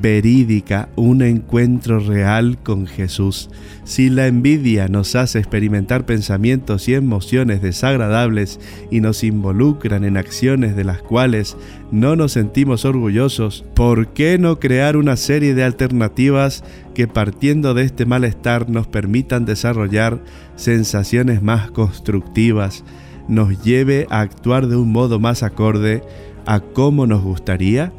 verídica, 0.00 0.88
un 0.96 1.22
encuentro 1.22 1.98
real 1.98 2.58
con 2.62 2.86
Jesús. 2.86 3.50
Si 3.84 4.10
la 4.10 4.26
envidia 4.26 4.88
nos 4.88 5.14
hace 5.14 5.38
experimentar 5.38 6.06
pensamientos 6.06 6.88
y 6.88 6.94
emociones 6.94 7.62
desagradables 7.62 8.60
y 8.90 9.00
nos 9.00 9.22
involucran 9.24 10.04
en 10.04 10.16
acciones 10.16 10.76
de 10.76 10.84
las 10.84 11.02
cuales 11.02 11.56
no 11.90 12.16
nos 12.16 12.32
sentimos 12.32 12.84
orgullosos, 12.84 13.64
¿por 13.74 14.08
qué 14.08 14.38
no 14.38 14.58
crear 14.58 14.96
una 14.96 15.16
serie 15.16 15.54
de 15.54 15.64
alternativas 15.64 16.64
que 16.94 17.06
partiendo 17.06 17.74
de 17.74 17.84
este 17.84 18.06
malestar 18.06 18.68
nos 18.68 18.86
permitan 18.86 19.44
desarrollar 19.44 20.22
sensaciones 20.56 21.42
más 21.42 21.70
constructivas, 21.70 22.84
nos 23.28 23.62
lleve 23.62 24.06
a 24.10 24.20
actuar 24.20 24.66
de 24.66 24.76
un 24.76 24.92
modo 24.92 25.18
más 25.18 25.42
acorde 25.42 26.02
a 26.46 26.60
cómo 26.60 27.06
nos 27.06 27.22
gustaría? 27.22 27.92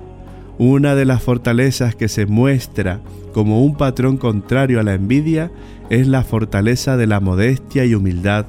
Una 0.59 0.95
de 0.95 1.05
las 1.05 1.21
fortalezas 1.21 1.95
que 1.95 2.07
se 2.07 2.25
muestra 2.25 3.01
como 3.31 3.63
un 3.63 3.75
patrón 3.75 4.17
contrario 4.17 4.79
a 4.79 4.83
la 4.83 4.95
envidia 4.95 5.51
es 5.91 6.07
la 6.07 6.23
fortaleza 6.23 6.97
de 6.97 7.05
la 7.05 7.19
modestia 7.19 7.85
y 7.85 7.93
humildad, 7.93 8.47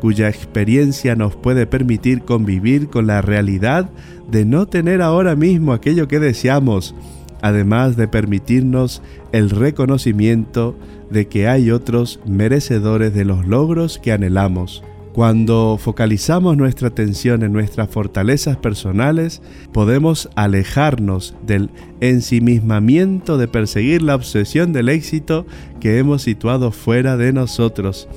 cuya 0.00 0.28
experiencia 0.28 1.16
nos 1.16 1.34
puede 1.34 1.66
permitir 1.66 2.22
convivir 2.22 2.88
con 2.88 3.08
la 3.08 3.22
realidad 3.22 3.90
de 4.30 4.44
no 4.44 4.66
tener 4.66 5.02
ahora 5.02 5.34
mismo 5.34 5.72
aquello 5.72 6.06
que 6.06 6.20
deseamos, 6.20 6.94
además 7.42 7.96
de 7.96 8.06
permitirnos 8.06 9.02
el 9.32 9.50
reconocimiento 9.50 10.76
de 11.10 11.26
que 11.26 11.48
hay 11.48 11.72
otros 11.72 12.20
merecedores 12.24 13.12
de 13.14 13.24
los 13.24 13.46
logros 13.46 13.98
que 13.98 14.12
anhelamos. 14.12 14.84
Cuando 15.18 15.80
focalizamos 15.80 16.56
nuestra 16.56 16.86
atención 16.86 17.42
en 17.42 17.52
nuestras 17.52 17.90
fortalezas 17.90 18.56
personales, 18.56 19.42
podemos 19.72 20.30
alejarnos 20.36 21.34
del 21.44 21.70
ensimismamiento 22.00 23.36
de 23.36 23.48
perseguir 23.48 24.00
la 24.00 24.14
obsesión 24.14 24.72
del 24.72 24.88
éxito 24.88 25.44
que 25.80 25.98
hemos 25.98 26.22
situado 26.22 26.70
fuera 26.70 27.16
de 27.16 27.32
nosotros. 27.32 28.08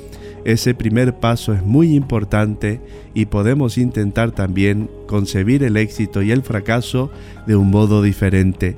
Ese 0.45 0.75
primer 0.75 1.19
paso 1.19 1.53
es 1.53 1.63
muy 1.63 1.95
importante 1.95 2.79
y 3.15 3.25
podemos 3.25 3.79
intentar 3.79 4.29
también 4.29 4.87
concebir 5.07 5.63
el 5.63 5.77
éxito 5.77 6.21
y 6.21 6.29
el 6.29 6.43
fracaso 6.43 7.09
de 7.47 7.55
un 7.55 7.71
modo 7.71 8.03
diferente. 8.03 8.77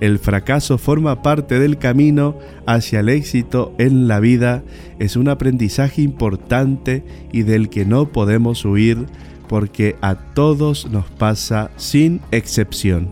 El 0.00 0.18
fracaso 0.18 0.78
forma 0.78 1.22
parte 1.22 1.58
del 1.58 1.76
camino 1.76 2.38
hacia 2.66 3.00
el 3.00 3.10
éxito 3.10 3.74
en 3.78 4.08
la 4.08 4.18
vida, 4.18 4.62
es 4.98 5.16
un 5.16 5.28
aprendizaje 5.28 6.02
importante 6.02 7.04
y 7.32 7.42
del 7.42 7.68
que 7.68 7.84
no 7.84 8.06
podemos 8.06 8.64
huir 8.64 9.06
porque 9.48 9.96
a 10.00 10.14
todos 10.14 10.90
nos 10.90 11.06
pasa 11.10 11.70
sin 11.76 12.20
excepción. 12.30 13.08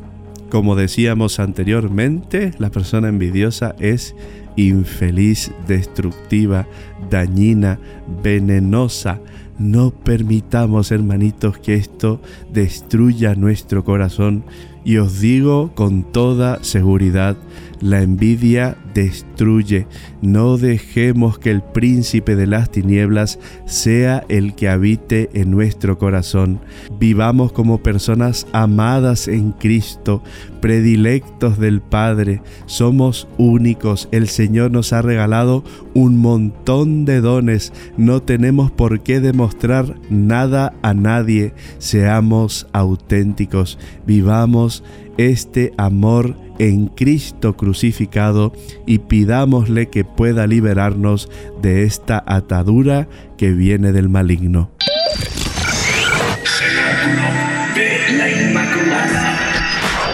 Como 0.51 0.77
decíamos 0.77 1.41
anteriormente, 1.41 2.53
la 2.59 2.71
persona 2.71 3.09
envidiosa 3.09 3.75
es 3.81 4.15
infeliz, 4.57 5.53
destructiva, 5.67 6.67
dañina, 7.11 7.79
venenosa. 8.23 9.21
No 9.59 9.91
permitamos, 9.91 10.93
hermanitos, 10.93 11.59
que 11.59 11.75
esto 11.75 12.21
destruya 12.53 13.35
nuestro 13.35 13.85
corazón. 13.85 14.45
Y 14.85 14.99
os 14.99 15.21
digo 15.21 15.73
con 15.75 16.05
toda 16.05 16.63
seguridad, 16.63 17.37
la 17.81 18.03
envidia 18.03 18.77
destruye. 18.99 19.87
No 20.23 20.59
dejemos 20.59 21.39
que 21.39 21.53
el 21.53 21.63
príncipe 21.63 22.35
de 22.35 22.49
las 22.49 22.71
tinieblas 22.71 23.39
sea 23.65 24.25
el 24.29 24.57
que 24.57 24.69
habite 24.69 25.31
en 25.35 25.53
nuestro 25.53 25.99
corazón. 25.99 26.61
Vivamos 26.99 27.53
como 27.53 27.81
personas 27.81 28.49
amadas 28.53 29.29
en 29.29 29.53
Cristo, 29.53 30.21
predilectos 30.61 31.59
del 31.59 31.81
Padre. 31.81 32.43
Somos 32.67 33.29
únicos. 33.39 34.09
El 34.11 34.27
Señor 34.27 34.73
nos 34.73 34.93
ha 34.93 35.01
regalado 35.01 35.63
un 35.95 36.19
montón 36.19 37.05
de 37.05 37.21
dones. 37.21 37.73
No 37.97 38.23
tenemos 38.23 38.73
por 38.73 39.01
qué 39.01 39.21
demostrar 39.21 39.95
nada 40.11 40.75
a 40.83 40.93
nadie. 40.93 41.55
Seamos 41.79 42.67
auténticos. 42.73 43.79
Vivamos 44.07 44.83
este 45.19 45.73
amor 45.77 46.37
en 46.59 46.89
Cristo 46.89 47.57
crucificado 47.57 48.53
y 48.87 48.99
pidámosle 48.99 49.89
que 49.89 50.05
pueda 50.05 50.47
liberarnos 50.47 51.29
de 51.63 51.85
esta 51.85 52.23
atadura 52.27 53.09
que 53.37 53.51
viene 53.51 53.93
del 53.93 54.09
maligno. 54.09 54.71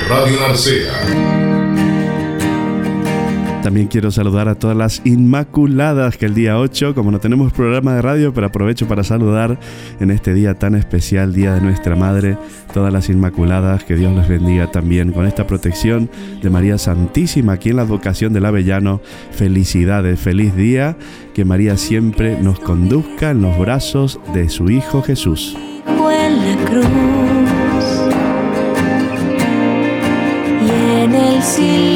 Radio 0.08 0.40
Narcea. 0.40 1.43
También 3.64 3.86
quiero 3.86 4.10
saludar 4.10 4.46
a 4.48 4.56
todas 4.56 4.76
las 4.76 5.00
Inmaculadas 5.06 6.18
que 6.18 6.26
el 6.26 6.34
día 6.34 6.58
8, 6.58 6.94
como 6.94 7.10
no 7.10 7.18
tenemos 7.18 7.50
programa 7.50 7.94
de 7.94 8.02
radio, 8.02 8.34
pero 8.34 8.48
aprovecho 8.48 8.86
para 8.86 9.02
saludar 9.04 9.58
en 10.00 10.10
este 10.10 10.34
día 10.34 10.52
tan 10.52 10.74
especial, 10.74 11.32
Día 11.32 11.54
de 11.54 11.62
Nuestra 11.62 11.96
Madre, 11.96 12.36
todas 12.74 12.92
las 12.92 13.08
Inmaculadas, 13.08 13.82
que 13.82 13.96
Dios 13.96 14.14
les 14.14 14.28
bendiga 14.28 14.70
también 14.70 15.12
con 15.12 15.24
esta 15.24 15.46
protección 15.46 16.10
de 16.42 16.50
María 16.50 16.76
Santísima 16.76 17.54
aquí 17.54 17.70
en 17.70 17.76
la 17.76 17.82
advocación 17.82 18.34
del 18.34 18.44
Avellano. 18.44 19.00
Felicidades, 19.30 20.20
feliz 20.20 20.54
día, 20.54 20.98
que 21.32 21.46
María 21.46 21.78
siempre 21.78 22.38
nos 22.42 22.60
conduzca 22.60 23.30
en 23.30 23.40
los 23.40 23.58
brazos 23.58 24.20
de 24.34 24.50
su 24.50 24.68
Hijo 24.68 25.00
Jesús. 25.00 25.56
cruz 26.66 26.86
y 30.60 31.00
en 31.00 31.14
el 31.14 31.42
silencio 31.42 31.93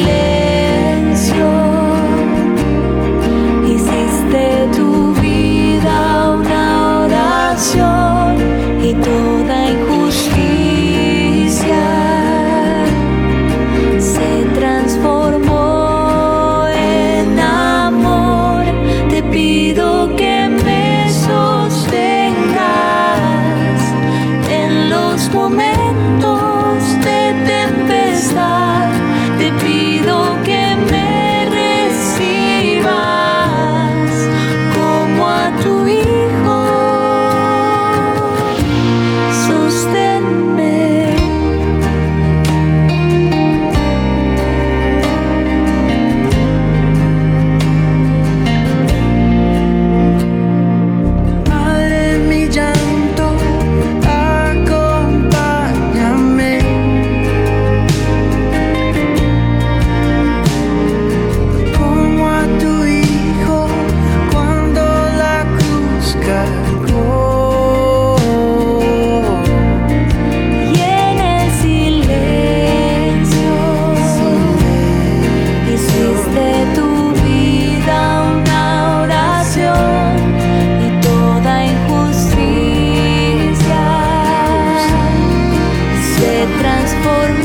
transforma. 86.59 87.38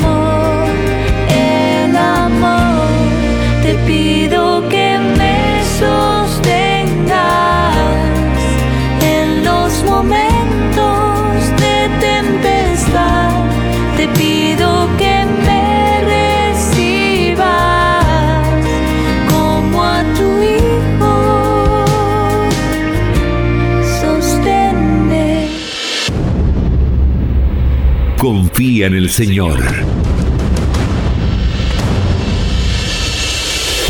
Confía 28.55 28.87
en 28.87 28.95
el 28.95 29.11
Señor. 29.11 29.59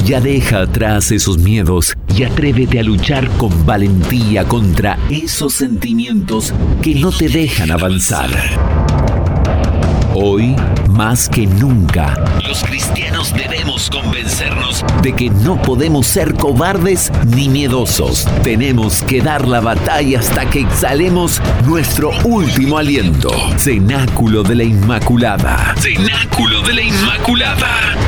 Ya 0.07 0.23
deja 0.23 0.63
atrás 0.63 1.13
esos 1.13 1.37
miedos 1.37 1.93
y 2.17 2.23
atrévete 2.23 2.81
a 2.81 2.83
luchar 2.83 3.29
con 3.37 3.67
valentía 3.67 4.45
contra 4.45 4.99
esos 5.11 5.53
sentimientos 5.53 6.55
que 6.81 6.95
no 6.95 7.13
te 7.13 7.29
dejan 7.29 7.73
avanzar. 7.73 8.31
Hoy, 10.15 10.57
más 10.95 11.29
que 11.29 11.47
nunca, 11.47 12.15
los 12.47 12.63
cristianos 12.63 13.33
debemos 13.35 13.91
convencernos 13.91 14.85
de 15.03 15.13
que 15.13 15.29
no 15.29 15.61
podemos 15.61 16.07
ser 16.07 16.35
cobardes 16.35 17.11
ni 17.27 17.49
miedosos. 17.49 18.27
Tenemos 18.45 19.03
que 19.03 19.21
dar 19.21 19.49
la 19.49 19.61
batalla 19.61 20.21
hasta 20.21 20.49
que 20.49 20.61
exhalemos 20.61 21.43
nuestro 21.67 22.13
último 22.25 22.79
aliento. 22.79 23.31
Cenáculo 23.59 24.45
de 24.45 24.55
la 24.55 24.65
Inmaculada. 24.65 25.75
Cenáculo 25.81 26.63
de 26.63 26.75
la 26.75 26.83
Inmaculada. 26.83 28.04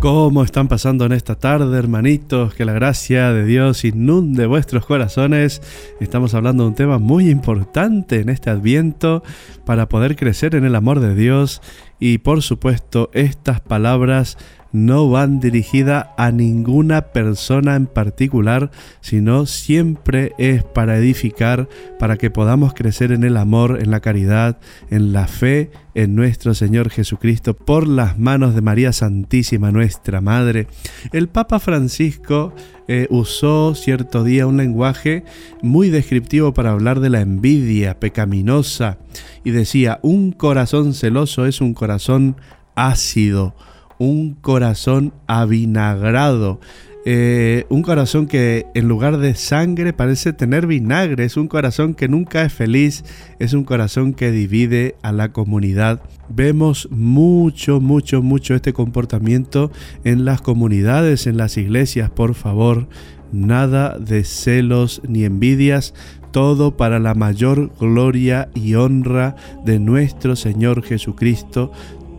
¿Cómo 0.00 0.44
están 0.44 0.66
pasando 0.66 1.04
en 1.04 1.12
esta 1.12 1.34
tarde, 1.34 1.78
hermanitos? 1.78 2.54
Que 2.54 2.64
la 2.64 2.72
gracia 2.72 3.34
de 3.34 3.44
Dios 3.44 3.84
inunde 3.84 4.46
vuestros 4.46 4.86
corazones. 4.86 5.60
Estamos 6.00 6.32
hablando 6.32 6.62
de 6.62 6.70
un 6.70 6.74
tema 6.74 6.96
muy 6.96 7.28
importante 7.28 8.20
en 8.20 8.30
este 8.30 8.48
adviento 8.48 9.22
para 9.66 9.90
poder 9.90 10.16
crecer 10.16 10.54
en 10.54 10.64
el 10.64 10.74
amor 10.74 11.00
de 11.00 11.14
Dios 11.14 11.60
y 11.98 12.16
por 12.16 12.40
supuesto 12.40 13.10
estas 13.12 13.60
palabras 13.60 14.38
no 14.72 15.10
van 15.10 15.40
dirigidas 15.40 16.06
a 16.16 16.30
ninguna 16.30 17.12
persona 17.12 17.76
en 17.76 17.86
particular, 17.86 18.70
sino 19.00 19.46
siempre 19.46 20.32
es 20.38 20.62
para 20.62 20.96
edificar, 20.96 21.68
para 21.98 22.16
que 22.16 22.30
podamos 22.30 22.74
crecer 22.74 23.12
en 23.12 23.24
el 23.24 23.36
amor, 23.36 23.78
en 23.80 23.90
la 23.90 24.00
caridad, 24.00 24.58
en 24.90 25.12
la 25.12 25.26
fe 25.26 25.70
en 25.94 26.14
nuestro 26.14 26.54
Señor 26.54 26.90
Jesucristo 26.90 27.54
por 27.54 27.86
las 27.86 28.18
manos 28.18 28.54
de 28.54 28.60
María 28.60 28.92
Santísima, 28.92 29.72
nuestra 29.72 30.20
Madre. 30.20 30.66
El 31.12 31.28
Papa 31.28 31.58
Francisco 31.58 32.54
eh, 32.88 33.06
usó 33.10 33.74
cierto 33.74 34.24
día 34.24 34.46
un 34.46 34.56
lenguaje 34.56 35.24
muy 35.62 35.90
descriptivo 35.90 36.54
para 36.54 36.70
hablar 36.70 37.00
de 37.00 37.10
la 37.10 37.20
envidia 37.20 37.98
pecaminosa 37.98 38.98
y 39.44 39.50
decía, 39.50 39.98
un 40.02 40.32
corazón 40.32 40.94
celoso 40.94 41.46
es 41.46 41.60
un 41.60 41.74
corazón 41.74 42.36
ácido 42.74 43.54
un 44.00 44.34
corazón 44.34 45.12
avinagrado. 45.28 46.58
Eh, 47.06 47.64
un 47.70 47.80
corazón 47.80 48.26
que 48.26 48.66
en 48.74 48.86
lugar 48.86 49.18
de 49.18 49.34
sangre 49.34 49.94
parece 49.94 50.34
tener 50.34 50.66
vinagre, 50.66 51.24
es 51.24 51.38
un 51.38 51.48
corazón 51.48 51.94
que 51.94 52.08
nunca 52.08 52.42
es 52.42 52.52
feliz, 52.52 53.04
es 53.38 53.54
un 53.54 53.64
corazón 53.64 54.12
que 54.12 54.30
divide 54.30 54.96
a 55.02 55.12
la 55.12 55.32
comunidad. 55.32 56.02
Vemos 56.28 56.88
mucho, 56.90 57.80
mucho, 57.80 58.22
mucho 58.22 58.54
este 58.54 58.72
comportamiento 58.72 59.70
en 60.04 60.24
las 60.24 60.42
comunidades, 60.42 61.26
en 61.26 61.36
las 61.36 61.56
iglesias, 61.56 62.10
por 62.10 62.34
favor. 62.34 62.88
Nada 63.32 63.96
de 63.98 64.24
celos 64.24 65.00
ni 65.06 65.24
envidias, 65.24 65.94
todo 66.32 66.76
para 66.76 66.98
la 66.98 67.14
mayor 67.14 67.70
gloria 67.78 68.50
y 68.54 68.74
honra 68.74 69.36
de 69.64 69.78
nuestro 69.78 70.36
Señor 70.36 70.82
Jesucristo, 70.82 71.72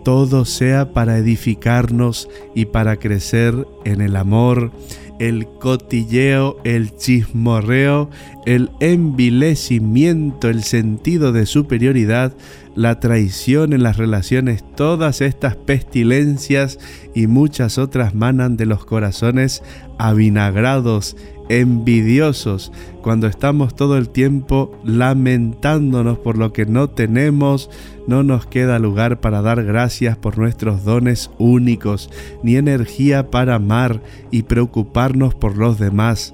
todo 0.04 0.46
sea 0.46 0.94
para 0.94 1.18
edificarnos 1.18 2.30
y 2.56 2.66
para 2.66 2.98
crecer 2.98 3.68
en 3.86 4.02
el 4.02 4.16
amor, 4.16 4.72
el 5.20 5.46
cotilleo, 5.48 6.58
el 6.64 6.96
chismorreo, 6.96 8.10
el 8.48 8.72
envilecimiento, 8.80 10.50
el 10.50 10.64
sentido 10.64 11.32
de 11.32 11.46
superioridad, 11.46 12.36
la 12.76 13.00
traición 13.00 13.74
en 13.74 13.84
las 13.84 13.98
relaciones, 13.98 14.64
todas 14.76 15.22
estas 15.22 15.56
pestilencias 15.56 16.80
y 17.14 17.28
muchas 17.28 17.78
otras 17.78 18.16
manan 18.16 18.58
de 18.58 18.66
los 18.66 18.84
corazones 18.84 19.62
avinagrados, 20.00 21.16
envidiosos, 21.60 22.72
cuando 23.02 23.28
estamos 23.28 23.76
todo 23.76 23.98
el 23.98 24.08
tiempo 24.08 24.72
lamentándonos 24.86 26.18
por 26.18 26.38
lo 26.38 26.54
que 26.54 26.66
no 26.66 26.90
tenemos, 26.90 27.70
no 28.08 28.24
nos 28.24 28.46
queda 28.46 28.80
lugar 28.80 29.20
para 29.20 29.42
dar 29.42 29.64
gracias 29.64 30.16
por 30.16 30.38
nuestros 30.38 30.86
dones 30.86 31.30
únicos, 31.38 32.10
ni 32.42 32.56
energía 32.56 33.30
para 33.30 33.56
amar 33.56 34.02
y 34.32 34.44
preocuparnos 34.44 35.36
por 35.36 35.58
los 35.58 35.78
demás. 35.78 36.34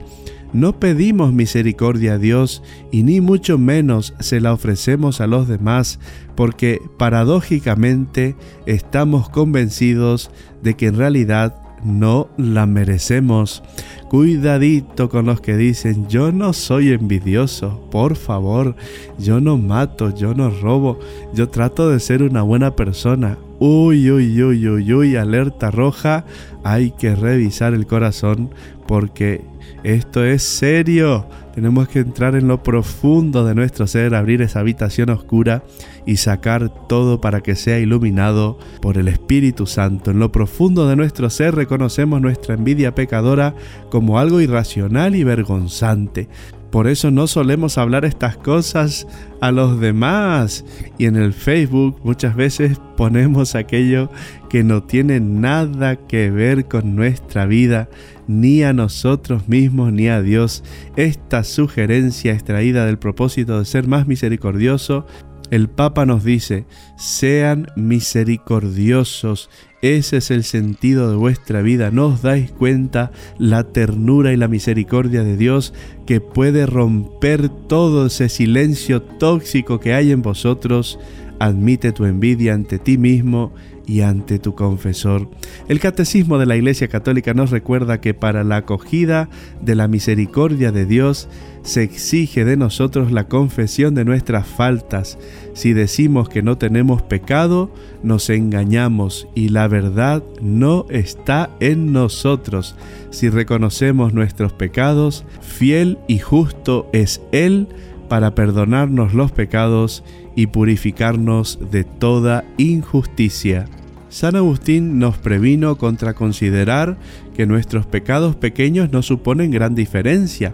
No 0.53 0.80
pedimos 0.80 1.34
misericordia 1.34 2.13
a 2.13 2.18
Dios 2.18 2.61
y 2.91 3.03
ni 3.03 3.20
mucho 3.20 3.57
menos 3.57 4.13
se 4.20 4.39
la 4.39 4.53
ofrecemos 4.53 5.20
a 5.20 5.28
los 5.28 5.47
demás, 5.47 5.99
porque 6.36 6.80
paradójicamente 6.97 8.36
estamos 8.68 9.30
convencidos 9.30 10.30
de 10.61 10.76
que 10.76 10.86
en 10.86 10.95
realidad 10.95 11.55
no 11.84 12.30
la 12.38 12.65
merecemos. 12.65 13.63
Cuidadito 14.10 15.10
con 15.10 15.26
los 15.26 15.41
que 15.41 15.58
dicen, 15.58 16.08
yo 16.08 16.32
no 16.32 16.53
soy 16.53 16.93
envidioso, 16.93 17.82
por 17.91 18.16
favor, 18.16 18.76
yo 19.20 19.41
no 19.41 19.58
mato, 19.58 20.16
yo 20.16 20.34
no 20.34 20.49
robo, 20.49 20.97
yo 21.34 21.49
trato 21.49 21.89
de 21.89 21.99
ser 21.99 22.24
una 22.24 22.41
buena 22.41 22.74
persona. 22.74 23.38
Uy, 23.60 24.10
uy, 24.10 24.41
uy, 24.41 24.66
uy, 24.66 24.93
uy, 24.93 25.16
alerta 25.18 25.72
roja, 25.72 26.24
hay 26.64 26.91
que 26.91 27.16
revisar 27.16 27.74
el 27.74 27.86
corazón 27.86 28.49
porque 28.88 29.41
esto 29.84 30.24
es 30.24 30.41
serio. 30.41 31.28
Tenemos 31.58 31.88
que 31.88 31.97
entrar 31.97 32.36
en 32.36 32.47
lo 32.47 32.62
profundo 32.62 33.43
de 33.43 33.55
nuestro 33.55 33.88
ser, 33.88 34.14
abrir 34.14 34.43
esa 34.43 34.60
habitación 34.60 35.10
oscura 35.10 35.64
y 36.05 36.18
sacar 36.18 36.70
todo 36.88 37.20
para 37.20 37.41
que 37.41 37.55
sea 37.55 37.80
iluminado 37.80 38.60
por 38.80 38.99
el 38.99 39.08
Espíritu 39.08 39.66
Santo. 39.66 40.12
En 40.12 40.20
lo 40.20 40.32
profundo 40.32 40.88
de 40.88 40.95
nuestro 40.95 41.32
ser 41.32 41.55
reconocemos 41.55 42.22
nuestra 42.22 42.53
envidia 42.53 42.93
pecadora 42.93 43.55
como 43.89 44.20
algo 44.20 44.39
irracional 44.39 45.16
y 45.16 45.24
vergonzante. 45.24 46.30
Por 46.72 46.88
eso 46.88 47.11
no 47.11 47.28
solemos 47.28 47.78
hablar 47.78 48.05
estas 48.05 48.38
cosas 48.38 49.07
a 49.41 49.51
los 49.51 49.80
demás. 49.80 50.65
Y 50.97 51.05
en 51.05 51.15
el 51.15 51.34
Facebook 51.34 51.99
muchas 52.03 52.36
veces 52.36 52.80
ponemos 52.97 53.55
aquello 53.55 54.09
que 54.49 54.63
no 54.63 54.84
tiene 54.84 55.20
nada 55.20 55.95
que 55.95 56.30
ver 56.30 56.65
con 56.65 56.95
nuestra 56.95 57.45
vida, 57.45 57.89
ni 58.28 58.63
a 58.63 58.74
nosotros 58.74 59.47
mismos, 59.47 59.93
ni 59.93 60.09
a 60.09 60.22
Dios. 60.22 60.63
Esta 60.95 61.43
sugerencia 61.43 62.34
extraída 62.34 62.86
del 62.86 62.97
propósito 62.97 63.59
de 63.59 63.65
ser 63.65 63.88
más 63.88 64.07
misericordioso 64.07 65.05
el 65.49 65.70
Papa 65.70 66.05
nos 66.05 66.26
dice, 66.26 66.65
sean 66.97 67.68
misericordiosos, 67.78 69.49
ese 69.82 70.17
es 70.17 70.32
el 70.32 70.43
sentido 70.43 71.09
de 71.09 71.15
vuestra 71.15 71.61
vida, 71.61 71.91
¿no 71.91 72.07
os 72.07 72.21
dais 72.21 72.51
cuenta 72.51 73.11
la 73.38 73.63
ternura 73.63 74.34
y 74.34 74.38
la 74.38 74.47
misericordia 74.47 75.23
de 75.23 75.38
Dios 75.38 75.73
que 76.05 76.19
puede 76.19 76.65
romper 76.65 77.49
todo 77.49 78.07
ese 78.07 78.30
silencio 78.30 79.01
tóxico 79.01 79.80
que 79.80 79.93
hay 79.93 80.11
en 80.11 80.21
vosotros? 80.21 80.99
Admite 81.39 81.91
tu 81.91 82.05
envidia 82.05 82.55
ante 82.55 82.80
ti 82.80 82.97
mismo 82.97 83.53
y 83.88 84.01
ante 84.01 84.38
tu 84.38 84.53
confesor. 84.53 85.29
El 85.67 85.79
Catecismo 85.79 86.38
de 86.38 86.45
la 86.45 86.57
Iglesia 86.57 86.89
Católica 86.89 87.33
nos 87.33 87.49
recuerda 87.49 88.01
que 88.01 88.13
para 88.13 88.43
la 88.43 88.57
acogida 88.57 89.29
de 89.61 89.75
la 89.75 89.88
misericordia 89.88 90.71
de 90.71 90.85
Dios 90.85 91.29
se 91.63 91.83
exige 91.83 92.45
de 92.45 92.57
nosotros 92.57 93.11
la 93.11 93.27
confesión 93.27 93.95
de 93.95 94.05
nuestras 94.05 94.45
faltas. 94.45 95.17
Si 95.53 95.73
decimos 95.73 96.29
que 96.29 96.43
no 96.43 96.57
tenemos 96.57 97.01
pecado, 97.01 97.71
nos 98.03 98.29
engañamos 98.29 99.27
y 99.35 99.49
la 99.49 99.67
verdad 99.67 100.23
no 100.41 100.85
está 100.89 101.49
en 101.59 101.93
nosotros. 101.93 102.75
Si 103.09 103.29
reconocemos 103.29 104.13
nuestros 104.13 104.53
pecados, 104.53 105.25
fiel 105.41 105.97
y 106.07 106.19
justo 106.19 106.89
es 106.93 107.21
Él 107.31 107.67
para 108.07 108.35
perdonarnos 108.35 109.13
los 109.13 109.31
pecados 109.31 110.03
y 110.38 110.45
purificarnos 110.45 111.57
de 111.71 111.83
toda 111.83 112.45
injusticia. 112.57 113.65
San 114.09 114.35
Agustín 114.35 114.99
nos 114.99 115.17
previno 115.17 115.79
contra 115.79 116.13
considerar 116.13 116.99
que 117.33 117.47
nuestros 117.47 117.88
pecados 117.88 118.35
pequeños 118.35 118.91
no 118.91 119.01
suponen 119.01 119.49
gran 119.49 119.73
diferencia. 119.73 120.53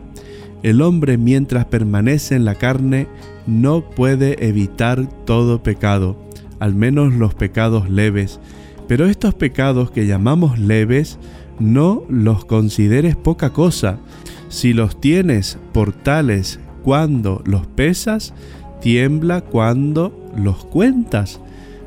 El 0.63 0.81
hombre 0.81 1.17
mientras 1.17 1.65
permanece 1.65 2.35
en 2.35 2.45
la 2.45 2.55
carne 2.55 3.07
no 3.45 3.89
puede 3.89 4.47
evitar 4.47 5.05
todo 5.25 5.61
pecado, 5.61 6.17
al 6.59 6.73
menos 6.75 7.13
los 7.13 7.35
pecados 7.35 7.89
leves, 7.89 8.39
pero 8.87 9.05
estos 9.05 9.33
pecados 9.33 9.91
que 9.91 10.07
llamamos 10.07 10.59
leves 10.59 11.19
no 11.59 12.05
los 12.07 12.45
consideres 12.45 13.17
poca 13.17 13.49
cosa. 13.49 13.99
Si 14.47 14.71
los 14.71 15.01
tienes 15.01 15.57
por 15.73 15.91
tales 15.91 16.61
cuando 16.83 17.41
los 17.45 17.67
pesas, 17.67 18.33
tiembla 18.83 19.39
cuando 19.39 20.13
los 20.35 20.65
cuentas. 20.65 21.39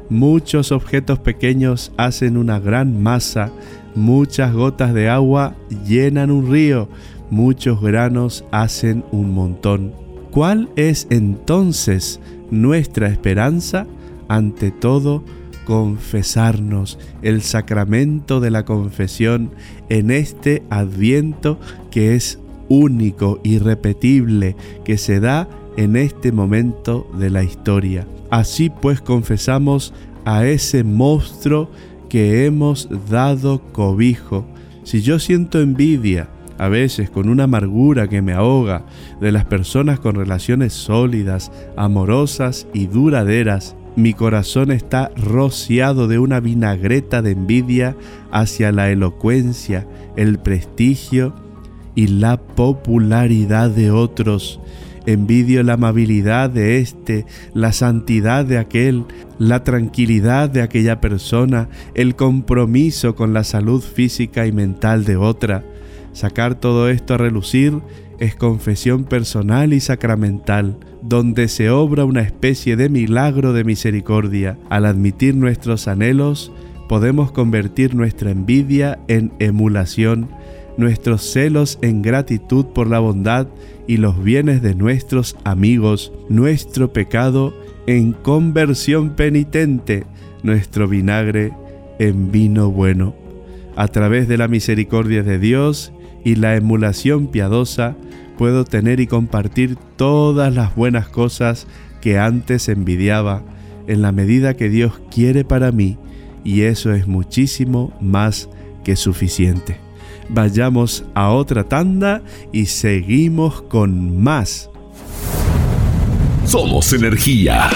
Muchos 0.09 0.73
objetos 0.73 1.19
pequeños 1.19 1.93
hacen 1.99 2.39
una 2.39 2.59
gran 2.59 3.03
masa, 3.03 3.53
muchas 3.95 4.55
gotas 4.55 4.95
de 4.95 5.11
agua 5.11 5.55
llenan 5.87 6.31
un 6.31 6.51
río, 6.51 6.89
muchos 7.31 7.83
granos 7.83 8.45
hacen 8.51 9.05
un 9.13 9.33
montón. 9.33 9.93
¿Cuál 10.31 10.71
es 10.77 11.07
entonces 11.11 12.19
nuestra 12.51 13.09
esperanza? 13.09 13.87
Ante 14.29 14.71
todo, 14.71 15.23
confesarnos, 15.67 16.99
el 17.21 17.43
sacramento 17.43 18.41
de 18.41 18.51
la 18.51 18.65
confesión 18.65 19.51
en 19.91 20.11
este 20.11 20.63
adviento 20.71 21.61
que 21.91 22.15
es 22.15 22.39
único, 22.69 23.41
irrepetible, 23.45 24.57
que 24.85 24.97
se 24.97 25.21
da 25.21 25.49
en 25.77 25.97
este 25.97 26.33
momento 26.33 27.11
de 27.19 27.31
la 27.31 27.43
historia. 27.43 28.07
Así 28.31 28.71
pues 28.71 29.01
confesamos 29.01 29.93
a 30.25 30.45
ese 30.47 30.85
monstruo 30.85 31.71
que 32.09 32.47
hemos 32.47 32.89
dado 33.11 33.61
cobijo. 33.73 34.47
Si 34.85 35.03
yo 35.03 35.19
siento 35.19 35.61
envidia, 35.61 36.29
a 36.59 36.69
veces 36.69 37.11
con 37.11 37.29
una 37.29 37.45
amargura 37.45 38.09
que 38.09 38.23
me 38.23 38.33
ahoga, 38.33 38.87
de 39.21 39.33
las 39.33 39.45
personas 39.45 40.01
con 40.01 40.15
relaciones 40.17 40.73
sólidas, 40.73 41.53
amorosas 41.77 42.67
y 42.73 42.87
duraderas, 42.87 43.77
mi 43.97 44.13
corazón 44.13 44.73
está 44.73 45.11
rociado 45.17 46.07
de 46.07 46.19
una 46.19 46.41
vinagreta 46.41 47.23
de 47.23 47.31
envidia 47.33 47.97
hacia 48.31 48.71
la 48.71 48.91
elocuencia, 48.91 49.87
el 50.17 50.39
prestigio 50.39 51.35
y 51.95 52.09
la 52.09 52.37
popularidad 52.37 53.71
de 53.71 53.91
otros. 53.91 54.61
Envidio 55.07 55.63
la 55.63 55.75
amabilidad 55.75 56.51
de 56.51 56.79
éste, 56.79 57.27
la 57.55 57.73
santidad 57.73 58.45
de 58.45 58.59
aquel, 58.59 59.05
la 59.39 59.63
tranquilidad 59.63 60.51
de 60.51 60.63
aquella 60.63 61.01
persona, 61.01 61.69
el 61.95 62.17
compromiso 62.17 63.15
con 63.15 63.33
la 63.33 63.45
salud 63.45 63.81
física 63.81 64.47
y 64.47 64.53
mental 64.53 65.05
de 65.05 65.17
otra. 65.17 65.65
Sacar 66.13 66.55
todo 66.55 66.89
esto 66.89 67.15
a 67.15 67.19
relucir 67.19 67.81
es 68.19 68.35
confesión 68.35 69.05
personal 69.05 69.73
y 69.73 69.81
sacramental, 69.81 70.79
donde 71.03 71.49
se 71.49 71.71
obra 71.71 72.05
una 72.05 72.23
especie 72.23 72.77
de 72.77 72.89
milagro 72.89 73.53
de 73.53 73.65
misericordia. 73.65 74.59
Al 74.71 74.87
admitir 74.87 75.35
nuestros 75.35 75.89
anhelos, 75.89 76.53
podemos 76.89 77.33
convertir 77.33 77.95
nuestra 77.95 78.31
envidia 78.31 78.99
en 79.09 79.33
emulación, 79.39 80.29
nuestros 80.77 81.23
celos 81.23 81.79
en 81.83 82.03
gratitud 82.03 82.67
por 82.67 82.89
la 82.89 82.99
bondad 82.99 83.49
y 83.87 83.97
los 83.99 84.23
bienes 84.23 84.63
de 84.63 84.75
nuestros 84.75 85.37
amigos, 85.45 86.13
nuestro 86.29 86.93
pecado 86.93 87.55
en 87.87 88.13
conversión 88.13 89.11
penitente, 89.11 90.05
nuestro 90.43 90.89
vinagre 90.89 91.53
en 91.99 92.31
vino 92.31 92.71
bueno. 92.71 93.15
A 93.77 93.89
través 93.89 94.29
de 94.29 94.39
la 94.39 94.49
misericordia 94.49 95.23
de 95.23 95.39
Dios 95.39 95.93
y 96.25 96.35
la 96.37 96.57
emulación 96.57 97.29
piadosa, 97.29 97.97
puedo 98.37 98.65
tener 98.65 99.01
y 99.01 99.07
compartir 99.07 99.77
todas 99.97 100.55
las 100.55 100.75
buenas 100.75 101.09
cosas 101.09 101.67
que 102.01 102.19
antes 102.19 102.69
envidiaba 102.69 103.43
en 103.87 104.03
la 104.03 104.13
medida 104.13 104.55
que 104.55 104.69
Dios 104.69 105.01
quiere 105.11 105.45
para 105.45 105.73
mí 105.73 105.99
y 106.45 106.63
eso 106.63 106.93
es 106.93 107.07
muchísimo 107.07 107.93
más 108.01 108.49
que 108.85 108.97
suficiente. 108.97 109.86
Vayamos 110.29 111.05
a 111.15 111.31
otra 111.31 111.65
tanda 111.65 112.23
y 112.53 112.67
seguimos 112.67 113.63
con 113.63 114.23
más. 114.23 114.71
Somos 116.45 116.93
energía. 116.93 117.69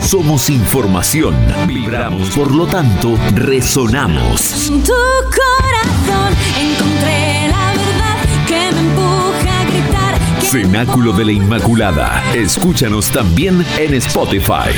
Somos 0.00 0.50
información. 0.50 1.34
Vibramos, 1.66 2.30
por 2.30 2.50
lo 2.50 2.66
tanto, 2.66 3.16
resonamos. 3.34 4.68
En 4.68 4.82
tu 4.82 4.92
corazón 4.92 6.34
encontré 6.60 7.48
la 7.48 7.72
verdad 7.72 8.18
que 8.46 8.72
me 8.74 8.80
empuja 8.80 9.60
a 9.60 9.64
gritar. 9.64 10.42
Cenáculo 10.42 11.12
de 11.12 11.24
la 11.24 11.32
Inmaculada. 11.32 12.22
Escúchanos 12.34 13.10
también 13.10 13.64
en 13.78 13.94
Spotify. 13.94 14.70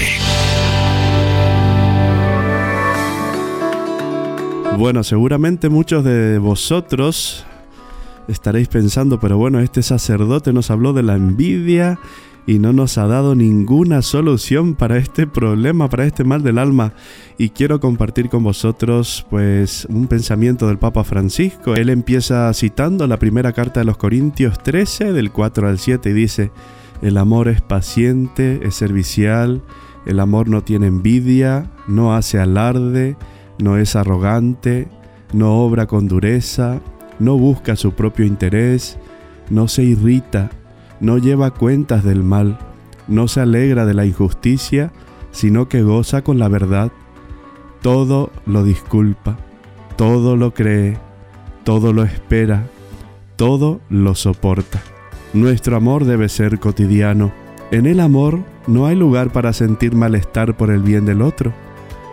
Bueno, 4.79 5.03
seguramente 5.05 5.71
muchos 5.71 6.05
de 6.05 6.37
vosotros 6.37 7.47
estaréis 8.29 8.69
pensando, 8.69 9.19
pero 9.19 9.39
bueno, 9.39 9.61
este 9.61 9.83
sacerdote 9.83 10.53
nos 10.53 10.71
habló 10.71 10.93
de 10.93 11.03
la 11.03 11.15
envidia 11.15 11.99
y 12.47 12.59
no 12.59 12.75
nos 12.75 12.99
ha 12.99 13.07
dado 13.07 13.35
ninguna 13.35 14.03
solución 14.03 14.75
para 14.75 14.99
este 14.99 15.27
problema, 15.27 15.89
para 15.89 16.05
este 16.05 16.25
mal 16.25 16.43
del 16.43 16.59
alma. 16.59 16.93
Y 17.39 17.51
quiero 17.51 17.81
compartir 17.81 18.29
con 18.29 18.45
vosotros 18.45 19.27
pues 19.31 19.87
un 19.89 20.09
pensamiento 20.09 20.69
del 20.69 20.77
Papa 20.77 21.05
Francisco. 21.05 21.75
Él 21.75 21.89
empieza 21.89 22.53
citando 22.53 23.07
la 23.07 23.19
primera 23.19 23.55
carta 23.55 23.81
de 23.81 23.87
los 23.87 23.97
Corintios 23.97 24.63
13 24.63 25.15
del 25.15 25.33
4 25.33 25.69
al 25.69 25.79
7 25.79 26.11
y 26.11 26.13
dice, 26.13 26.51
el 27.01 27.17
amor 27.17 27.49
es 27.49 27.63
paciente, 27.63 28.61
es 28.63 28.75
servicial, 28.75 29.63
el 30.05 30.21
amor 30.21 30.51
no 30.51 30.63
tiene 30.63 30.89
envidia, 30.89 31.71
no 31.89 32.15
hace 32.15 32.39
alarde, 32.39 33.17
no 33.59 33.77
es 33.77 33.97
arrogante, 33.97 34.89
no 35.33 35.61
obra 35.65 35.87
con 35.87 36.09
dureza, 36.09 36.81
no 37.19 37.37
busca 37.37 37.77
su 37.77 37.93
propio 37.93 38.25
interés, 38.25 38.99
no 39.51 39.69
se 39.69 39.83
irrita, 39.83 40.51
no 41.01 41.19
lleva 41.19 41.53
cuentas 41.53 42.05
del 42.05 42.23
mal, 42.23 42.59
no 43.09 43.29
se 43.29 43.41
alegra 43.41 43.87
de 43.87 43.95
la 43.95 44.07
injusticia, 44.07 44.93
sino 45.31 45.69
que 45.69 45.83
goza 45.83 46.23
con 46.23 46.39
la 46.39 46.49
verdad. 46.49 46.93
Todo 47.83 48.31
lo 48.47 48.65
disculpa, 48.65 49.37
todo 49.97 50.37
lo 50.37 50.55
cree, 50.55 50.99
todo 51.65 51.93
lo 51.93 52.03
espera, 52.03 52.67
todo 53.37 53.81
lo 53.89 54.15
soporta. 54.15 54.81
Nuestro 55.33 55.77
amor 55.77 56.05
debe 56.05 56.29
ser 56.29 56.59
cotidiano. 56.59 57.33
En 57.71 57.87
el 57.87 58.01
amor 58.01 58.41
no 58.67 58.87
hay 58.87 58.97
lugar 58.97 59.33
para 59.33 59.53
sentir 59.53 59.95
malestar 59.95 60.57
por 60.57 60.71
el 60.71 60.83
bien 60.83 61.05
del 61.05 61.23
otro. 61.23 61.53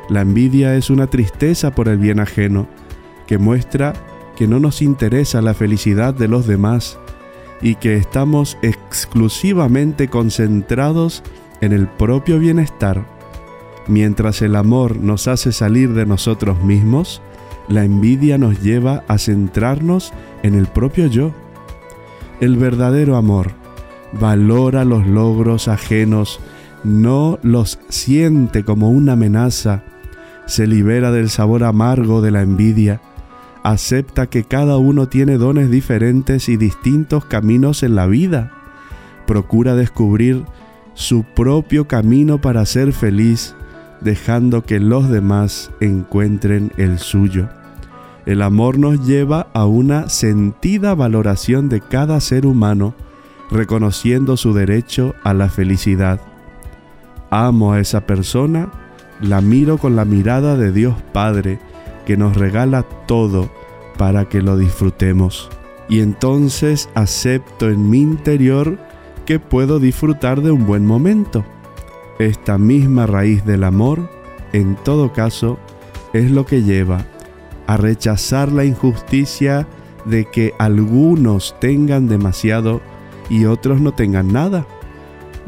La 0.10 0.22
envidia 0.22 0.76
es 0.76 0.89
una 0.89 1.08
tristeza 1.08 1.72
por 1.72 1.88
el 1.88 1.97
bien 1.97 2.20
ajeno, 2.20 2.68
que 3.28 3.38
muestra 3.38 3.93
que 4.36 4.47
no 4.47 4.60
nos 4.60 4.82
interesa 4.82 5.41
la 5.41 5.54
felicidad 5.54 6.14
de 6.14 6.28
los 6.28 6.47
demás 6.47 6.99
y 7.62 7.76
que 7.76 7.95
estamos 7.95 8.58
exclusivamente 8.62 10.10
concentrados 10.10 11.24
en 11.62 11.72
el 11.72 11.88
propio 11.88 12.39
bienestar. 12.39 13.06
Mientras 13.88 14.41
el 14.41 14.56
amor 14.56 14.97
nos 14.97 15.28
hace 15.28 15.51
salir 15.51 15.93
de 15.93 16.06
nosotros 16.06 16.62
mismos, 16.64 17.22
la 17.70 17.86
envidia 17.86 18.38
nos 18.38 18.62
lleva 18.62 19.04
a 19.08 19.18
centrarnos 19.18 20.12
en 20.41 20.56
el 20.56 20.68
propio 20.68 21.08
yo. 21.08 21.32
El 22.41 22.58
verdadero 22.58 23.16
amor 23.16 23.51
valora 24.12 24.84
los 24.84 25.08
logros 25.08 25.68
ajenos, 25.68 26.39
no 26.84 27.39
los 27.41 27.80
siente 27.89 28.64
como 28.64 28.89
una 28.89 29.14
amenaza, 29.14 29.84
se 30.45 30.67
libera 30.67 31.11
del 31.11 31.29
sabor 31.29 31.63
amargo 31.63 32.21
de 32.21 32.31
la 32.31 32.41
envidia, 32.41 33.01
acepta 33.63 34.27
que 34.27 34.43
cada 34.43 34.77
uno 34.77 35.07
tiene 35.07 35.37
dones 35.37 35.71
diferentes 35.71 36.49
y 36.49 36.57
distintos 36.57 37.25
caminos 37.25 37.83
en 37.83 37.95
la 37.95 38.07
vida, 38.07 38.51
procura 39.25 39.75
descubrir 39.75 40.43
su 40.93 41.23
propio 41.23 41.87
camino 41.87 42.39
para 42.39 42.65
ser 42.65 42.93
feliz, 42.93 43.55
dejando 44.01 44.63
que 44.63 44.79
los 44.79 45.09
demás 45.09 45.71
encuentren 45.79 46.71
el 46.77 46.99
suyo. 46.99 47.49
El 48.25 48.41
amor 48.41 48.77
nos 48.77 49.05
lleva 49.05 49.47
a 49.53 49.65
una 49.65 50.09
sentida 50.09 50.93
valoración 50.95 51.69
de 51.69 51.81
cada 51.81 52.19
ser 52.19 52.45
humano, 52.45 52.95
reconociendo 53.49 54.37
su 54.37 54.53
derecho 54.53 55.15
a 55.23 55.33
la 55.33 55.49
felicidad. 55.49 56.21
Amo 57.29 57.73
a 57.73 57.79
esa 57.79 58.05
persona, 58.05 58.71
la 59.22 59.41
miro 59.41 59.78
con 59.78 59.95
la 59.95 60.05
mirada 60.05 60.57
de 60.57 60.72
Dios 60.72 60.95
Padre, 61.11 61.59
que 62.05 62.18
nos 62.18 62.36
regala 62.36 62.84
todo 63.05 63.49
para 63.97 64.26
que 64.26 64.41
lo 64.41 64.57
disfrutemos. 64.57 65.49
Y 65.89 65.99
entonces 65.99 66.89
acepto 66.95 67.70
en 67.70 67.89
mi 67.89 68.01
interior 68.01 68.78
que 69.26 69.39
puedo 69.39 69.80
disfrutar 69.80 70.41
de 70.41 70.51
un 70.51 70.66
buen 70.66 70.86
momento. 70.86 71.45
Esta 72.20 72.57
misma 72.57 73.05
raíz 73.05 73.45
del 73.45 73.64
amor, 73.64 74.09
en 74.51 74.76
todo 74.76 75.14
caso, 75.14 75.57
es 76.14 76.32
lo 76.32 76.45
que 76.45 76.64
lleva 76.64 77.05
a 77.68 77.78
rechazar 77.78 78.51
la 78.51 78.66
injusticia 78.66 79.68
de 80.05 80.26
que 80.26 80.53
algunos 80.59 81.55
tengan 81.59 82.07
demasiado 82.07 82.82
y 83.30 83.45
otros 83.45 83.82
no 83.82 83.93
tengan 83.93 84.32
nada. 84.32 84.66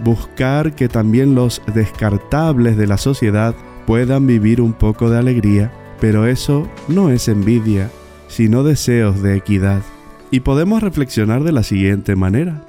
Buscar 0.03 0.75
que 0.75 0.89
también 0.89 1.35
los 1.35 1.61
descartables 1.73 2.77
de 2.77 2.87
la 2.87 2.97
sociedad 2.97 3.55
puedan 3.85 4.27
vivir 4.27 4.61
un 4.61 4.73
poco 4.73 5.09
de 5.09 5.17
alegría, 5.17 5.71
pero 6.01 6.25
eso 6.25 6.67
no 6.87 7.09
es 7.09 7.27
envidia, 7.27 7.89
sino 8.27 8.63
deseos 8.63 9.21
de 9.21 9.35
equidad. 9.37 9.81
Y 10.31 10.41
podemos 10.41 10.83
reflexionar 10.83 11.43
de 11.43 11.51
la 11.51 11.63
siguiente 11.63 12.15
manera. 12.15 12.65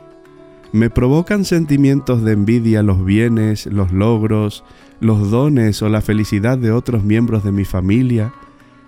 Me 0.72 0.90
provocan 0.90 1.44
sentimientos 1.44 2.22
de 2.22 2.32
envidia 2.32 2.82
los 2.82 3.04
bienes, 3.04 3.66
los 3.66 3.92
logros, 3.92 4.62
los 5.00 5.30
dones 5.30 5.82
o 5.82 5.88
la 5.88 6.00
felicidad 6.00 6.58
de 6.58 6.70
otros 6.70 7.02
miembros 7.02 7.44
de 7.44 7.52
mi 7.52 7.64
familia, 7.64 8.32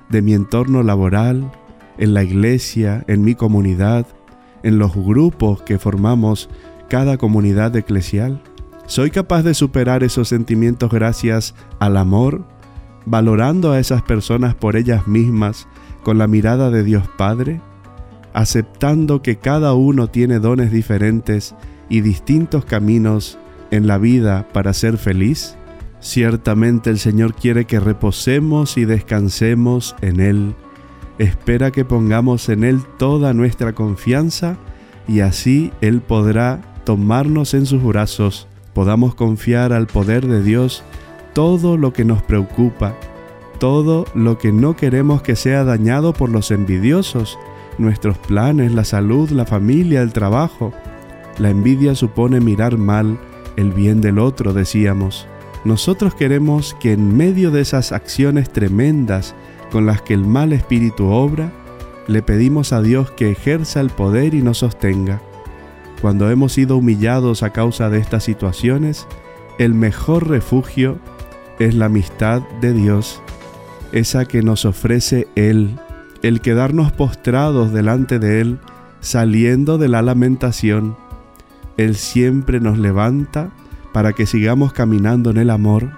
de 0.09 0.23
mi 0.23 0.35
entorno 0.35 0.83
laboral, 0.83 1.51
en 1.99 2.15
la 2.15 2.23
iglesia, 2.23 3.05
en 3.09 3.23
mi 3.23 3.35
comunidad, 3.35 4.07
en 4.63 4.79
los 4.79 4.95
grupos 4.95 5.63
que 5.63 5.79
formamos 5.79 6.49
cada 6.89 7.19
comunidad 7.19 7.75
eclesial? 7.77 8.43
¿Soy 8.87 9.11
capaz 9.11 9.43
de 9.43 9.55
superar 9.55 10.03
esos 10.03 10.29
sentimientos 10.29 10.91
gracias 10.91 11.55
al 11.79 11.97
amor, 11.97 12.45
valorando 13.07 13.73
a 13.73 13.79
esas 13.79 14.03
personas 14.03 14.55
por 14.55 14.77
ellas 14.77 15.07
mismas 15.07 15.69
con 16.03 16.19
la 16.19 16.27
mirada 16.27 16.71
de 16.71 16.83
Dios 16.83 17.05
Padre? 17.19 17.61
aceptando 18.39 19.21
que 19.21 19.37
cada 19.37 19.75
uno 19.75 20.09
tiene 20.09 20.39
dones 20.39 20.71
diferentes 20.71 21.57
y 21.89 22.03
distintos 22.03 22.65
caminos 22.65 23.37
en 23.73 23.87
la 23.89 23.99
vida 23.99 24.47
para 24.53 24.73
ser 24.75 24.99
feliz? 24.99 25.57
Ciertamente 26.01 26.91
el 26.91 27.01
Señor 27.01 27.35
quiere 27.35 27.65
que 27.65 27.81
reposemos 27.81 28.77
y 28.77 28.85
descansemos 28.85 29.97
en 30.01 30.21
Él. 30.21 30.55
Espera 31.19 31.73
que 31.73 31.85
pongamos 31.85 32.49
en 32.49 32.63
Él 32.63 32.81
toda 32.97 33.35
nuestra 33.35 33.73
confianza 33.73 34.57
y 35.09 35.19
así 35.19 35.73
Él 35.81 36.01
podrá 36.01 36.61
tomarnos 36.89 37.53
en 37.53 37.67
sus 37.67 37.85
brazos, 37.85 38.49
podamos 38.73 39.15
confiar 39.15 39.75
al 39.75 39.87
poder 39.87 40.27
de 40.27 40.43
Dios 40.43 40.83
todo 41.35 41.77
lo 41.77 41.93
que 41.93 42.07
nos 42.07 42.23
preocupa, 42.23 42.95
todo 43.59 44.07
lo 44.15 44.39
que 44.39 44.53
no 44.53 44.75
queremos 44.75 45.21
que 45.21 45.37
sea 45.37 45.65
dañado 45.65 46.15
por 46.15 46.31
los 46.31 46.51
envidiosos, 46.51 47.39
nuestros 47.77 48.17
planes, 48.17 48.73
la 48.73 48.85
salud, 48.85 49.29
la 49.29 49.45
familia, 49.45 50.01
el 50.01 50.15
trabajo. 50.15 50.73
La 51.37 51.51
envidia 51.51 51.95
supone 51.95 52.41
mirar 52.41 52.79
mal 52.79 53.19
el 53.57 53.73
bien 53.73 54.01
del 54.01 54.19
otro, 54.19 54.55
decíamos. 54.55 55.27
Nosotros 55.67 56.15
queremos 56.15 56.75
que 56.81 56.95
en 56.95 57.15
medio 57.15 57.51
de 57.51 57.61
esas 57.61 57.93
acciones 57.93 58.49
tremendas 58.49 59.35
con 59.71 59.85
las 59.85 60.01
que 60.01 60.15
el 60.15 60.25
mal 60.25 60.55
espíritu 60.55 61.09
obra, 61.09 61.53
le 62.07 62.23
pedimos 62.23 62.73
a 62.73 62.81
Dios 62.81 63.11
que 63.11 63.31
ejerza 63.31 63.81
el 63.81 63.91
poder 63.91 64.33
y 64.33 64.41
nos 64.41 64.57
sostenga. 64.57 65.21
Cuando 66.01 66.31
hemos 66.31 66.53
sido 66.53 66.77
humillados 66.77 67.43
a 67.43 67.51
causa 67.51 67.91
de 67.91 67.99
estas 67.99 68.25
situaciones, 68.25 69.07
el 69.59 69.75
mejor 69.75 70.29
refugio 70.29 70.99
es 71.59 71.75
la 71.75 71.87
amistad 71.87 72.43
de 72.61 72.73
Dios, 72.73 73.21
esa 73.93 74.25
que 74.25 74.43
nos 74.43 74.65
ofrece 74.65 75.27
Él 75.35 75.79
el 76.23 76.41
quedarnos 76.41 76.93
postrados 76.93 77.73
delante 77.73 78.19
de 78.19 78.41
Él, 78.41 78.59
saliendo 79.01 79.79
de 79.79 79.89
la 79.89 80.03
lamentación. 80.03 80.97
Él 81.77 81.95
siempre 81.95 82.61
nos 82.61 82.79
levanta 82.79 83.51
para 83.93 84.13
que 84.13 84.27
sigamos 84.27 84.73
caminando 84.73 85.31
en 85.31 85.37
el 85.37 85.51
amor, 85.51 85.91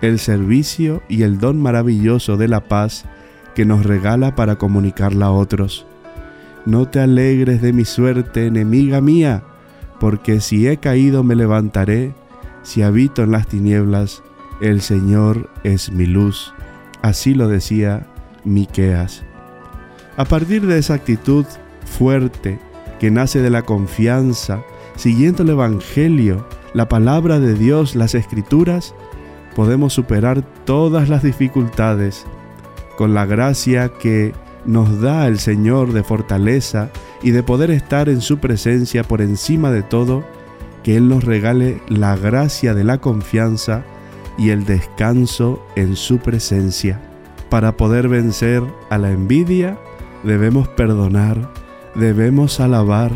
el 0.00 0.18
servicio 0.18 1.02
y 1.08 1.22
el 1.22 1.38
don 1.38 1.60
maravilloso 1.60 2.36
de 2.36 2.48
la 2.48 2.68
paz 2.68 3.04
que 3.54 3.64
nos 3.64 3.84
regala 3.84 4.34
para 4.34 4.56
comunicarla 4.56 5.26
a 5.26 5.32
otros. 5.32 5.86
No 6.66 6.88
te 6.88 6.98
alegres 7.00 7.62
de 7.62 7.72
mi 7.72 7.84
suerte, 7.84 8.46
enemiga 8.46 9.00
mía, 9.00 9.44
porque 10.00 10.40
si 10.40 10.66
he 10.66 10.78
caído 10.78 11.22
me 11.22 11.36
levantaré, 11.36 12.12
si 12.62 12.82
habito 12.82 13.22
en 13.22 13.30
las 13.30 13.46
tinieblas, 13.46 14.24
el 14.60 14.80
Señor 14.80 15.48
es 15.62 15.92
mi 15.92 16.06
luz. 16.06 16.52
Así 17.02 17.34
lo 17.34 17.46
decía 17.46 18.08
Miqueas. 18.44 19.24
A 20.16 20.24
partir 20.24 20.66
de 20.66 20.78
esa 20.78 20.94
actitud 20.94 21.46
fuerte 21.84 22.58
que 22.98 23.12
nace 23.12 23.40
de 23.40 23.50
la 23.50 23.62
confianza, 23.62 24.62
siguiendo 24.96 25.44
el 25.44 25.50
Evangelio, 25.50 26.48
la 26.74 26.88
palabra 26.88 27.38
de 27.38 27.54
Dios, 27.54 27.94
las 27.94 28.16
escrituras, 28.16 28.94
podemos 29.54 29.92
superar 29.92 30.42
todas 30.64 31.08
las 31.08 31.22
dificultades 31.22 32.26
con 32.96 33.14
la 33.14 33.24
gracia 33.24 33.90
que 34.00 34.34
nos 34.66 35.00
da 35.00 35.26
el 35.26 35.38
Señor 35.38 35.92
de 35.92 36.02
fortaleza 36.02 36.90
y 37.22 37.30
de 37.30 37.42
poder 37.42 37.70
estar 37.70 38.08
en 38.08 38.20
su 38.20 38.38
presencia 38.38 39.04
por 39.04 39.22
encima 39.22 39.70
de 39.70 39.82
todo, 39.82 40.24
que 40.82 40.96
Él 40.96 41.08
nos 41.08 41.24
regale 41.24 41.80
la 41.88 42.16
gracia 42.16 42.74
de 42.74 42.84
la 42.84 42.98
confianza 42.98 43.84
y 44.38 44.50
el 44.50 44.64
descanso 44.64 45.64
en 45.76 45.96
su 45.96 46.18
presencia, 46.18 47.00
para 47.48 47.76
poder 47.76 48.08
vencer 48.08 48.62
a 48.90 48.98
la 48.98 49.10
envidia, 49.10 49.78
debemos 50.24 50.68
perdonar, 50.68 51.52
debemos 51.94 52.60
alabar 52.60 53.12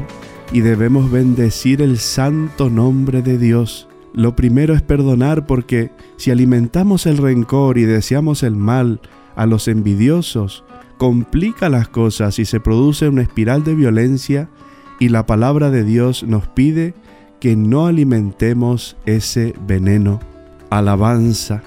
y 0.53 0.61
debemos 0.61 1.11
bendecir 1.11 1.82
el 1.82 1.98
santo 1.98 2.70
nombre 2.70 3.22
de 3.22 3.38
Dios. 3.38 3.88
Lo 4.12 4.34
primero 4.34 4.74
es 4.74 4.82
perdonar 4.82 5.46
porque 5.46 5.90
si 6.16 6.30
alimentamos 6.30 7.07
el 7.07 7.18
rencor 7.18 7.78
y 7.78 7.84
deseamos 7.84 8.42
el 8.42 8.57
mal 8.57 9.01
a 9.36 9.46
los 9.46 9.68
envidiosos, 9.68 10.64
complica 11.01 11.70
las 11.70 11.88
cosas 11.88 12.38
y 12.38 12.44
se 12.44 12.61
produce 12.61 13.09
una 13.09 13.22
espiral 13.22 13.64
de 13.64 13.74
violencia 13.74 14.51
y 14.98 15.09
la 15.09 15.24
palabra 15.24 15.70
de 15.70 15.82
Dios 15.82 16.22
nos 16.22 16.46
pide 16.46 16.92
que 17.40 17.57
no 17.57 17.86
alimentemos 17.86 18.98
ese 19.07 19.55
veneno. 19.66 20.20
Alabanza. 20.68 21.62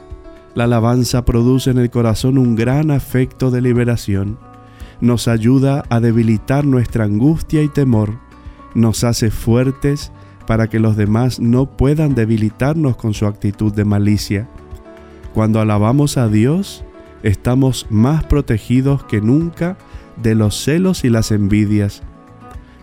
La 0.54 0.66
alabanza 0.66 1.26
produce 1.26 1.72
en 1.72 1.80
el 1.80 1.90
corazón 1.90 2.38
un 2.38 2.56
gran 2.56 2.92
afecto 2.92 3.50
de 3.50 3.62
liberación 3.62 4.38
nos 5.04 5.28
ayuda 5.28 5.84
a 5.90 6.00
debilitar 6.00 6.66
nuestra 6.66 7.04
angustia 7.04 7.62
y 7.62 7.68
temor, 7.68 8.20
nos 8.74 9.04
hace 9.04 9.32
fuertes 9.32 10.14
para 10.48 10.70
que 10.70 10.80
los 10.80 10.96
demás 10.96 11.42
no 11.42 11.66
puedan 11.66 12.16
debilitarnos 12.16 12.96
con 12.96 13.14
su 13.14 13.26
actitud 13.26 13.74
de 13.74 13.84
malicia. 13.84 14.48
Cuando 15.34 15.60
alabamos 15.60 16.16
a 16.18 16.30
Dios, 16.30 16.86
estamos 17.24 17.88
más 17.90 18.24
protegidos 18.26 19.04
que 19.06 19.22
nunca 19.22 19.78
de 20.18 20.36
los 20.36 20.56
celos 20.56 21.04
y 21.04 21.10
las 21.10 21.32
envidias. 21.32 22.04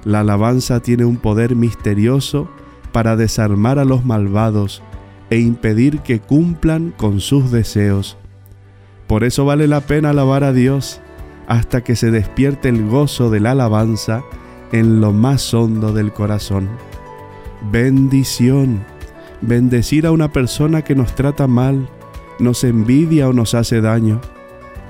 La 0.04 0.20
alabanza 0.20 0.80
tiene 0.80 1.04
un 1.04 1.16
poder 1.16 1.54
misterioso 1.54 2.48
para 2.92 3.16
desarmar 3.16 3.78
a 3.78 3.84
los 3.84 4.04
malvados 4.04 4.82
e 5.28 5.38
impedir 5.38 6.00
que 6.00 6.18
cumplan 6.20 6.92
con 6.96 7.20
sus 7.20 7.52
deseos. 7.52 8.16
Por 9.06 9.24
eso 9.24 9.44
vale 9.44 9.68
la 9.68 9.82
pena 9.82 10.10
alabar 10.10 10.42
a 10.42 10.52
Dios 10.52 11.00
hasta 11.46 11.82
que 11.82 11.96
se 11.96 12.10
despierte 12.10 12.68
el 12.68 12.86
gozo 12.88 13.30
de 13.30 13.40
la 13.40 13.52
alabanza 13.52 14.22
en 14.72 15.00
lo 15.00 15.12
más 15.12 15.52
hondo 15.52 15.92
del 15.92 16.12
corazón. 16.12 16.68
Bendición. 17.70 18.84
Bendecir 19.40 20.06
a 20.06 20.12
una 20.12 20.32
persona 20.32 20.82
que 20.82 20.94
nos 20.94 21.14
trata 21.14 21.46
mal, 21.46 21.88
nos 22.40 22.64
envidia 22.64 23.28
o 23.28 23.32
nos 23.32 23.54
hace 23.54 23.80
daño. 23.80 24.20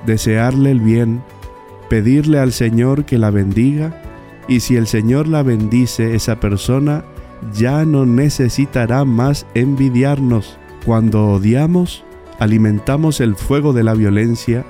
Desearle 0.05 0.71
el 0.71 0.79
bien, 0.79 1.21
pedirle 1.89 2.39
al 2.39 2.51
Señor 2.51 3.05
que 3.05 3.17
la 3.17 3.29
bendiga 3.29 4.01
y 4.47 4.61
si 4.61 4.75
el 4.75 4.87
Señor 4.87 5.27
la 5.27 5.43
bendice, 5.43 6.15
esa 6.15 6.39
persona 6.39 7.05
ya 7.53 7.85
no 7.85 8.05
necesitará 8.05 9.05
más 9.05 9.45
envidiarnos. 9.53 10.57
Cuando 10.85 11.27
odiamos, 11.27 12.03
alimentamos 12.39 13.21
el 13.21 13.35
fuego 13.35 13.73
de 13.73 13.83
la 13.83 13.93
violencia 13.93 14.65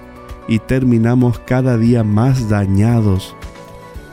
y 0.48 0.60
terminamos 0.60 1.40
cada 1.40 1.78
día 1.78 2.04
más 2.04 2.50
dañados. 2.50 3.36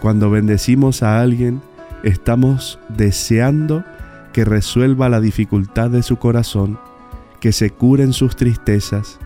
Cuando 0.01 0.31
bendecimos 0.31 1.03
a 1.03 1.21
alguien, 1.21 1.61
estamos 2.05 2.79
deseando 2.89 3.85
que 4.33 4.45
resuelva 4.45 5.09
la 5.09 5.21
dificultad 5.21 5.91
de 5.91 6.03
su 6.03 6.17
corazón, 6.17 6.79
que 7.41 7.53
se 7.53 7.71
curen 7.71 8.13
sus 8.13 8.37
tristezas. 8.37 9.19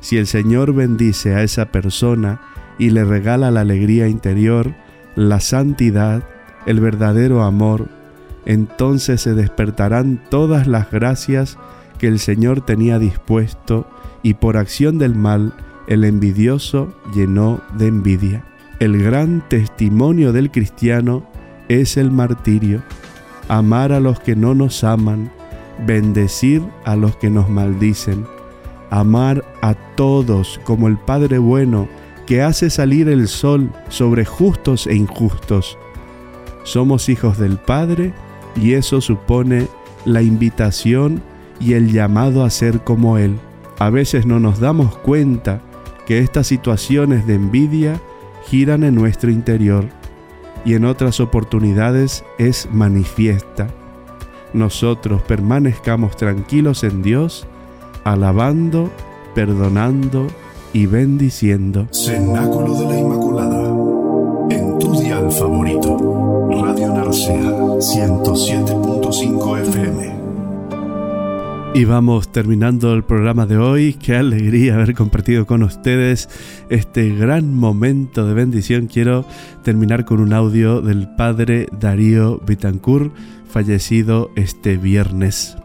Si 0.00 0.16
el 0.16 0.26
Señor 0.26 0.74
bendice 0.74 1.34
a 1.34 1.42
esa 1.42 1.66
persona 1.66 2.40
y 2.78 2.90
le 2.90 3.04
regala 3.04 3.50
la 3.50 3.60
alegría 3.60 4.08
interior, 4.08 4.74
la 5.14 5.40
santidad, 5.40 6.22
el 6.66 6.80
verdadero 6.80 7.42
amor, 7.42 7.88
entonces 8.46 9.20
se 9.20 9.34
despertarán 9.34 10.20
todas 10.30 10.66
las 10.66 10.90
gracias 10.90 11.58
que 11.98 12.08
el 12.08 12.18
Señor 12.18 12.62
tenía 12.62 12.98
dispuesto 12.98 13.86
y 14.22 14.34
por 14.34 14.56
acción 14.56 14.98
del 14.98 15.14
mal 15.14 15.52
el 15.86 16.04
envidioso 16.04 16.94
llenó 17.14 17.60
de 17.76 17.88
envidia. 17.88 18.44
El 18.78 19.02
gran 19.02 19.46
testimonio 19.48 20.32
del 20.32 20.50
cristiano 20.50 21.26
es 21.68 21.96
el 21.96 22.10
martirio, 22.10 22.82
amar 23.48 23.92
a 23.92 24.00
los 24.00 24.20
que 24.20 24.36
no 24.36 24.54
nos 24.54 24.84
aman, 24.84 25.30
bendecir 25.86 26.62
a 26.84 26.96
los 26.96 27.16
que 27.16 27.30
nos 27.30 27.48
maldicen, 27.48 28.26
amar 28.90 29.44
a 29.62 29.74
todos 29.96 30.60
como 30.64 30.88
el 30.88 30.98
Padre 30.98 31.38
bueno 31.38 31.88
que 32.26 32.42
hace 32.42 32.70
salir 32.70 33.08
el 33.08 33.28
sol 33.28 33.70
sobre 33.88 34.24
justos 34.24 34.86
e 34.86 34.94
injustos. 34.94 35.78
Somos 36.62 37.08
hijos 37.08 37.38
del 37.38 37.58
Padre 37.58 38.12
y 38.54 38.74
eso 38.74 39.00
supone 39.00 39.66
la 40.04 40.22
invitación 40.22 41.22
y 41.58 41.74
el 41.74 41.92
llamado 41.92 42.44
a 42.44 42.50
ser 42.50 42.84
como 42.84 43.18
Él. 43.18 43.38
A 43.78 43.90
veces 43.90 44.26
no 44.26 44.40
nos 44.40 44.60
damos 44.60 44.96
cuenta 44.98 45.60
que 46.06 46.18
estas 46.18 46.46
situaciones 46.46 47.26
de 47.26 47.34
envidia 47.34 48.00
giran 48.46 48.84
en 48.84 48.94
nuestro 48.94 49.30
interior 49.30 49.86
y 50.64 50.74
en 50.74 50.84
otras 50.84 51.20
oportunidades 51.20 52.24
es 52.38 52.68
manifiesta. 52.70 53.68
Nosotros 54.52 55.22
permanezcamos 55.22 56.16
tranquilos 56.16 56.82
en 56.84 57.02
Dios, 57.02 57.46
alabando, 58.04 58.90
perdonando 59.34 60.26
y 60.72 60.86
bendiciendo. 60.86 61.86
Cenáculo 61.92 62.74
de 62.74 62.86
la 62.86 62.98
Inmaculada, 62.98 63.68
en 64.50 64.78
tu 64.78 64.92
dial 65.00 65.30
favorito. 65.30 66.20
Radio 66.62 66.92
Narcea 66.94 67.42
107.5 67.78 69.60
FM. 69.60 70.20
Y 71.72 71.84
vamos 71.84 72.32
terminando 72.32 72.92
el 72.92 73.04
programa 73.04 73.46
de 73.46 73.56
hoy. 73.56 73.94
Qué 73.94 74.16
alegría 74.16 74.74
haber 74.74 74.94
compartido 74.94 75.46
con 75.46 75.62
ustedes 75.62 76.28
este 76.68 77.10
gran 77.10 77.54
momento 77.54 78.26
de 78.26 78.34
bendición. 78.34 78.88
Quiero 78.88 79.24
terminar 79.62 80.04
con 80.04 80.18
un 80.18 80.32
audio 80.32 80.80
del 80.80 81.08
padre 81.14 81.68
Darío 81.78 82.40
Bitancourt, 82.44 83.14
fallecido 83.50 84.30
este 84.36 84.76
viernes. 84.76 85.56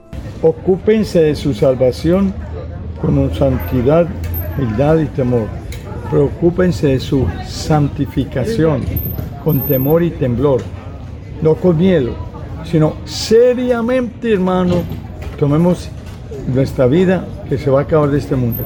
Ocúpense 0.41 1.21
de 1.21 1.35
su 1.35 1.53
salvación 1.53 2.33
con 3.01 3.33
santidad, 3.33 4.07
humildad 4.57 4.97
y 4.99 5.05
temor. 5.05 5.47
Preocúpense 6.09 6.87
de 6.87 6.99
su 6.99 7.25
santificación 7.47 8.83
con 9.43 9.61
temor 9.61 10.03
y 10.03 10.11
temblor. 10.11 10.61
No 11.41 11.55
con 11.55 11.77
miedo, 11.77 12.15
sino 12.63 12.95
seriamente, 13.05 14.33
hermano, 14.33 14.75
tomemos 15.39 15.89
nuestra 16.53 16.87
vida 16.87 17.25
que 17.47 17.57
se 17.57 17.69
va 17.69 17.79
a 17.79 17.83
acabar 17.83 18.09
de 18.09 18.17
este 18.17 18.35
mundo. 18.35 18.63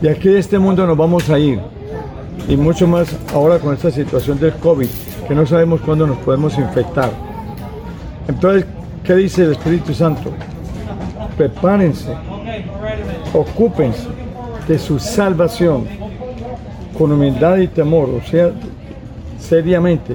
Y 0.00 0.08
aquí 0.08 0.28
de 0.28 0.38
este 0.38 0.58
mundo 0.58 0.86
nos 0.86 0.96
vamos 0.96 1.30
a 1.30 1.38
ir. 1.38 1.60
Y 2.48 2.56
mucho 2.56 2.86
más 2.86 3.14
ahora 3.32 3.58
con 3.58 3.72
esta 3.74 3.90
situación 3.90 4.38
del 4.40 4.52
COVID, 4.54 4.88
que 5.28 5.34
no 5.34 5.46
sabemos 5.46 5.80
cuándo 5.80 6.06
nos 6.06 6.18
podemos 6.18 6.58
infectar. 6.58 7.31
Entonces, 8.28 8.66
¿qué 9.04 9.14
dice 9.16 9.44
el 9.44 9.52
Espíritu 9.52 9.94
Santo? 9.94 10.30
Prepárense, 11.36 12.12
ocúpense 13.32 14.06
de 14.68 14.78
su 14.78 14.98
salvación 14.98 15.86
con 16.96 17.10
humildad 17.10 17.58
y 17.58 17.68
temor, 17.68 18.10
o 18.10 18.26
sea, 18.28 18.50
seriamente. 19.38 20.14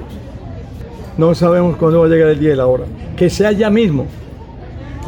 No 1.16 1.34
sabemos 1.34 1.76
cuándo 1.76 2.00
va 2.00 2.06
a 2.06 2.08
llegar 2.08 2.28
el 2.28 2.38
día 2.38 2.52
y 2.52 2.56
la 2.56 2.66
hora. 2.66 2.84
Que 3.16 3.28
sea 3.28 3.50
ya 3.52 3.68
mismo, 3.70 4.06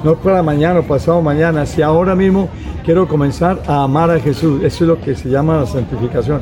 no 0.03 0.17
para 0.17 0.43
mañana 0.43 0.81
o 0.81 0.83
pasado 0.83 1.23
mañana, 1.23 1.67
si 1.67 1.83
ahora 1.83 2.15
mismo 2.15 2.49
quiero 2.85 3.07
comenzar 3.07 3.63
a 3.67 3.85
amar 3.85 4.11
a 4.11 4.19
Jesús. 4.19 4.63
Eso 4.65 4.85
es 4.85 4.89
lo 4.89 5.01
que 5.01 5.15
se 5.15 5.29
llama 5.29 5.59
la 5.59 5.67
santificación. 5.67 6.41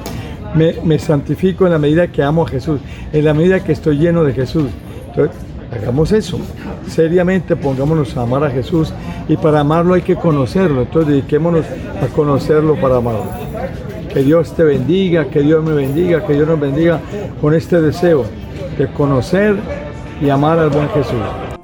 Me, 0.54 0.98
santifico 0.98 1.66
en 1.66 1.72
la 1.72 1.78
medida 1.78 2.06
que 2.08 2.22
amo 2.22 2.44
a 2.44 2.48
Jesús, 2.48 2.80
en 3.12 3.24
la 3.24 3.34
medida 3.34 3.62
que 3.62 3.72
estoy 3.72 3.98
lleno 3.98 4.24
de 4.24 4.32
Jesús. 4.32 4.70
Entonces, 5.08 5.36
hagamos 5.72 6.12
eso. 6.12 6.38
Seriamente 6.86 7.56
pongámonos 7.56 8.16
a 8.16 8.22
amar 8.22 8.44
a 8.44 8.50
Jesús 8.50 8.92
y 9.28 9.36
para 9.36 9.60
amarlo 9.60 9.94
hay 9.94 10.02
que 10.02 10.16
conocerlo. 10.16 10.82
Entonces, 10.82 11.12
dediquémonos 11.12 11.64
a 12.02 12.06
conocerlo 12.08 12.76
para 12.76 12.96
amarlo. 12.96 13.26
Que 14.12 14.22
Dios 14.22 14.54
te 14.54 14.64
bendiga, 14.64 15.26
que 15.26 15.40
Dios 15.40 15.64
me 15.64 15.72
bendiga, 15.72 16.26
que 16.26 16.32
Dios 16.32 16.48
nos 16.48 16.58
bendiga 16.58 17.00
con 17.40 17.54
este 17.54 17.80
deseo 17.80 18.24
de 18.78 18.86
conocer 18.88 19.56
y 20.20 20.30
amar 20.30 20.58
al 20.58 20.70
buen 20.70 20.88
Jesús. 20.90 21.20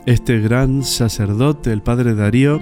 Este 0.07 0.38
gran 0.40 0.82
sacerdote, 0.82 1.72
el 1.72 1.80
padre 1.80 2.14
Darío, 2.14 2.61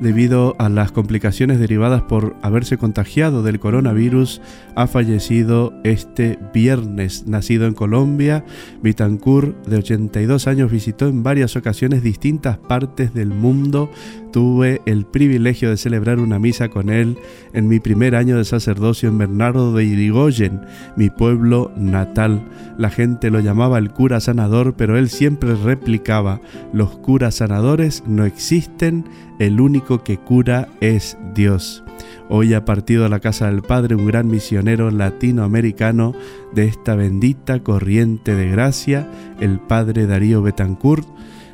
debido 0.00 0.56
a 0.58 0.68
las 0.68 0.92
complicaciones 0.92 1.60
derivadas 1.60 2.02
por 2.02 2.34
haberse 2.42 2.78
contagiado 2.78 3.42
del 3.42 3.60
coronavirus, 3.60 4.40
ha 4.74 4.86
fallecido 4.86 5.74
este 5.84 6.38
viernes. 6.52 7.26
Nacido 7.26 7.66
en 7.66 7.74
Colombia, 7.74 8.44
Vitancourt, 8.82 9.66
de 9.66 9.76
82 9.76 10.46
años, 10.46 10.72
visitó 10.72 11.06
en 11.06 11.22
varias 11.22 11.54
ocasiones 11.56 12.02
distintas 12.02 12.56
partes 12.56 13.12
del 13.12 13.28
mundo. 13.28 13.90
Tuve 14.32 14.80
el 14.86 15.06
privilegio 15.06 15.70
de 15.70 15.76
celebrar 15.76 16.18
una 16.18 16.38
misa 16.38 16.68
con 16.68 16.88
él 16.88 17.18
en 17.52 17.68
mi 17.68 17.80
primer 17.80 18.14
año 18.14 18.38
de 18.38 18.44
sacerdocio 18.44 19.08
en 19.08 19.18
Bernardo 19.18 19.74
de 19.74 19.84
Irigoyen, 19.84 20.60
mi 20.96 21.10
pueblo 21.10 21.72
natal. 21.76 22.42
La 22.78 22.90
gente 22.90 23.30
lo 23.30 23.40
llamaba 23.40 23.78
el 23.78 23.90
cura 23.90 24.20
sanador, 24.20 24.74
pero 24.76 24.96
él 24.96 25.10
siempre 25.10 25.54
replicaba, 25.54 26.40
los 26.72 26.96
curas 26.98 27.36
sanadores 27.36 28.04
no 28.06 28.24
existen, 28.24 29.04
el 29.40 29.60
único 29.60 29.89
que 29.98 30.18
cura 30.18 30.68
es 30.80 31.18
Dios. 31.34 31.82
Hoy 32.28 32.54
ha 32.54 32.64
partido 32.64 33.04
a 33.04 33.08
la 33.08 33.20
casa 33.20 33.46
del 33.46 33.62
Padre 33.62 33.96
un 33.96 34.06
gran 34.06 34.28
misionero 34.28 34.90
latinoamericano 34.90 36.14
de 36.54 36.66
esta 36.66 36.94
bendita 36.94 37.60
corriente 37.62 38.34
de 38.34 38.48
gracia, 38.48 39.08
el 39.40 39.58
Padre 39.58 40.06
Darío 40.06 40.40
Betancourt, 40.40 41.06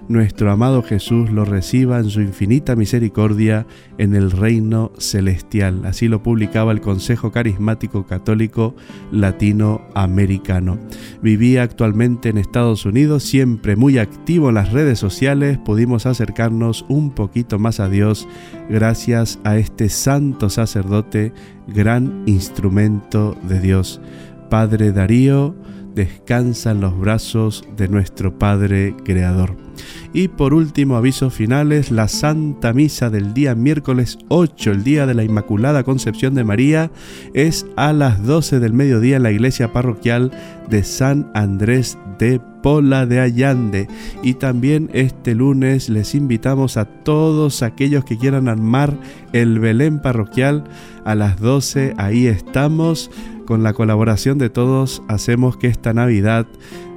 nuestro 0.09 0.51
amado 0.53 0.83
Jesús 0.83 1.31
lo 1.31 1.45
reciba 1.45 1.99
en 1.99 2.11
su 2.11 2.21
infinita 2.21 2.77
misericordia 2.77 3.67
en 3.99 4.15
el 4.15 4.31
reino 4.31 4.93
celestial. 4.99 5.85
Así 5.85 6.09
lo 6.09 6.23
publicaba 6.23 6.73
el 6.73 6.81
Consejo 6.81 7.33
Carismático 7.33 8.07
Católico 8.07 8.75
Latinoamericano. 9.11 10.79
Vivía 11.23 11.63
actualmente 11.63 12.29
en 12.29 12.39
Estados 12.39 12.87
Unidos, 12.87 13.25
siempre 13.25 13.77
muy 13.77 13.99
activo 13.99 14.49
en 14.49 14.55
las 14.57 14.73
redes 14.73 14.99
sociales, 14.99 15.59
pudimos 15.59 16.07
acercarnos 16.07 16.85
un 16.89 17.11
poquito 17.11 17.59
más 17.59 17.81
a 17.81 17.89
Dios 17.89 18.29
gracias 18.69 19.39
a 19.45 19.57
este 19.57 19.89
santo 19.89 20.51
sacerdote, 20.51 21.33
gran 21.67 22.23
instrumento 22.27 23.37
de 23.49 23.61
Dios. 23.61 24.01
Padre 24.51 24.93
Darío, 24.93 25.57
descansa 25.95 26.71
en 26.73 26.81
los 26.81 26.97
brazos 26.99 27.65
de 27.77 27.89
nuestro 27.89 28.39
Padre 28.39 28.95
Creador. 29.05 29.66
Y 30.13 30.29
por 30.29 30.55
último, 30.55 30.97
avisos 30.97 31.35
finales, 31.35 31.91
la 31.91 32.09
Santa 32.09 32.73
Misa 32.73 33.11
del 33.11 33.35
día 33.35 33.55
miércoles 33.55 34.19
8, 34.29 34.73
el 34.73 34.85
día 34.85 35.07
de 35.07 35.15
la 35.15 35.25
Inmaculada 35.25 35.83
Concepción 35.85 36.35
de 36.35 36.45
María, 36.45 36.91
es 37.35 37.67
a 37.77 37.93
las 37.93 38.23
12 38.25 38.61
del 38.61 38.73
mediodía 38.73 39.17
en 39.17 39.23
la 39.23 39.31
iglesia 39.31 39.73
parroquial 39.73 40.31
de 40.69 40.83
San 40.83 41.31
Andrés 41.35 41.99
de 42.19 42.41
Pola 42.63 43.07
de 43.07 43.21
Allande. 43.21 43.89
Y 44.23 44.35
también 44.35 44.91
este 44.93 45.35
lunes 45.35 45.89
les 45.89 46.15
invitamos 46.15 46.77
a 46.77 46.85
todos 46.85 47.63
aquellos 47.63 48.05
que 48.05 48.19
quieran 48.19 48.49
armar 48.49 48.99
el 49.33 49.59
Belén 49.61 50.01
parroquial 50.01 50.65
a 51.05 51.15
las 51.15 51.41
12. 51.41 51.95
Ahí 51.97 52.27
estamos. 52.27 53.11
Con 53.47 53.63
la 53.63 53.75
colaboración 53.75 54.39
de 54.39 54.51
todos 54.51 55.05
hacemos 55.07 55.57
que 55.57 55.69
esta 55.69 55.93
Navidad 55.93 56.49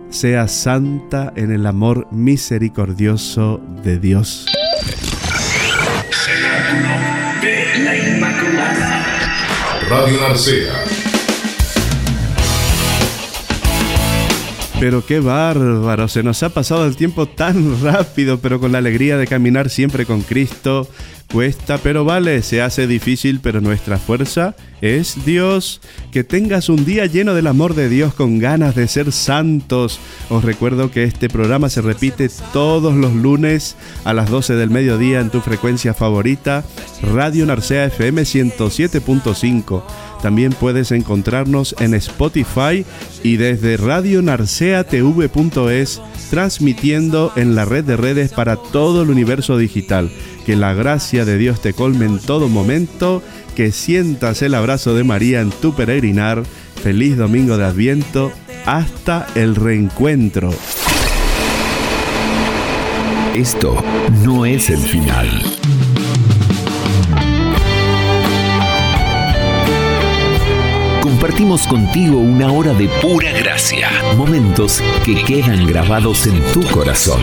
sea 0.10 0.47
santa 0.47 1.32
en 1.36 1.51
el 1.51 1.66
amor 1.66 2.07
misericordioso 2.12 3.62
de 3.84 3.99
Dios. 3.99 4.45
Radio 9.89 10.22
Narcea. 10.22 10.88
Pero 14.80 15.05
qué 15.05 15.19
bárbaro, 15.19 16.07
se 16.07 16.23
nos 16.23 16.41
ha 16.41 16.49
pasado 16.49 16.86
el 16.86 16.95
tiempo 16.95 17.25
tan 17.25 17.84
rápido, 17.84 18.39
pero 18.39 18.61
con 18.61 18.71
la 18.71 18.77
alegría 18.77 19.17
de 19.17 19.27
caminar 19.27 19.69
siempre 19.69 20.05
con 20.05 20.21
Cristo 20.21 20.88
Cuesta, 21.32 21.77
pero 21.77 22.05
vale, 22.05 22.41
se 22.41 22.63
hace 22.63 22.88
difícil, 22.88 23.39
pero 23.39 23.61
nuestra 23.61 23.99
fuerza 23.99 24.55
es 24.82 25.25
Dios. 25.25 25.80
Que 26.11 26.23
tengas 26.23 26.69
un 26.69 26.86
día 26.86 27.05
lleno 27.05 27.36
del 27.36 27.45
amor 27.45 27.75
de 27.75 27.88
Dios 27.88 28.15
con 28.15 28.39
ganas 28.39 28.73
de 28.73 28.88
ser 28.88 29.11
santos. 29.11 29.99
Os 30.32 30.43
recuerdo 30.43 30.89
que 30.89 31.03
este 31.03 31.30
programa 31.30 31.69
se 31.69 31.82
repite 31.82 32.32
todos 32.51 32.95
los 32.95 33.13
lunes 33.13 33.75
a 34.05 34.13
las 34.13 34.32
12 34.32 34.55
del 34.55 34.71
mediodía 34.71 35.19
en 35.19 35.30
tu 35.30 35.39
frecuencia 35.41 35.93
favorita, 35.93 36.63
Radio 37.03 37.45
Narcea 37.45 37.86
FM 37.86 38.23
107.5. 38.23 39.84
También 40.22 40.53
puedes 40.53 40.91
encontrarnos 40.91 41.76
en 41.80 41.93
Spotify 41.93 42.86
y 43.24 43.38
desde 43.38 43.78
radionarceatv.es 43.78 46.01
transmitiendo 46.30 47.32
en 47.36 47.55
la 47.55 47.65
red 47.65 47.84
de 47.84 47.97
redes 47.97 48.32
para 48.32 48.55
todo 48.55 49.01
el 49.01 49.09
universo 49.09 49.57
digital. 49.57 50.11
Que 50.45 50.55
la 50.55 50.74
gracia 50.74 51.26
de 51.26 51.38
Dios 51.38 51.61
te 51.61 51.74
colme 51.74 52.05
en 52.05 52.20
todo 52.20 52.49
momento, 52.49 53.24
que 53.55 53.72
sientas 53.72 54.41
el 54.41 54.55
abrazo 54.55 54.93
de 54.93 55.03
María 55.03 55.41
en 55.41 55.51
tu 55.51 55.76
peregrinar. 55.76 56.43
Feliz 56.84 57.17
domingo 57.17 57.57
de 57.57 57.65
Adviento. 57.65 58.32
Hasta 58.65 59.28
el 59.36 59.55
reencuentro. 59.55 60.53
Esto 63.36 63.76
no 64.24 64.45
es 64.45 64.70
el 64.70 64.80
final. 64.80 65.59
Compartimos 71.30 71.67
contigo 71.67 72.17
una 72.17 72.51
hora 72.51 72.73
de 72.73 72.89
pura 73.03 73.32
gracia, 73.32 73.88
momentos 74.17 74.82
que 75.05 75.13
quedan 75.13 75.67
grabados 75.67 76.25
en 76.25 76.41
tu 76.53 76.63
corazón. 76.71 77.21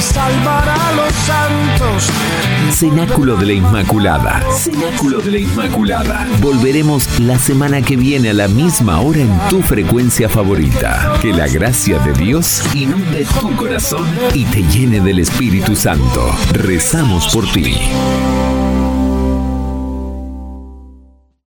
Salvará 0.00 0.88
a 0.88 0.92
los 0.92 1.14
santos. 1.14 2.10
Cenáculo 2.72 3.36
de 3.36 3.46
la 3.46 3.52
Inmaculada. 3.52 4.42
Cenáculo 4.50 5.20
de 5.20 5.30
la 5.30 5.38
Inmaculada. 5.38 6.26
Volveremos 6.40 7.20
la 7.20 7.38
semana 7.38 7.80
que 7.80 7.96
viene 7.96 8.30
a 8.30 8.34
la 8.34 8.48
misma 8.48 9.00
hora 9.02 9.20
en 9.20 9.38
tu 9.50 9.62
frecuencia 9.62 10.28
favorita. 10.28 11.12
Que 11.22 11.32
la 11.32 11.46
gracia 11.46 12.00
de 12.00 12.12
Dios 12.12 12.64
inunde 12.74 13.24
tu 13.40 13.54
corazón 13.54 14.08
y 14.34 14.44
te 14.46 14.64
llene 14.64 14.98
del 14.98 15.20
Espíritu 15.20 15.76
Santo. 15.76 16.34
Rezamos 16.54 17.28
por 17.32 17.48
ti. 17.52 17.78